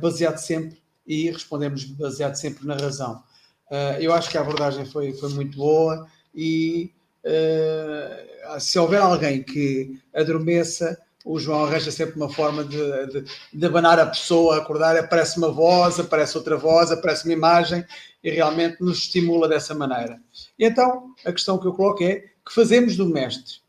baseado 0.00 0.38
sempre 0.38 0.82
e 1.06 1.30
respondermos 1.30 1.84
baseado 1.84 2.34
sempre 2.34 2.66
na 2.66 2.76
razão. 2.76 3.22
Uh, 3.70 3.96
eu 4.00 4.12
acho 4.12 4.30
que 4.30 4.36
a 4.36 4.40
abordagem 4.42 4.84
foi, 4.84 5.12
foi 5.14 5.30
muito 5.30 5.56
boa 5.56 6.06
e 6.34 6.92
uh, 7.24 8.60
se 8.60 8.78
houver 8.78 9.00
alguém 9.00 9.42
que 9.42 9.98
adormeça, 10.14 11.00
o 11.24 11.38
João 11.38 11.64
arranja 11.64 11.90
sempre 11.90 12.16
uma 12.16 12.28
forma 12.28 12.64
de, 12.64 13.06
de, 13.06 13.24
de 13.52 13.66
abanar 13.66 13.98
a 13.98 14.06
pessoa, 14.06 14.58
acordar, 14.58 14.96
aparece 14.96 15.38
uma 15.38 15.50
voz, 15.50 15.98
aparece 15.98 16.36
outra 16.36 16.56
voz, 16.56 16.90
aparece 16.90 17.24
uma 17.24 17.32
imagem 17.32 17.84
e 18.22 18.30
realmente 18.30 18.80
nos 18.80 18.98
estimula 18.98 19.48
dessa 19.48 19.74
maneira. 19.74 20.20
E 20.58 20.64
então, 20.64 21.14
a 21.24 21.32
questão 21.32 21.58
que 21.58 21.66
eu 21.66 21.72
coloco 21.72 22.02
é: 22.02 22.16
que 22.44 22.52
fazemos 22.52 22.96
do 22.96 23.06
mestre? 23.06 23.60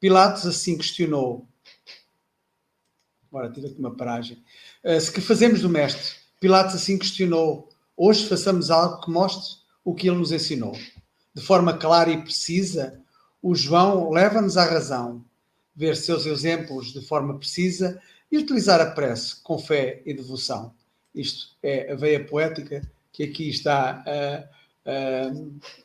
Pilatos 0.00 0.46
assim 0.46 0.76
questionou. 0.76 1.46
Agora, 3.28 3.50
tive 3.50 3.68
aqui 3.68 3.78
uma 3.78 3.94
paragem. 3.94 4.42
Uh, 4.84 5.00
se 5.00 5.12
que 5.12 5.20
fazemos 5.20 5.60
do 5.60 5.68
mestre? 5.68 6.16
Pilatos 6.40 6.74
assim 6.74 6.98
questionou. 6.98 7.68
Hoje 7.96 8.28
façamos 8.28 8.70
algo 8.70 9.00
que 9.00 9.10
mostre 9.10 9.56
o 9.84 9.94
que 9.94 10.08
ele 10.08 10.18
nos 10.18 10.32
ensinou. 10.32 10.76
De 11.34 11.42
forma 11.42 11.76
clara 11.76 12.10
e 12.10 12.22
precisa, 12.22 13.00
o 13.42 13.54
João 13.54 14.10
leva-nos 14.10 14.56
à 14.56 14.64
razão 14.64 15.24
ver 15.74 15.96
seus 15.96 16.26
exemplos 16.26 16.92
de 16.92 17.00
forma 17.00 17.38
precisa 17.38 18.00
e 18.30 18.38
utilizar 18.38 18.80
a 18.80 18.90
prece 18.90 19.42
com 19.42 19.58
fé 19.58 20.02
e 20.04 20.14
devoção. 20.14 20.74
Isto 21.14 21.56
é 21.62 21.92
a 21.92 21.94
veia 21.94 22.24
poética 22.24 22.82
que 23.12 23.24
aqui 23.24 23.50
está, 23.50 24.04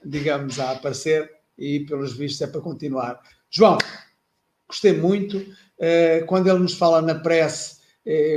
digamos, 0.04 0.60
a 0.60 0.72
aparecer 0.72 1.30
e, 1.58 1.82
pelos 1.82 2.14
vistos, 2.16 2.42
é 2.42 2.48
para 2.48 2.62
continuar. 2.62 3.22
João, 3.50 3.78
gostei 4.68 4.94
muito. 4.94 5.38
Uh, 5.38 6.26
quando 6.26 6.48
ele 6.50 6.60
nos 6.60 6.74
fala 6.74 7.02
na 7.02 7.16
prece, 7.16 7.76
uh, 7.76 7.77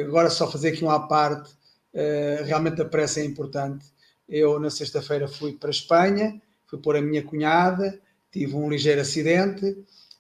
agora 0.05 0.31
só 0.31 0.51
fazer 0.51 0.71
aqui 0.71 0.83
uma 0.83 1.07
parte, 1.07 1.51
uh, 1.95 2.45
realmente 2.45 2.81
a 2.81 2.85
prece 2.85 3.21
é 3.21 3.25
importante. 3.25 3.87
Eu, 4.29 4.59
na 4.59 4.71
sexta-feira, 4.71 5.29
fui 5.29 5.53
para 5.53 5.69
a 5.69 5.71
Espanha, 5.71 6.41
fui 6.67 6.79
pôr 6.79 6.97
a 6.97 7.03
minha 7.03 7.23
cunhada, 7.23 8.01
tive 8.33 8.55
um 8.55 8.69
ligeiro 8.69 9.01
acidente, 9.01 9.77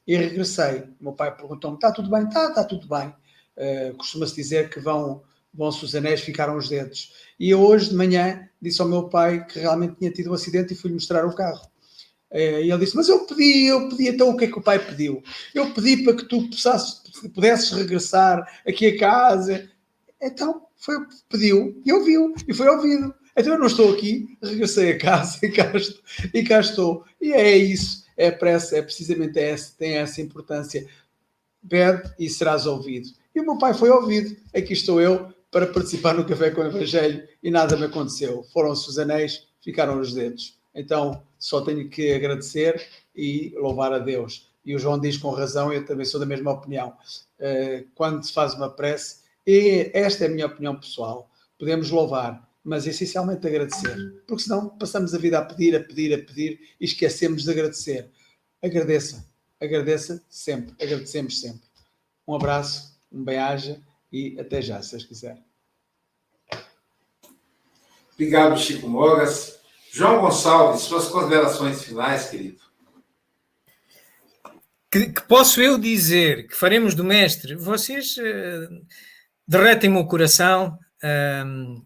e 0.07 0.17
regressei. 0.17 0.81
O 1.01 1.05
meu 1.05 1.13
pai 1.13 1.35
perguntou-me: 1.35 1.77
está 1.77 1.93
tudo 1.93 2.11
bem? 2.11 2.25
Está, 2.25 2.49
está 2.49 2.65
tudo 2.65 2.89
bem. 2.89 3.15
Uh, 3.57 3.97
Costuma-se 3.97 4.35
dizer 4.35 4.69
que 4.69 4.81
vão, 4.81 5.23
vão-se 5.55 5.85
os 5.85 5.95
anéis, 5.95 6.21
ficaram 6.21 6.57
os 6.57 6.69
dedos. 6.69 7.13
E 7.39 7.55
hoje 7.55 7.91
de 7.91 7.95
manhã 7.95 8.49
disse 8.61 8.83
ao 8.83 8.89
meu 8.89 9.09
pai 9.09 9.47
que 9.47 9.61
realmente 9.61 9.97
tinha 9.97 10.11
tido 10.11 10.31
um 10.31 10.35
acidente 10.35 10.73
e 10.73 10.77
fui-lhe 10.77 10.95
mostrar 10.95 11.25
o 11.25 11.35
carro. 11.35 11.70
Uh, 12.31 12.63
e 12.63 12.71
ele 12.71 12.79
disse: 12.79 12.97
Mas 12.97 13.09
eu 13.09 13.27
pedi, 13.27 13.67
eu 13.67 13.89
pedi, 13.89 14.09
então 14.09 14.31
o 14.31 14.37
que 14.37 14.45
é 14.45 14.49
que 14.49 14.59
o 14.59 14.63
pai 14.63 14.79
pediu? 14.79 15.23
Eu 15.55 15.73
pedi 15.73 16.05
para 16.05 16.15
que 16.15 16.25
tu 16.25 16.49
pudesses 17.35 17.71
regressar 17.71 18.47
aqui 18.67 18.87
a 18.87 18.99
casa. 18.99 19.69
Então, 20.21 20.67
foi, 20.77 20.97
pediu, 21.29 21.81
e 21.85 21.93
ouviu, 21.93 22.35
e 22.47 22.55
foi 22.55 22.69
ouvido. 22.69 23.15
Então 23.37 23.55
eu 23.55 23.59
não 23.59 23.67
estou 23.67 23.93
aqui, 23.93 24.37
regressei 24.43 24.93
a 24.93 24.99
casa 24.99 25.39
e 25.45 25.51
cá, 25.51 25.73
estou, 25.75 26.03
e 26.35 26.43
cá 26.43 26.61
estou. 26.61 27.05
E 27.21 27.33
é 27.33 27.57
isso 27.57 28.01
é 28.21 28.31
pressa, 28.31 28.77
é 28.77 28.83
precisamente 28.83 29.39
essa, 29.39 29.75
tem 29.79 29.95
essa 29.95 30.21
importância. 30.21 30.87
Pede 31.67 32.15
e 32.19 32.29
serás 32.29 32.67
ouvido. 32.67 33.09
E 33.35 33.41
o 33.41 33.45
meu 33.45 33.57
pai 33.57 33.73
foi 33.73 33.89
ouvido. 33.89 34.37
Aqui 34.55 34.75
estou 34.75 35.01
eu 35.01 35.33
para 35.51 35.67
participar 35.67 36.15
no 36.15 36.27
Café 36.27 36.51
com 36.51 36.61
o 36.61 36.67
Evangelho 36.67 37.27
e 37.43 37.51
nada 37.51 37.79
me 37.79 37.87
aconteceu. 37.87 38.45
Foram-se 38.53 38.89
os 38.91 38.99
anéis, 38.99 39.49
ficaram 39.63 39.99
os 39.99 40.13
dedos. 40.13 40.59
Então 40.75 41.23
só 41.41 41.63
tenho 41.63 41.89
que 41.89 42.13
agradecer 42.13 42.87
e 43.17 43.53
louvar 43.57 43.93
a 43.93 43.99
Deus. 43.99 44.49
E 44.65 44.75
o 44.75 44.79
João 44.79 45.01
diz 45.01 45.17
com 45.17 45.31
razão, 45.31 45.73
eu 45.73 45.85
também 45.85 46.05
sou 46.05 46.21
da 46.21 46.27
mesma 46.27 46.53
opinião. 46.53 46.95
Eh, 47.39 47.85
quando 47.95 48.23
se 48.23 48.33
faz 48.33 48.55
uma 48.55 48.69
prece, 48.69 49.21
e 49.47 49.91
esta 49.95 50.25
é 50.25 50.27
a 50.29 50.31
minha 50.31 50.47
opinião 50.47 50.79
pessoal, 50.79 51.31
podemos 51.59 51.91
louvar, 51.91 52.47
mas 52.63 52.87
essencialmente 52.87 53.47
agradecer, 53.47 54.23
porque 54.27 54.43
senão 54.43 54.69
passamos 54.69 55.15
a 55.15 55.19
vida 55.19 55.39
a 55.39 55.45
pedir, 55.45 55.75
a 55.75 55.81
pedir, 55.81 56.15
a 56.15 56.19
pedir 56.19 56.61
e 56.79 56.85
esquecemos 56.85 57.45
de 57.45 57.51
agradecer. 57.51 58.11
Agradeça, 58.63 59.27
agradeça 59.59 60.23
sempre, 60.29 60.75
agradecemos 60.81 61.41
sempre. 61.41 61.63
Um 62.29 62.35
abraço, 62.35 62.95
um 63.11 63.25
bem-aja 63.25 63.81
e 64.13 64.39
até 64.39 64.61
já, 64.61 64.83
se 64.83 64.93
Deus 64.93 65.05
quiser. 65.05 65.43
Obrigado, 68.13 68.59
Chico 68.59 68.87
Mogas. 68.87 69.60
João 69.93 70.21
Gonçalves, 70.21 70.83
suas 70.83 71.09
considerações 71.09 71.83
finais, 71.83 72.29
querido. 72.29 72.61
Que, 74.91 75.07
que, 75.07 75.23
posso 75.23 75.61
eu 75.61 75.79
dizer 75.79 76.47
que 76.47 76.57
faremos 76.57 76.95
do 76.95 77.05
mestre? 77.05 77.55
Vocês 77.57 78.17
uh, 78.17 78.87
derretem-me 79.47 79.99
o 79.99 80.07
coração, 80.07 80.79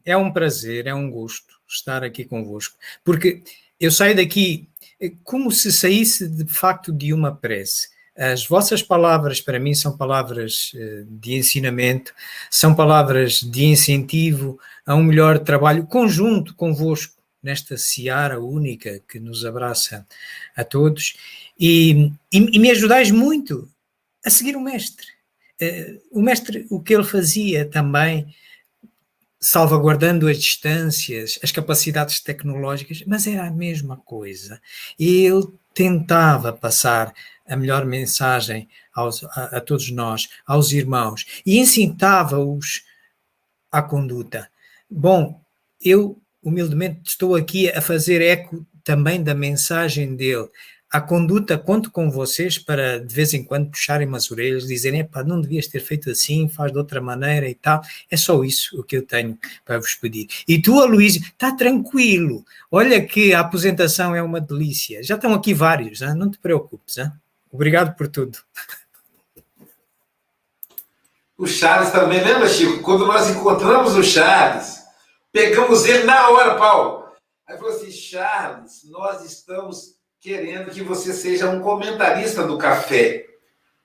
é 0.05 0.17
um 0.17 0.33
prazer, 0.33 0.87
é 0.87 0.95
um 0.95 1.09
gosto 1.11 1.55
estar 1.69 2.03
aqui 2.03 2.25
convosco, 2.25 2.77
porque 3.05 3.43
eu 3.79 3.91
saio 3.91 4.17
daqui 4.17 4.69
eh, 5.01 5.13
como 5.23 5.51
se 5.51 5.73
saísse 5.73 6.29
de 6.29 6.45
facto 6.53 6.93
de 6.93 7.13
uma 7.13 7.35
prece. 7.35 7.89
As 8.17 8.47
vossas 8.47 8.83
palavras, 8.83 9.41
para 9.41 9.59
mim, 9.59 9.75
são 9.75 9.97
palavras 9.97 10.73
eh, 10.75 11.05
de 11.09 11.35
ensinamento, 11.35 12.13
são 12.51 12.75
palavras 12.75 13.41
de 13.41 13.65
incentivo 13.65 14.59
a 14.87 14.95
um 14.95 15.03
melhor 15.03 15.39
trabalho 15.39 15.87
conjunto 15.87 16.55
convosco, 16.55 17.14
nesta 17.45 17.77
seara 17.77 18.41
única 18.41 19.01
que 19.07 19.21
nos 19.21 19.45
abraça 19.45 20.07
a 20.57 20.65
todos, 20.65 21.17
e, 21.61 22.11
e, 22.33 22.39
e 22.39 22.59
me 22.59 22.71
ajudais 22.71 23.11
muito 23.11 23.71
a 24.25 24.31
seguir 24.31 24.57
o 24.57 24.61
Mestre. 24.61 25.07
Eh, 25.61 26.01
o 26.11 26.23
Mestre, 26.23 26.67
o 26.71 26.81
que 26.81 26.95
ele 26.95 27.05
fazia 27.05 27.65
também, 27.65 28.35
salvaguardando 29.39 30.27
as 30.27 30.39
distâncias, 30.39 31.39
as 31.43 31.53
capacidades 31.53 32.19
tecnológicas, 32.21 33.05
mas 33.07 33.27
era 33.27 33.47
a 33.47 33.51
mesma 33.51 33.99
coisa. 33.99 34.61
E 34.99 35.27
ele 35.27 35.47
tentava 35.75 36.53
passar 36.53 37.13
a 37.47 37.57
melhor 37.57 37.85
mensagem 37.85 38.67
aos, 38.95 39.23
a, 39.25 39.59
a, 39.59 39.61
todos 39.61 39.91
nós, 39.91 40.31
aos 40.47 40.73
irmãos, 40.73 41.43
e 41.45 41.59
incitava-os 41.59 42.85
à 43.71 43.83
conduta. 43.83 44.49
Bom, 44.89 45.41
eu 45.81 46.19
humildemente 46.45 47.01
estou 47.07 47.35
aqui 47.35 47.71
a 47.71 47.81
fazer 47.81 48.21
eco 48.21 48.65
também 48.85 49.23
da 49.23 49.35
mensagem 49.35 50.15
dele. 50.15 50.49
A 50.95 51.01
conduta, 51.01 51.59
conto 51.59 51.91
com 51.91 52.09
vocês 52.09 52.57
para 52.57 53.01
de 53.01 53.13
vez 53.13 53.35
em 53.35 53.43
quando 53.43 53.69
puxarem 53.69 54.07
umas 54.07 54.31
orelhas, 54.31 54.69
dizerem, 54.69 55.05
pá, 55.05 55.25
não 55.25 55.41
devias 55.41 55.67
ter 55.67 55.81
feito 55.81 56.09
assim, 56.09 56.49
faz 56.49 56.71
de 56.71 56.79
outra 56.79 57.01
maneira 57.01 57.49
e 57.49 57.55
tal. 57.55 57.83
É 58.09 58.17
só 58.17 58.45
isso 58.45 58.79
o 58.79 58.85
que 58.85 58.97
eu 58.97 59.03
tenho 59.03 59.37
para 59.65 59.81
vos 59.81 59.95
pedir. 59.95 60.29
E 60.47 60.63
tu, 60.63 60.79
Aloysio, 60.79 61.21
está 61.21 61.51
tranquilo. 61.51 62.45
Olha 62.71 63.05
que 63.05 63.35
a 63.35 63.41
aposentação 63.41 64.15
é 64.15 64.23
uma 64.23 64.41
delícia. 64.41 65.03
Já 65.03 65.17
estão 65.17 65.35
aqui 65.35 65.53
vários, 65.53 66.01
hein? 66.01 66.15
não 66.15 66.31
te 66.31 66.39
preocupes. 66.39 66.99
Hein? 66.99 67.11
Obrigado 67.51 67.97
por 67.97 68.07
tudo. 68.07 68.39
O 71.37 71.49
Charles 71.49 71.91
também, 71.91 72.23
lembra, 72.23 72.49
Chico? 72.49 72.81
Quando 72.83 73.05
nós 73.05 73.29
encontramos 73.29 73.97
o 73.97 74.05
Charles, 74.05 74.84
pegamos 75.35 75.85
ele 75.85 76.05
na 76.05 76.31
hora, 76.31 76.55
Paulo. 76.55 77.09
Aí 77.47 77.59
falou 77.59 77.75
assim: 77.75 77.91
Charles, 77.91 78.83
nós 78.89 79.25
estamos 79.25 79.97
querendo 80.21 80.71
que 80.71 80.81
você 80.81 81.13
seja 81.13 81.51
um 81.51 81.61
comentarista 81.61 82.45
do 82.45 82.57
café, 82.57 83.27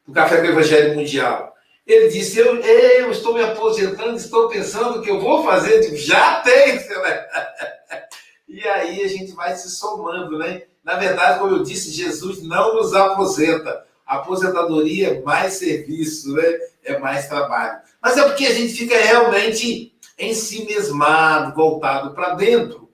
do 0.06 0.14
Café 0.14 0.42
do 0.42 0.48
Evangelho 0.48 0.96
Mundial. 0.96 1.52
Ele 1.88 2.08
disse: 2.08 2.38
Eu, 2.38 2.56
eu 2.58 3.12
estou 3.12 3.34
me 3.34 3.42
aposentando, 3.42 4.16
estou 4.16 4.48
pensando 4.48 5.02
que 5.02 5.10
eu 5.10 5.20
vou 5.20 5.44
fazer. 5.44 5.80
Digo, 5.80 5.98
Já 5.98 6.42
tem! 6.42 6.80
E 8.52 8.68
aí 8.68 9.04
a 9.04 9.08
gente 9.08 9.32
vai 9.34 9.56
se 9.56 9.70
somando, 9.70 10.38
né? 10.38 10.64
Na 10.84 10.96
verdade, 10.96 11.40
como 11.40 11.56
eu 11.56 11.64
disse, 11.64 11.92
Jesus 11.92 12.42
não 12.42 12.76
nos 12.76 12.94
aposenta. 12.96 13.86
Aposentadoria 14.06 15.10
é 15.10 15.22
mais 15.22 15.54
serviço, 15.54 16.34
né? 16.34 16.60
é 16.84 16.98
mais 17.00 17.28
trabalho. 17.28 17.80
Mas 18.02 18.18
é 18.18 18.24
porque 18.24 18.46
a 18.46 18.54
gente 18.54 18.74
fica 18.74 18.98
realmente 18.98 19.94
em 20.20 20.34
si 20.34 20.66
mesmado, 20.66 21.56
voltado 21.56 22.14
para 22.14 22.36
dentro. 22.36 22.92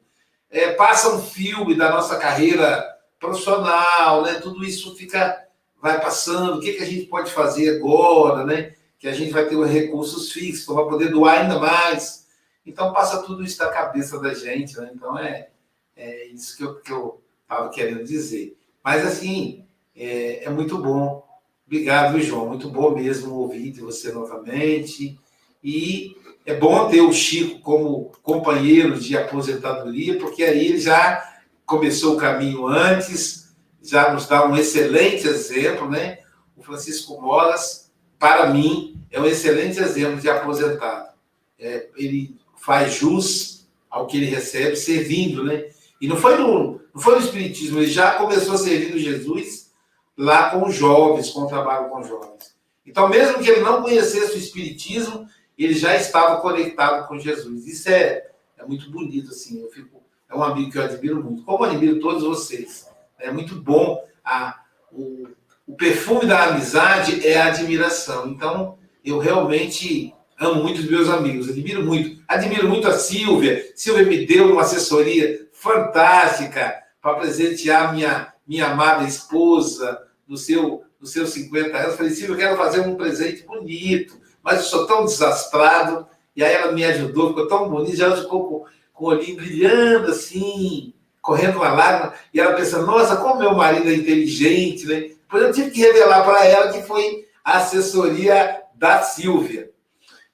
É, 0.49 0.71
passa 0.71 1.13
um 1.13 1.21
filme 1.21 1.76
da 1.76 1.89
nossa 1.89 2.17
carreira 2.17 2.86
profissional, 3.19 4.21
né? 4.21 4.36
Tudo 4.36 4.63
isso 4.63 4.95
fica, 4.95 5.45
vai 5.82 5.99
passando. 5.99 6.57
O 6.57 6.59
que, 6.61 6.73
que 6.73 6.84
a 6.84 6.86
gente 6.86 7.07
pode 7.07 7.32
fazer 7.32 7.78
agora, 7.78 8.45
né? 8.45 8.73
Que 8.99 9.07
a 9.07 9.13
gente 9.13 9.32
vai 9.32 9.45
ter 9.45 9.61
recursos 9.65 10.32
fixos 10.32 10.65
para 10.65 10.86
poder 10.86 11.09
doar 11.09 11.41
ainda 11.41 11.59
mais. 11.59 12.28
Então 12.65 12.93
passa 12.93 13.23
tudo 13.23 13.43
isso 13.43 13.57
da 13.57 13.69
cabeça 13.69 14.19
da 14.19 14.34
gente, 14.34 14.78
né? 14.80 14.91
Então 14.93 15.17
é, 15.17 15.49
é 15.95 16.28
isso 16.28 16.55
que 16.55 16.63
eu 16.63 17.21
estava 17.43 17.69
que 17.69 17.76
querendo 17.76 18.03
dizer. 18.03 18.57
Mas 18.84 19.05
assim, 19.05 19.65
é, 19.95 20.45
é 20.45 20.49
muito 20.49 20.78
bom 20.78 21.26
Obrigado, 21.67 22.21
João. 22.21 22.47
Muito 22.47 22.69
bom 22.69 22.91
mesmo 22.91 23.34
ouvir 23.34 23.71
de 23.71 23.82
você 23.82 24.11
novamente. 24.11 25.19
E 25.63 26.15
é 26.46 26.54
bom 26.54 26.88
ter 26.89 27.02
o 27.02 27.12
Chico 27.12 27.60
como 27.60 28.12
companheiro 28.22 29.00
de 29.00 29.18
aposentadoria, 29.18 30.18
porque 30.20 30.43
aí 30.43 30.68
ele 30.68 30.80
já 30.80 31.36
começou 31.66 32.14
o 32.14 32.18
caminho 32.18 32.68
antes, 32.68 33.56
já 33.82 34.14
nos 34.14 34.28
dá 34.28 34.48
um 34.48 34.56
excelente 34.56 35.28
exemplo, 35.28 35.89
né? 35.89 36.20
O 36.56 36.62
Francisco 36.62 37.20
Moras, 37.20 37.91
para 38.20 38.48
mim, 38.52 39.02
é 39.12 39.20
um 39.20 39.26
excelente 39.26 39.80
exemplo 39.80 40.22
de 40.22 40.30
aposentado. 40.30 41.10
É, 41.58 41.88
ele 41.96 42.38
faz 42.56 42.93
jus 42.93 43.68
ao 43.89 44.06
que 44.06 44.18
ele 44.18 44.28
recebe, 44.28 44.76
servindo, 44.76 45.43
né? 45.43 45.66
E 46.00 46.08
não 46.08 46.18
foi 46.18 46.38
no, 46.38 46.82
não 46.93 47.02
foi 47.02 47.16
no 47.16 47.26
Espiritismo, 47.26 47.80
ele 47.80 47.88
já 47.88 48.12
começou 48.14 48.58
servindo 48.58 49.00
Jesus 49.00 49.72
lá 50.16 50.52
com 50.52 50.68
os 50.68 50.76
jovens, 50.76 51.32
com 51.32 51.41
o 51.41 51.48
trabalho 51.48 51.89
com 51.89 52.04
jovens. 52.04 52.56
Então, 52.86 53.10
mesmo 53.10 53.39
que 53.39 53.50
ele 53.50 53.62
não 53.62 53.82
conhecesse 53.82 54.36
o 54.36 54.38
Espiritismo, 54.39 55.28
ele 55.64 55.74
já 55.74 55.95
estava 55.95 56.41
conectado 56.41 57.08
com 57.08 57.20
Jesus. 57.20 57.68
Isso 57.68 57.89
é, 57.89 58.28
é 58.58 58.66
muito 58.66 58.91
bonito, 58.91 59.30
assim. 59.30 59.62
Eu 59.62 59.70
fico, 59.70 60.03
é 60.30 60.36
um 60.36 60.43
amigo 60.43 60.72
que 60.72 60.78
eu 60.78 60.84
admiro 60.84 61.24
muito, 61.24 61.43
como 61.43 61.64
admiro 61.64 61.99
todos 61.99 62.24
vocês. 62.24 62.88
É 63.20 63.32
muito 63.32 63.56
bom. 63.56 64.03
A, 64.24 64.60
o, 64.91 65.28
o 65.68 65.76
perfume 65.76 66.26
da 66.26 66.45
amizade 66.45 67.26
é 67.26 67.39
a 67.39 67.47
admiração. 67.47 68.28
Então, 68.28 68.78
eu 69.03 69.20
realmente 69.20 70.14
amo 70.39 70.62
muito 70.62 70.80
os 70.80 70.89
meus 70.89 71.10
amigos, 71.10 71.49
admiro 71.49 71.84
muito. 71.84 72.22
Admiro 72.28 72.68
muito 72.68 72.88
a 72.88 72.93
Silvia. 72.93 73.72
Silvia 73.76 74.06
me 74.06 74.26
deu 74.26 74.51
uma 74.51 74.62
assessoria 74.62 75.47
fantástica 75.53 76.76
para 77.01 77.16
presentear 77.16 77.93
minha, 77.93 78.34
minha 78.47 78.68
amada 78.68 79.03
esposa, 79.08 80.01
no 80.28 80.38
seu, 80.38 80.84
nos 80.99 81.12
seus 81.12 81.30
50 81.30 81.78
anos. 81.78 81.91
Eu 81.91 81.97
falei, 81.97 82.12
Silvia, 82.12 82.34
eu 82.34 82.39
quero 82.39 82.58
fazer 82.58 82.82
um 82.82 82.95
presente 82.95 83.43
bonito, 83.43 84.20
mas 84.46 84.60
eu 84.60 84.66
sou 84.66 84.86
tão 84.86 85.06
desastrado. 85.06 86.06
E 86.36 86.43
aí 86.43 86.54
ela 86.54 86.72
me 86.72 86.86
ajudou, 86.86 87.30
ficou 87.30 87.48
tão 87.48 87.68
bonito, 87.68 87.98
já 87.98 88.16
ficou 88.16 88.48
com, 88.48 88.66
com 88.93 89.06
o 89.06 89.08
olhinho 89.08 89.38
brilhando 89.38 90.12
assim, 90.12 90.93
correndo 91.20 91.56
uma 91.56 91.74
lágrima. 91.74 92.14
E 92.32 92.39
ela 92.39 92.54
pensando, 92.54 92.86
nossa, 92.86 93.16
como 93.18 93.39
meu 93.39 93.56
marido 93.56 93.89
é 93.89 93.96
inteligente, 93.96 94.86
né? 94.86 95.10
Depois 95.24 95.43
eu 95.43 95.52
tive 95.52 95.72
que 95.72 95.82
revelar 95.82 96.24
para 96.24 96.46
ela 96.46 96.72
que 96.72 96.84
foi 96.84 97.28
a 97.43 97.58
assessoria 97.58 98.62
da 98.76 99.02
Silvia. 99.02 99.72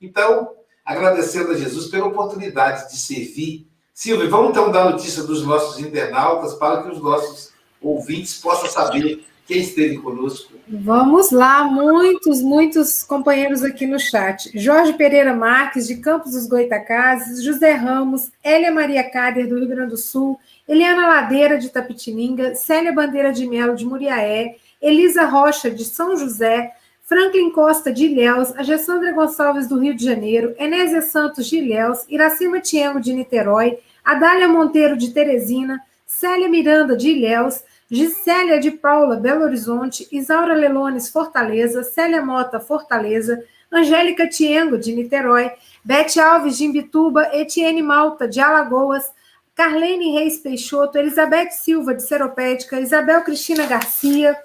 Então, 0.01 0.55
agradecendo 0.83 1.51
a 1.51 1.57
Jesus 1.57 1.87
pela 1.87 2.07
oportunidade 2.07 2.91
de 2.91 2.97
servir. 2.97 3.65
Silvia, 3.93 4.29
vamos 4.29 4.49
então 4.49 4.71
dar 4.71 4.89
notícia 4.89 5.23
dos 5.23 5.45
nossos 5.45 5.79
internautas 5.79 6.55
para 6.55 6.83
que 6.83 6.89
os 6.89 7.01
nossos 7.01 7.53
ouvintes 7.79 8.41
possam 8.41 8.69
saber 8.69 9.23
quem 9.51 9.59
esteve 9.59 9.97
conosco? 9.97 10.53
Vamos 10.65 11.29
lá, 11.29 11.65
muitos, 11.65 12.41
muitos 12.41 13.03
companheiros 13.03 13.63
aqui 13.63 13.85
no 13.85 13.99
chat. 13.99 14.49
Jorge 14.57 14.93
Pereira 14.93 15.35
Marques, 15.35 15.87
de 15.87 15.97
Campos 15.97 16.31
dos 16.31 16.47
Goitacazes, 16.47 17.43
José 17.43 17.73
Ramos, 17.73 18.31
Hélia 18.41 18.71
Maria 18.71 19.03
Cader, 19.03 19.49
do 19.49 19.59
Rio 19.59 19.67
Grande 19.67 19.89
do 19.89 19.97
Sul, 19.97 20.39
Eliana 20.65 21.05
Ladeira, 21.05 21.57
de 21.57 21.67
Tapitininga, 21.67 22.55
Célia 22.55 22.93
Bandeira 22.93 23.33
de 23.33 23.45
Melo, 23.45 23.75
de 23.75 23.85
Muriaé, 23.85 24.55
Elisa 24.81 25.25
Rocha, 25.25 25.69
de 25.69 25.83
São 25.83 26.15
José, 26.15 26.71
Franklin 27.03 27.51
Costa, 27.51 27.91
de 27.91 28.05
Ilhéus, 28.05 28.55
a 28.55 28.63
Gessandra 28.63 29.11
Gonçalves, 29.11 29.67
do 29.67 29.77
Rio 29.77 29.93
de 29.93 30.05
Janeiro, 30.05 30.55
Enésia 30.57 31.01
Santos, 31.01 31.45
de 31.49 31.57
Ilhéus, 31.57 32.05
Iracema 32.07 32.61
Tiengo, 32.61 33.01
de 33.01 33.11
Niterói, 33.11 33.77
Adália 34.01 34.47
Monteiro, 34.47 34.95
de 34.95 35.09
Teresina, 35.09 35.81
Célia 36.07 36.47
Miranda, 36.47 36.95
de 36.95 37.09
Ilhéus, 37.09 37.61
Gisélia 37.91 38.57
de 38.57 38.71
Paula, 38.71 39.17
Belo 39.17 39.43
Horizonte, 39.43 40.07
Isaura 40.13 40.53
Lelones, 40.53 41.09
Fortaleza, 41.09 41.83
Célia 41.83 42.23
Mota, 42.23 42.57
Fortaleza, 42.57 43.43
Angélica 43.69 44.29
Tiengo, 44.29 44.77
de 44.77 44.93
Niterói, 44.93 45.51
Bete 45.83 46.17
Alves, 46.17 46.57
de 46.57 46.63
Imbituba, 46.63 47.35
Etienne 47.35 47.81
Malta, 47.81 48.29
de 48.29 48.39
Alagoas, 48.39 49.11
Carlene 49.53 50.17
Reis 50.17 50.39
Peixoto, 50.39 50.97
Elizabeth 50.97 51.51
Silva, 51.51 51.93
de 51.93 52.01
Seropédica, 52.01 52.79
Isabel 52.79 53.21
Cristina 53.25 53.65
Garcia, 53.65 54.37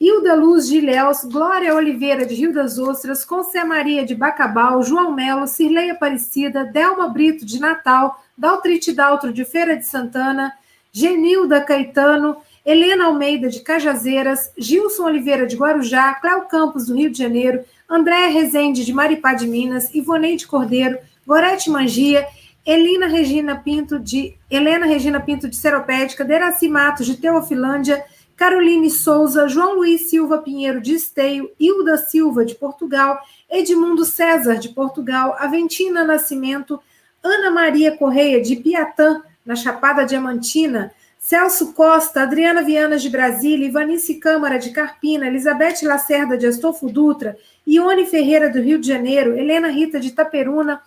Hilda 0.00 0.36
Luz 0.36 0.68
de 0.68 0.76
Ilhéus, 0.76 1.24
Glória 1.24 1.74
Oliveira 1.74 2.24
de 2.24 2.32
Rio 2.32 2.52
das 2.52 2.78
Ostras, 2.78 3.24
Concé 3.24 3.64
Maria 3.64 4.06
de 4.06 4.14
Bacabal, 4.14 4.84
João 4.84 5.12
Melo, 5.12 5.48
Cirlei 5.48 5.90
Aparecida, 5.90 6.64
Delma 6.64 7.08
Brito 7.08 7.44
de 7.44 7.58
Natal, 7.58 8.22
Daltrite 8.36 8.92
Daltro 8.92 9.32
de 9.32 9.44
Feira 9.44 9.76
de 9.76 9.84
Santana, 9.84 10.54
Genilda 10.92 11.60
Caetano, 11.60 12.36
Helena 12.70 13.06
Almeida, 13.06 13.48
de 13.48 13.60
Cajazeiras, 13.60 14.52
Gilson 14.58 15.04
Oliveira, 15.04 15.46
de 15.46 15.56
Guarujá, 15.56 16.12
Cléo 16.20 16.42
Campos, 16.42 16.84
do 16.84 16.94
Rio 16.94 17.10
de 17.10 17.16
Janeiro, 17.16 17.64
Andréa 17.88 18.28
Rezende, 18.28 18.84
de 18.84 18.92
Maripá 18.92 19.32
de 19.32 19.46
Minas, 19.46 19.94
Ivoneide 19.94 20.46
Cordeiro, 20.46 20.98
Gorete 21.26 21.70
Mangia, 21.70 22.28
Elina 22.66 23.06
Regina 23.06 23.56
Pinto, 23.56 23.98
de 23.98 24.36
Helena 24.50 24.84
Regina 24.84 25.18
Pinto, 25.18 25.48
de 25.48 25.56
Seropédica, 25.56 26.26
Deraci 26.26 26.68
Matos, 26.68 27.06
de 27.06 27.16
Teofilândia, 27.16 28.04
Caroline 28.36 28.90
Souza, 28.90 29.48
João 29.48 29.76
Luiz 29.76 30.10
Silva 30.10 30.36
Pinheiro, 30.36 30.78
de 30.78 30.92
Esteio, 30.92 31.50
Hilda 31.58 31.96
Silva, 31.96 32.44
de 32.44 32.54
Portugal, 32.54 33.18
Edmundo 33.50 34.04
César, 34.04 34.58
de 34.58 34.68
Portugal, 34.68 35.34
Aventina 35.38 36.04
Nascimento, 36.04 36.78
Ana 37.24 37.50
Maria 37.50 37.96
Correia, 37.96 38.42
de 38.42 38.56
Piatã, 38.56 39.22
na 39.42 39.56
Chapada 39.56 40.04
Diamantina, 40.04 40.92
Celso 41.18 41.72
Costa, 41.72 42.22
Adriana 42.22 42.62
Viana 42.62 42.96
de 42.96 43.10
Brasília, 43.10 43.66
Ivanice 43.66 44.14
Câmara 44.14 44.58
de 44.58 44.70
Carpina, 44.70 45.26
Elizabeth 45.26 45.82
Lacerda 45.82 46.38
de 46.38 46.46
Astolfo 46.46 46.88
Dutra, 46.88 47.36
Ione 47.66 48.06
Ferreira 48.06 48.48
do 48.48 48.60
Rio 48.60 48.78
de 48.78 48.86
Janeiro, 48.86 49.36
Helena 49.36 49.68
Rita 49.68 49.98
de 49.98 50.08
Itaperuna, 50.08 50.80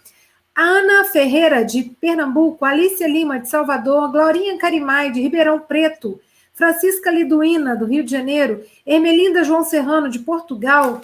Ana 0.56 1.06
Ferreira 1.06 1.64
de 1.64 1.84
Pernambuco, 1.84 2.66
Alicia 2.66 3.08
Lima 3.08 3.40
de 3.40 3.50
Salvador, 3.50 4.12
Glorinha 4.12 4.58
Carimai 4.58 5.12
de 5.12 5.22
Ribeirão 5.22 5.60
Preto, 5.60 6.20
Francisca 6.54 7.12
Liduína 7.12 7.76
do 7.76 7.86
Rio 7.86 8.04
de 8.04 8.12
Janeiro, 8.12 8.64
Ermelinda 8.86 9.44
João 9.44 9.64
Serrano 9.64 10.10
de 10.10 10.20
Portugal, 10.20 11.02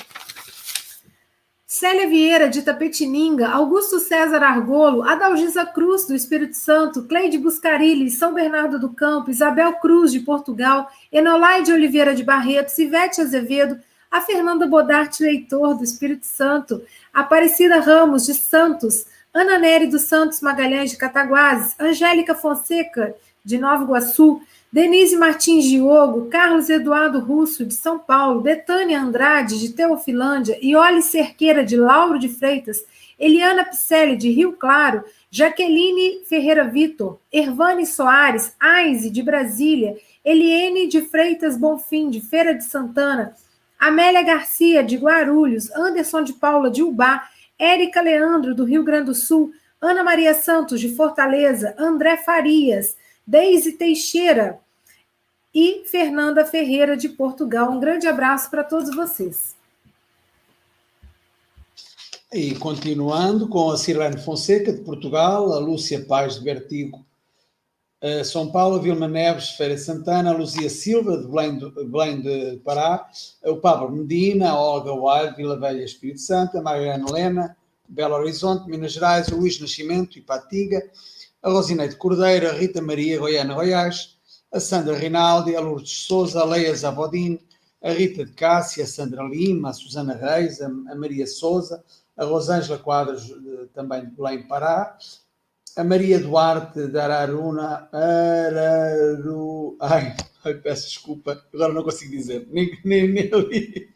Célia 1.69 2.07
Vieira, 2.07 2.47
de 2.47 2.61
Tapetininga, 2.61 3.49
Augusto 3.49 3.99
César 3.99 4.41
Argolo, 4.41 5.03
Adalgisa 5.03 5.65
Cruz, 5.65 6.07
do 6.07 6.15
Espírito 6.15 6.55
Santo, 6.55 7.03
Cleide 7.03 7.37
Buscarilli, 7.37 8.09
São 8.09 8.33
Bernardo 8.33 8.79
do 8.79 8.93
Campo, 8.93 9.29
Isabel 9.29 9.73
Cruz, 9.73 10.13
de 10.13 10.21
Portugal, 10.21 10.89
Enolaide 11.11 11.73
Oliveira 11.73 12.15
de 12.15 12.23
Barreto, 12.23 12.71
Ivete 12.79 13.19
Azevedo, 13.19 13.77
a 14.09 14.21
Fernanda 14.21 14.65
Bodarte 14.65 15.21
Leitor, 15.21 15.75
do 15.75 15.83
Espírito 15.83 16.25
Santo, 16.25 16.81
Aparecida 17.13 17.81
Ramos, 17.81 18.25
de 18.25 18.33
Santos, 18.33 19.05
Ana 19.33 19.59
Nery 19.59 19.87
dos 19.87 20.03
Santos 20.03 20.39
Magalhães, 20.39 20.91
de 20.91 20.97
Cataguases, 20.97 21.75
Angélica 21.77 22.33
Fonseca, 22.33 23.13
de 23.43 23.57
Nova 23.57 23.83
Iguaçu, 23.83 24.41
Denise 24.77 25.17
Martins 25.17 25.65
Diogo, 25.65 26.27
Carlos 26.29 26.69
Eduardo 26.69 27.19
Russo, 27.19 27.65
de 27.65 27.73
São 27.73 27.97
Paulo, 27.97 28.41
Betânia 28.41 29.01
Andrade, 29.01 29.59
de 29.59 29.69
Teofilândia, 29.69 30.55
Iole 30.61 31.01
Cerqueira, 31.01 31.65
de 31.65 31.75
Lauro 31.75 32.19
de 32.19 32.29
Freitas, 32.29 32.85
Eliana 33.17 33.65
Picelli, 33.65 34.15
de 34.15 34.29
Rio 34.29 34.51
Claro, 34.51 35.03
Jaqueline 35.31 36.23
Ferreira 36.25 36.63
Vitor, 36.63 37.19
Ervane 37.33 37.87
Soares, 37.87 38.53
Aize, 38.59 39.09
de 39.09 39.23
Brasília, 39.23 39.97
Eliene 40.23 40.85
de 40.85 41.01
Freitas 41.01 41.57
Bonfim, 41.57 42.11
de 42.11 42.21
Feira 42.21 42.53
de 42.53 42.63
Santana, 42.63 43.33
Amélia 43.79 44.21
Garcia, 44.21 44.83
de 44.83 44.95
Guarulhos, 44.95 45.71
Anderson 45.71 46.21
de 46.21 46.33
Paula, 46.33 46.69
de 46.69 46.83
Ubá, 46.83 47.27
Érica 47.57 47.99
Leandro, 47.99 48.53
do 48.53 48.63
Rio 48.63 48.83
Grande 48.83 49.05
do 49.05 49.15
Sul, 49.15 49.51
Ana 49.81 50.03
Maria 50.03 50.35
Santos, 50.35 50.79
de 50.79 50.95
Fortaleza, 50.95 51.73
André 51.79 52.15
Farias, 52.17 52.95
Deise 53.25 53.71
Teixeira 53.71 54.61
e 55.59 55.83
Fernanda 55.85 56.45
Ferreira, 56.45 56.95
de 56.95 57.09
Portugal. 57.09 57.71
Um 57.71 57.79
grande 57.79 58.05
abraço 58.05 58.47
para 58.51 58.63
todos 58.63 58.95
vocês. 58.95 59.55
E 62.31 62.53
continuando 62.53 63.47
com 63.47 63.71
a 63.71 63.75
Cirlane 63.75 64.21
Fonseca, 64.21 64.71
de 64.71 64.81
Portugal, 64.81 65.51
a 65.53 65.57
Lúcia 65.57 66.05
Paz, 66.05 66.35
de 66.35 66.43
Bertigo, 66.43 67.03
São 68.23 68.51
Paulo, 68.51 68.79
Vilma 68.79 69.07
Neves, 69.07 69.49
Feira 69.49 69.75
Santana, 69.79 70.29
a 70.29 70.37
Luzia 70.37 70.69
Silva, 70.69 71.17
de 71.17 71.27
Belém, 71.27 71.57
de 71.57 71.71
Belém 71.85 72.21
de 72.21 72.57
Pará, 72.57 73.09
o 73.43 73.55
Pablo 73.55 73.89
Medina, 73.89 74.51
a 74.51 74.59
Olga 74.59 74.93
Wild, 74.93 75.35
Vila 75.37 75.59
Velha, 75.59 75.83
Espírito 75.83 76.21
Santo, 76.21 76.59
a 76.59 76.61
Mariana 76.61 77.03
Helena, 77.09 77.57
Belo 77.89 78.13
Horizonte, 78.13 78.69
Minas 78.69 78.91
Gerais, 78.91 79.29
o 79.29 79.37
Luís 79.37 79.59
Nascimento, 79.59 80.19
Ipatiga, 80.19 80.87
a 81.41 81.49
Rosineide 81.49 81.95
Cordeiro, 81.95 82.47
a 82.47 82.53
Rita 82.53 82.79
Maria, 82.79 83.17
Goiânia, 83.17 83.55
Goiás, 83.55 84.16
a 84.51 84.59
Sandra 84.59 84.95
Rinaldi, 84.95 85.55
a 85.55 85.59
Lourdes 85.59 86.05
Souza, 86.05 86.41
a 86.41 86.45
Leia 86.45 86.75
Zavodin, 86.75 87.39
a 87.83 87.91
Rita 87.91 88.25
de 88.25 88.33
Cássia, 88.33 88.83
a 88.83 88.87
Sandra 88.87 89.23
Lima, 89.23 89.69
a 89.69 89.73
Susana 89.73 90.13
Reis, 90.13 90.61
a, 90.61 90.69
Maria 90.95 91.27
Souza, 91.27 91.83
a 92.17 92.25
Rosângela 92.25 92.79
Quadros, 92.79 93.33
também 93.73 94.05
de 94.05 94.11
Belém, 94.11 94.47
Pará, 94.47 94.97
a 95.75 95.83
Maria 95.83 96.19
Duarte 96.19 96.87
de 96.87 96.99
Araruna, 96.99 97.87
Araru, 97.91 99.77
ai, 99.79 100.15
ai, 100.43 100.53
peço 100.55 100.87
desculpa, 100.87 101.39
agora 101.53 101.71
não 101.71 101.83
consigo 101.83 102.11
dizer, 102.11 102.47
nem, 102.49 102.71
nem, 102.83 103.07
nem 103.07 103.29
li. 103.29 103.89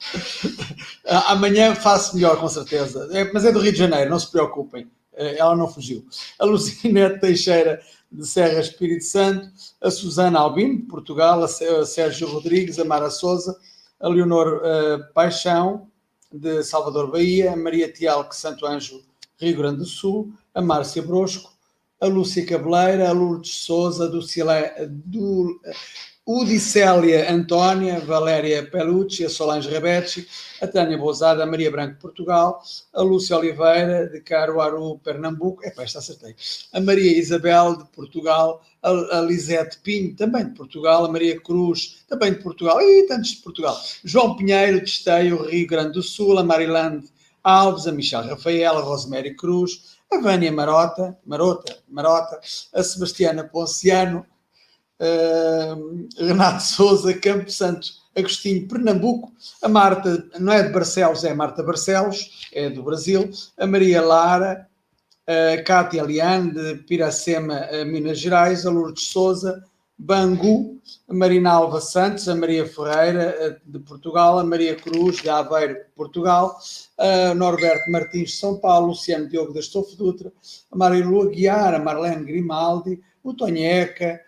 Amanhã 1.27 1.73
faço 1.73 2.15
melhor, 2.15 2.39
com 2.39 2.47
certeza, 2.47 3.09
é, 3.11 3.31
mas 3.33 3.45
é 3.45 3.51
do 3.51 3.59
Rio 3.59 3.71
de 3.71 3.79
Janeiro, 3.79 4.11
não 4.11 4.19
se 4.19 4.29
preocupem, 4.29 4.91
ela 5.13 5.55
não 5.55 5.67
fugiu. 5.67 6.05
A 6.37 6.45
Lucinete 6.45 7.19
Teixeira 7.19 7.81
de 8.11 8.27
Serra 8.27 8.59
Espírito 8.59 9.05
Santo, 9.05 9.49
a 9.79 9.89
Susana 9.89 10.39
Albino, 10.39 10.79
de 10.79 10.83
Portugal, 10.83 11.43
a 11.43 11.47
Sérgio 11.47 12.27
Rodrigues, 12.27 12.77
a 12.77 12.85
Mara 12.85 13.09
Souza, 13.09 13.57
a 13.99 14.09
Leonor 14.09 14.57
uh, 14.57 15.13
Paixão, 15.13 15.87
de 16.31 16.63
Salvador 16.63 17.11
Bahia, 17.11 17.53
a 17.53 17.55
Maria 17.55 17.91
Tialque 17.91 18.35
Santo 18.35 18.65
Anjo, 18.65 19.03
Rio 19.37 19.57
Grande 19.57 19.79
do 19.79 19.85
Sul, 19.85 20.33
a 20.53 20.61
Márcia 20.61 21.01
Brosco, 21.01 21.53
a 22.01 22.07
Lúcia 22.07 22.43
Cabeleira, 22.45 23.07
a 23.07 23.11
Lourdes 23.11 23.63
Souza, 23.63 24.09
do, 24.09 24.21
do 25.05 25.61
Udicélia 26.25 27.31
Antónia, 27.31 27.99
Valéria 27.99 28.65
Pelucci, 28.65 29.23
a 29.23 29.29
Solange 29.29 29.69
Rebete, 29.69 30.27
a 30.61 30.67
Tânia 30.67 30.97
Bousada, 30.97 31.43
a 31.43 31.45
Maria 31.45 31.69
Branco 31.69 31.99
Portugal, 31.99 32.61
a 32.93 33.01
Lúcia 33.01 33.37
Oliveira, 33.37 34.07
de 34.07 34.19
Caruaru, 34.21 34.99
Pernambuco, 34.99 35.63
é 35.63 35.73
esta 35.77 35.99
acertei, 35.99 36.35
a 36.73 36.79
Maria 36.79 37.17
Isabel, 37.17 37.75
de 37.75 37.85
Portugal, 37.89 38.63
a, 38.81 38.89
a 38.89 39.21
Lisete 39.21 39.79
Pinho, 39.79 40.15
também 40.15 40.45
de 40.45 40.55
Portugal, 40.55 41.05
a 41.05 41.11
Maria 41.11 41.39
Cruz, 41.39 42.03
também 42.07 42.33
de 42.33 42.39
Portugal, 42.39 42.81
e 42.81 43.05
tantos 43.07 43.31
de 43.31 43.41
Portugal, 43.41 43.79
João 44.03 44.35
Pinheiro, 44.35 44.79
de 44.79 44.89
Esteio, 44.89 45.47
Rio 45.47 45.67
Grande 45.67 45.93
do 45.93 46.03
Sul, 46.03 46.39
a 46.39 46.43
Marilande 46.43 47.07
Alves, 47.43 47.87
a 47.87 47.91
Michel 47.91 48.27
Rafael, 48.27 48.77
a 48.77 48.81
Rosemary 48.81 49.35
Cruz, 49.35 49.99
a 50.11 50.19
Vânia 50.19 50.51
Marota, 50.51 51.17
Marota, 51.25 51.77
Marota, 51.89 52.39
a 52.73 52.83
Sebastiana 52.83 53.43
Ponciano, 53.45 54.25
uh, 54.99 56.07
Renato 56.17 56.63
Souza, 56.63 57.13
Campo 57.13 57.49
Santo, 57.49 57.87
Agostinho, 58.15 58.67
Pernambuco, 58.67 59.31
a 59.61 59.69
Marta, 59.69 60.27
não 60.37 60.51
é 60.51 60.63
de 60.63 60.73
Barcelos, 60.73 61.23
é 61.23 61.33
Marta 61.33 61.63
Barcelos, 61.63 62.49
é 62.53 62.69
do 62.69 62.83
Brasil, 62.83 63.31
a 63.57 63.65
Maria 63.65 64.01
Lara, 64.01 64.67
a 65.25 65.61
Cátia 65.63 66.03
Liane, 66.03 66.51
de 66.51 66.75
Piracema, 66.83 67.67
Minas 67.85 68.19
Gerais, 68.19 68.65
a 68.65 68.69
Lourdes 68.69 69.07
Souza, 69.07 69.63
Bangu, 70.03 70.81
a 71.07 71.13
Marina 71.13 71.51
Alva 71.51 71.79
Santos, 71.79 72.27
a 72.27 72.33
Maria 72.33 72.67
Ferreira, 72.67 73.61
de 73.63 73.77
Portugal, 73.77 74.39
a 74.39 74.43
Maria 74.43 74.75
Cruz, 74.75 75.17
de 75.21 75.29
Aveiro, 75.29 75.77
Portugal, 75.95 76.57
a 76.97 77.35
Norberto 77.35 77.91
Martins, 77.91 78.31
de 78.31 78.37
São 78.37 78.59
Paulo, 78.59 78.87
Luciano 78.87 79.29
Diogo 79.29 79.53
da 79.53 79.59
Estofo 79.59 79.95
Dutra, 79.95 80.33
a 80.71 80.75
Maria 80.75 81.05
Lua 81.05 81.29
Guiar, 81.29 81.75
a 81.75 81.79
Marlene 81.79 82.25
Grimaldi, 82.25 82.99
o 83.23 83.31
Tonheca, 83.31 84.19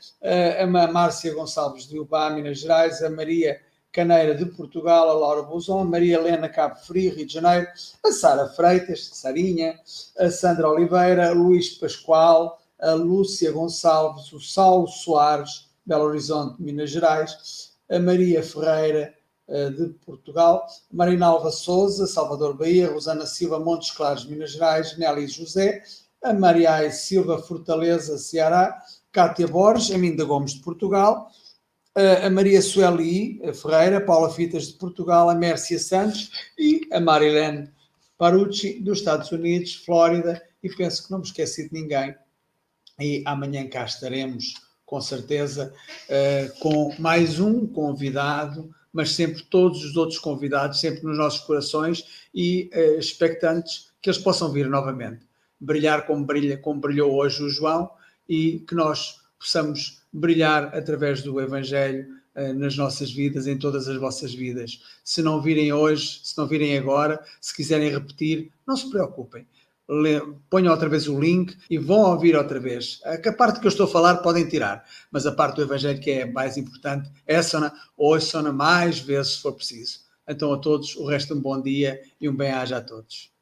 a 0.61 0.67
Márcia 0.67 1.33
Gonçalves 1.33 1.87
de 1.87 1.97
Ubá, 1.97 2.29
Minas 2.29 2.59
Gerais, 2.59 3.01
a 3.01 3.09
Maria 3.09 3.59
Caneira 3.91 4.35
de 4.35 4.45
Portugal, 4.45 5.09
a 5.09 5.13
Laura 5.13 5.41
Bozon, 5.41 5.79
a 5.79 5.85
Maria 5.85 6.17
Helena 6.17 6.49
Cabo 6.49 6.75
Frio, 6.75 7.15
Rio 7.15 7.25
de 7.25 7.33
Janeiro, 7.33 7.67
a 8.05 8.11
Sara 8.11 8.47
Freitas, 8.49 9.09
Sarinha, 9.13 9.73
a 10.19 10.29
Sandra 10.29 10.69
Oliveira, 10.69 11.29
a 11.29 11.33
Luís 11.33 11.69
Pascoal, 11.71 12.59
a 12.83 12.93
Lúcia 12.93 13.51
Gonçalves, 13.51 14.31
o 14.33 14.39
Saulo 14.39 14.87
Soares, 14.87 15.69
Belo 15.85 16.03
Horizonte, 16.03 16.61
Minas 16.61 16.89
Gerais, 16.91 17.73
a 17.89 17.97
Maria 17.97 18.43
Ferreira, 18.43 19.13
de 19.47 19.89
Portugal, 20.05 20.65
Marinalva 20.91 21.51
Souza, 21.51 22.07
Salvador 22.07 22.55
Bahia, 22.55 22.89
Rosana 22.89 23.25
Silva, 23.25 23.59
Montes 23.59 23.91
Claros, 23.91 24.25
Minas 24.25 24.51
Gerais, 24.51 24.97
Nelly 24.97 25.27
José, 25.27 25.83
a 26.23 26.33
Maria 26.33 26.89
Silva 26.91 27.37
Fortaleza, 27.37 28.17
Ceará, 28.17 28.81
Cátia 29.11 29.47
Borges, 29.47 29.93
Aminda 29.93 30.23
Gomes 30.23 30.53
de 30.53 30.61
Portugal, 30.61 31.29
a 32.23 32.29
Maria 32.29 32.61
Sueli 32.61 33.41
Ferreira, 33.53 34.01
Paula 34.01 34.29
Fitas 34.29 34.67
de 34.67 34.73
Portugal, 34.73 35.29
a 35.29 35.35
Mércia 35.35 35.77
Santos 35.77 36.31
e 36.57 36.87
a 36.91 36.99
Marilene 36.99 37.69
Parucci 38.17 38.79
dos 38.79 38.99
Estados 38.99 39.31
Unidos, 39.31 39.75
Flórida, 39.75 40.41
e 40.63 40.69
penso 40.69 41.03
que 41.03 41.11
não 41.11 41.19
me 41.19 41.25
esqueci 41.25 41.67
de 41.67 41.73
ninguém. 41.73 42.15
E 42.99 43.23
amanhã 43.25 43.67
cá 43.67 43.85
estaremos, 43.85 44.53
com 44.85 45.01
certeza, 45.01 45.73
com 46.59 46.93
mais 46.99 47.39
um 47.39 47.65
convidado, 47.65 48.73
mas 48.91 49.11
sempre 49.11 49.43
todos 49.43 49.83
os 49.83 49.95
outros 49.95 50.19
convidados, 50.19 50.79
sempre 50.79 51.03
nos 51.03 51.17
nossos 51.17 51.41
corações 51.41 52.25
e 52.33 52.69
expectantes 52.97 53.91
que 54.01 54.09
eles 54.09 54.21
possam 54.21 54.51
vir 54.51 54.69
novamente 54.69 55.25
brilhar 55.63 56.05
como, 56.05 56.25
brilha, 56.25 56.57
como 56.57 56.81
brilhou 56.81 57.13
hoje 57.13 57.41
o 57.41 57.49
João 57.49 57.89
e 58.27 58.59
que 58.67 58.75
nós 58.75 59.21
possamos 59.39 60.03
brilhar 60.11 60.75
através 60.75 61.21
do 61.21 61.39
Evangelho 61.39 62.05
uh, 62.35 62.53
nas 62.53 62.75
nossas 62.75 63.11
vidas, 63.11 63.47
em 63.47 63.57
todas 63.57 63.87
as 63.87 63.97
vossas 63.97 64.33
vidas. 64.33 64.81
Se 65.03 65.21
não 65.21 65.41
virem 65.41 65.71
hoje, 65.71 66.21
se 66.23 66.37
não 66.37 66.47
virem 66.47 66.77
agora, 66.77 67.23
se 67.39 67.55
quiserem 67.55 67.89
repetir, 67.89 68.51
não 68.67 68.75
se 68.75 68.89
preocupem. 68.89 69.47
Ponham 70.49 70.71
outra 70.71 70.87
vez 70.87 71.07
o 71.07 71.19
link 71.19 71.57
e 71.69 71.77
vão 71.77 72.11
ouvir 72.11 72.35
outra 72.35 72.59
vez. 72.59 73.01
A 73.03 73.31
parte 73.33 73.59
que 73.59 73.67
eu 73.67 73.69
estou 73.69 73.85
a 73.85 73.89
falar 73.89 74.17
podem 74.17 74.47
tirar, 74.47 74.85
mas 75.11 75.25
a 75.25 75.31
parte 75.31 75.57
do 75.57 75.63
Evangelho 75.63 75.99
que 75.99 76.11
é 76.11 76.25
mais 76.25 76.57
importante, 76.57 77.11
essa 77.27 77.73
ouçam-na 77.97 78.53
mais 78.53 78.99
vezes 78.99 79.33
se 79.33 79.41
for 79.41 79.53
preciso. 79.53 79.99
Então 80.27 80.53
a 80.53 80.57
todos, 80.57 80.95
o 80.95 81.05
resto 81.05 81.33
um 81.33 81.41
bom 81.41 81.61
dia 81.61 82.01
e 82.19 82.29
um 82.29 82.35
bem-aja 82.35 82.77
a 82.77 82.81
todos. 82.81 83.33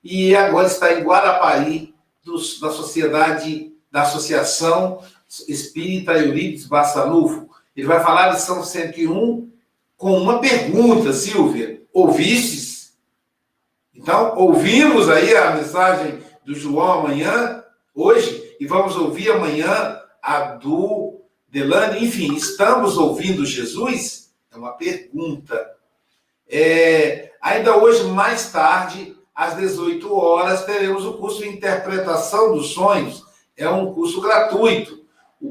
e 0.03 0.35
agora 0.35 0.66
está 0.66 0.93
em 0.95 1.03
Guarapari, 1.03 1.95
dos, 2.24 2.59
da 2.61 2.70
Sociedade, 2.70 3.72
da 3.91 4.03
Associação 4.03 5.03
Espírita 5.49 6.12
Eurípides 6.12 6.66
Bassanufo. 6.66 7.49
Ele 7.76 7.87
vai 7.87 8.03
falar 8.03 8.31
de 8.31 8.41
São 8.41 8.64
101 8.64 9.51
com 9.97 10.12
uma 10.18 10.41
pergunta, 10.41 11.12
Silvia. 11.12 11.83
Ouvistes? 11.93 12.93
Então, 13.95 14.37
ouvimos 14.37 15.09
aí 15.09 15.37
a 15.37 15.53
mensagem 15.53 16.18
do 16.45 16.55
João 16.55 17.01
amanhã, 17.01 17.62
hoje, 17.95 18.39
e 18.61 18.66
vamos 18.66 18.94
ouvir 18.94 19.30
amanhã 19.30 19.98
a 20.22 20.40
do 20.40 21.22
Delane. 21.48 22.04
Enfim, 22.04 22.34
estamos 22.34 22.98
ouvindo 22.98 23.46
Jesus? 23.46 24.34
É 24.52 24.58
uma 24.58 24.72
pergunta. 24.72 25.58
É, 26.46 27.32
ainda 27.40 27.78
hoje, 27.78 28.04
mais 28.08 28.52
tarde, 28.52 29.16
às 29.34 29.56
18 29.56 30.14
horas, 30.14 30.66
teremos 30.66 31.06
o 31.06 31.14
curso 31.14 31.40
de 31.40 31.48
interpretação 31.48 32.52
dos 32.52 32.74
sonhos. 32.74 33.24
É 33.56 33.66
um 33.66 33.94
curso 33.94 34.20
gratuito. 34.20 35.00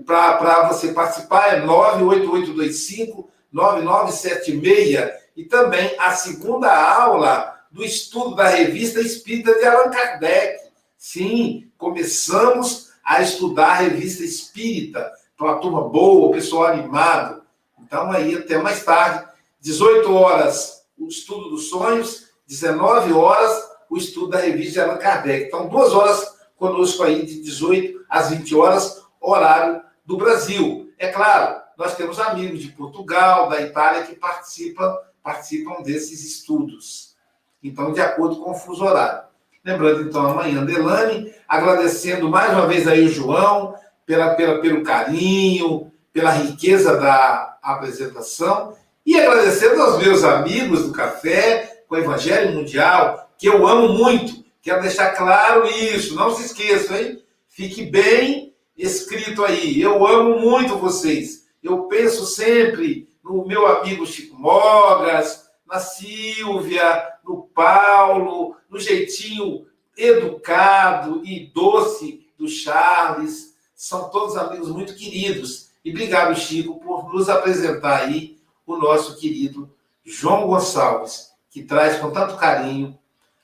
Para 0.05 0.67
você 0.67 0.93
participar 0.93 1.55
é 1.55 1.61
98825 1.61 3.27
9976 3.51 5.11
e 5.35 5.45
também 5.45 5.95
a 5.97 6.11
segunda 6.11 6.71
aula 6.71 7.59
do 7.71 7.83
estudo 7.83 8.35
da 8.35 8.47
revista 8.47 9.01
Espírita 9.01 9.55
de 9.55 9.65
Allan 9.65 9.89
Kardec. 9.89 10.59
Sim, 10.95 11.71
começamos 11.75 12.88
a 13.09 13.23
estudar 13.23 13.69
a 13.69 13.73
revista 13.73 14.23
Espírita 14.23 15.11
para 15.35 15.47
uma 15.47 15.59
turma 15.59 15.89
boa, 15.89 16.31
pessoal 16.31 16.67
animado. 16.67 17.41
Então 17.81 18.11
aí 18.11 18.35
até 18.35 18.59
mais 18.59 18.85
tarde, 18.85 19.27
18 19.59 20.13
horas 20.13 20.85
o 20.95 21.07
estudo 21.07 21.49
dos 21.49 21.69
sonhos, 21.69 22.27
19 22.45 23.11
horas 23.13 23.67
o 23.89 23.97
estudo 23.97 24.27
da 24.27 24.37
revista 24.37 24.73
de 24.73 24.81
Allan 24.81 24.99
Kardec. 24.99 25.47
Então 25.47 25.67
duas 25.67 25.91
horas 25.91 26.37
conosco 26.55 27.01
aí 27.01 27.25
de 27.25 27.41
18 27.41 28.05
às 28.07 28.29
20 28.29 28.55
horas, 28.55 29.03
horário 29.19 29.81
do 30.05 30.15
Brasil. 30.15 30.93
É 30.99 31.07
claro, 31.07 31.59
nós 31.75 31.95
temos 31.95 32.19
amigos 32.19 32.61
de 32.61 32.67
Portugal, 32.73 33.49
da 33.49 33.59
Itália, 33.59 34.03
que 34.03 34.13
participam, 34.13 34.95
participam 35.23 35.81
desses 35.81 36.23
estudos. 36.23 37.15
Então, 37.63 37.91
de 37.91 38.01
acordo 38.01 38.39
com 38.39 38.51
o 38.51 38.55
fuso 38.55 38.85
horário. 38.85 39.28
Lembrando, 39.69 40.01
então, 40.01 40.25
amanhã, 40.25 40.65
Delane, 40.65 41.31
agradecendo 41.47 42.27
mais 42.27 42.51
uma 42.53 42.65
vez 42.65 42.87
aí 42.87 43.05
o 43.05 43.11
João, 43.11 43.75
pela, 44.03 44.33
pela, 44.33 44.59
pelo 44.61 44.81
carinho, 44.81 45.91
pela 46.11 46.31
riqueza 46.31 46.97
da 46.97 47.55
apresentação, 47.61 48.73
e 49.05 49.15
agradecendo 49.15 49.79
aos 49.79 49.99
meus 50.03 50.23
amigos 50.23 50.87
do 50.87 50.91
café, 50.91 51.83
com 51.87 51.93
o 51.93 51.99
Evangelho 51.99 52.55
Mundial, 52.55 53.29
que 53.37 53.47
eu 53.47 53.67
amo 53.67 53.89
muito. 53.89 54.43
Quero 54.59 54.81
deixar 54.81 55.11
claro 55.11 55.67
isso, 55.67 56.15
não 56.15 56.33
se 56.33 56.45
esqueçam, 56.45 56.97
hein? 56.97 57.21
Fique 57.47 57.85
bem 57.85 58.55
escrito 58.75 59.45
aí. 59.45 59.79
Eu 59.79 60.03
amo 60.07 60.39
muito 60.39 60.79
vocês. 60.79 61.45
Eu 61.61 61.83
penso 61.83 62.25
sempre 62.25 63.07
no 63.23 63.45
meu 63.45 63.67
amigo 63.67 64.03
Chico 64.07 64.35
Mogas, 64.35 65.47
na 65.67 65.79
Silvia, 65.79 67.18
no 67.29 67.43
Paulo, 67.43 68.55
no 68.67 68.79
jeitinho 68.79 69.67
educado 69.95 71.21
e 71.23 71.45
doce 71.53 72.27
do 72.35 72.47
Charles. 72.47 73.55
São 73.75 74.09
todos 74.09 74.35
amigos 74.35 74.69
muito 74.69 74.95
queridos. 74.95 75.69
E 75.85 75.91
obrigado, 75.91 76.35
Chico, 76.35 76.79
por 76.79 77.13
nos 77.13 77.29
apresentar 77.29 78.01
aí 78.01 78.39
o 78.65 78.77
nosso 78.77 79.17
querido 79.17 79.69
João 80.03 80.47
Gonçalves, 80.47 81.31
que 81.51 81.63
traz 81.63 81.99
com 81.99 82.09
tanto 82.09 82.35
carinho 82.35 82.97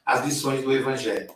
as 0.04 0.26
lições 0.26 0.64
do 0.64 0.74
Evangelho. 0.74 1.34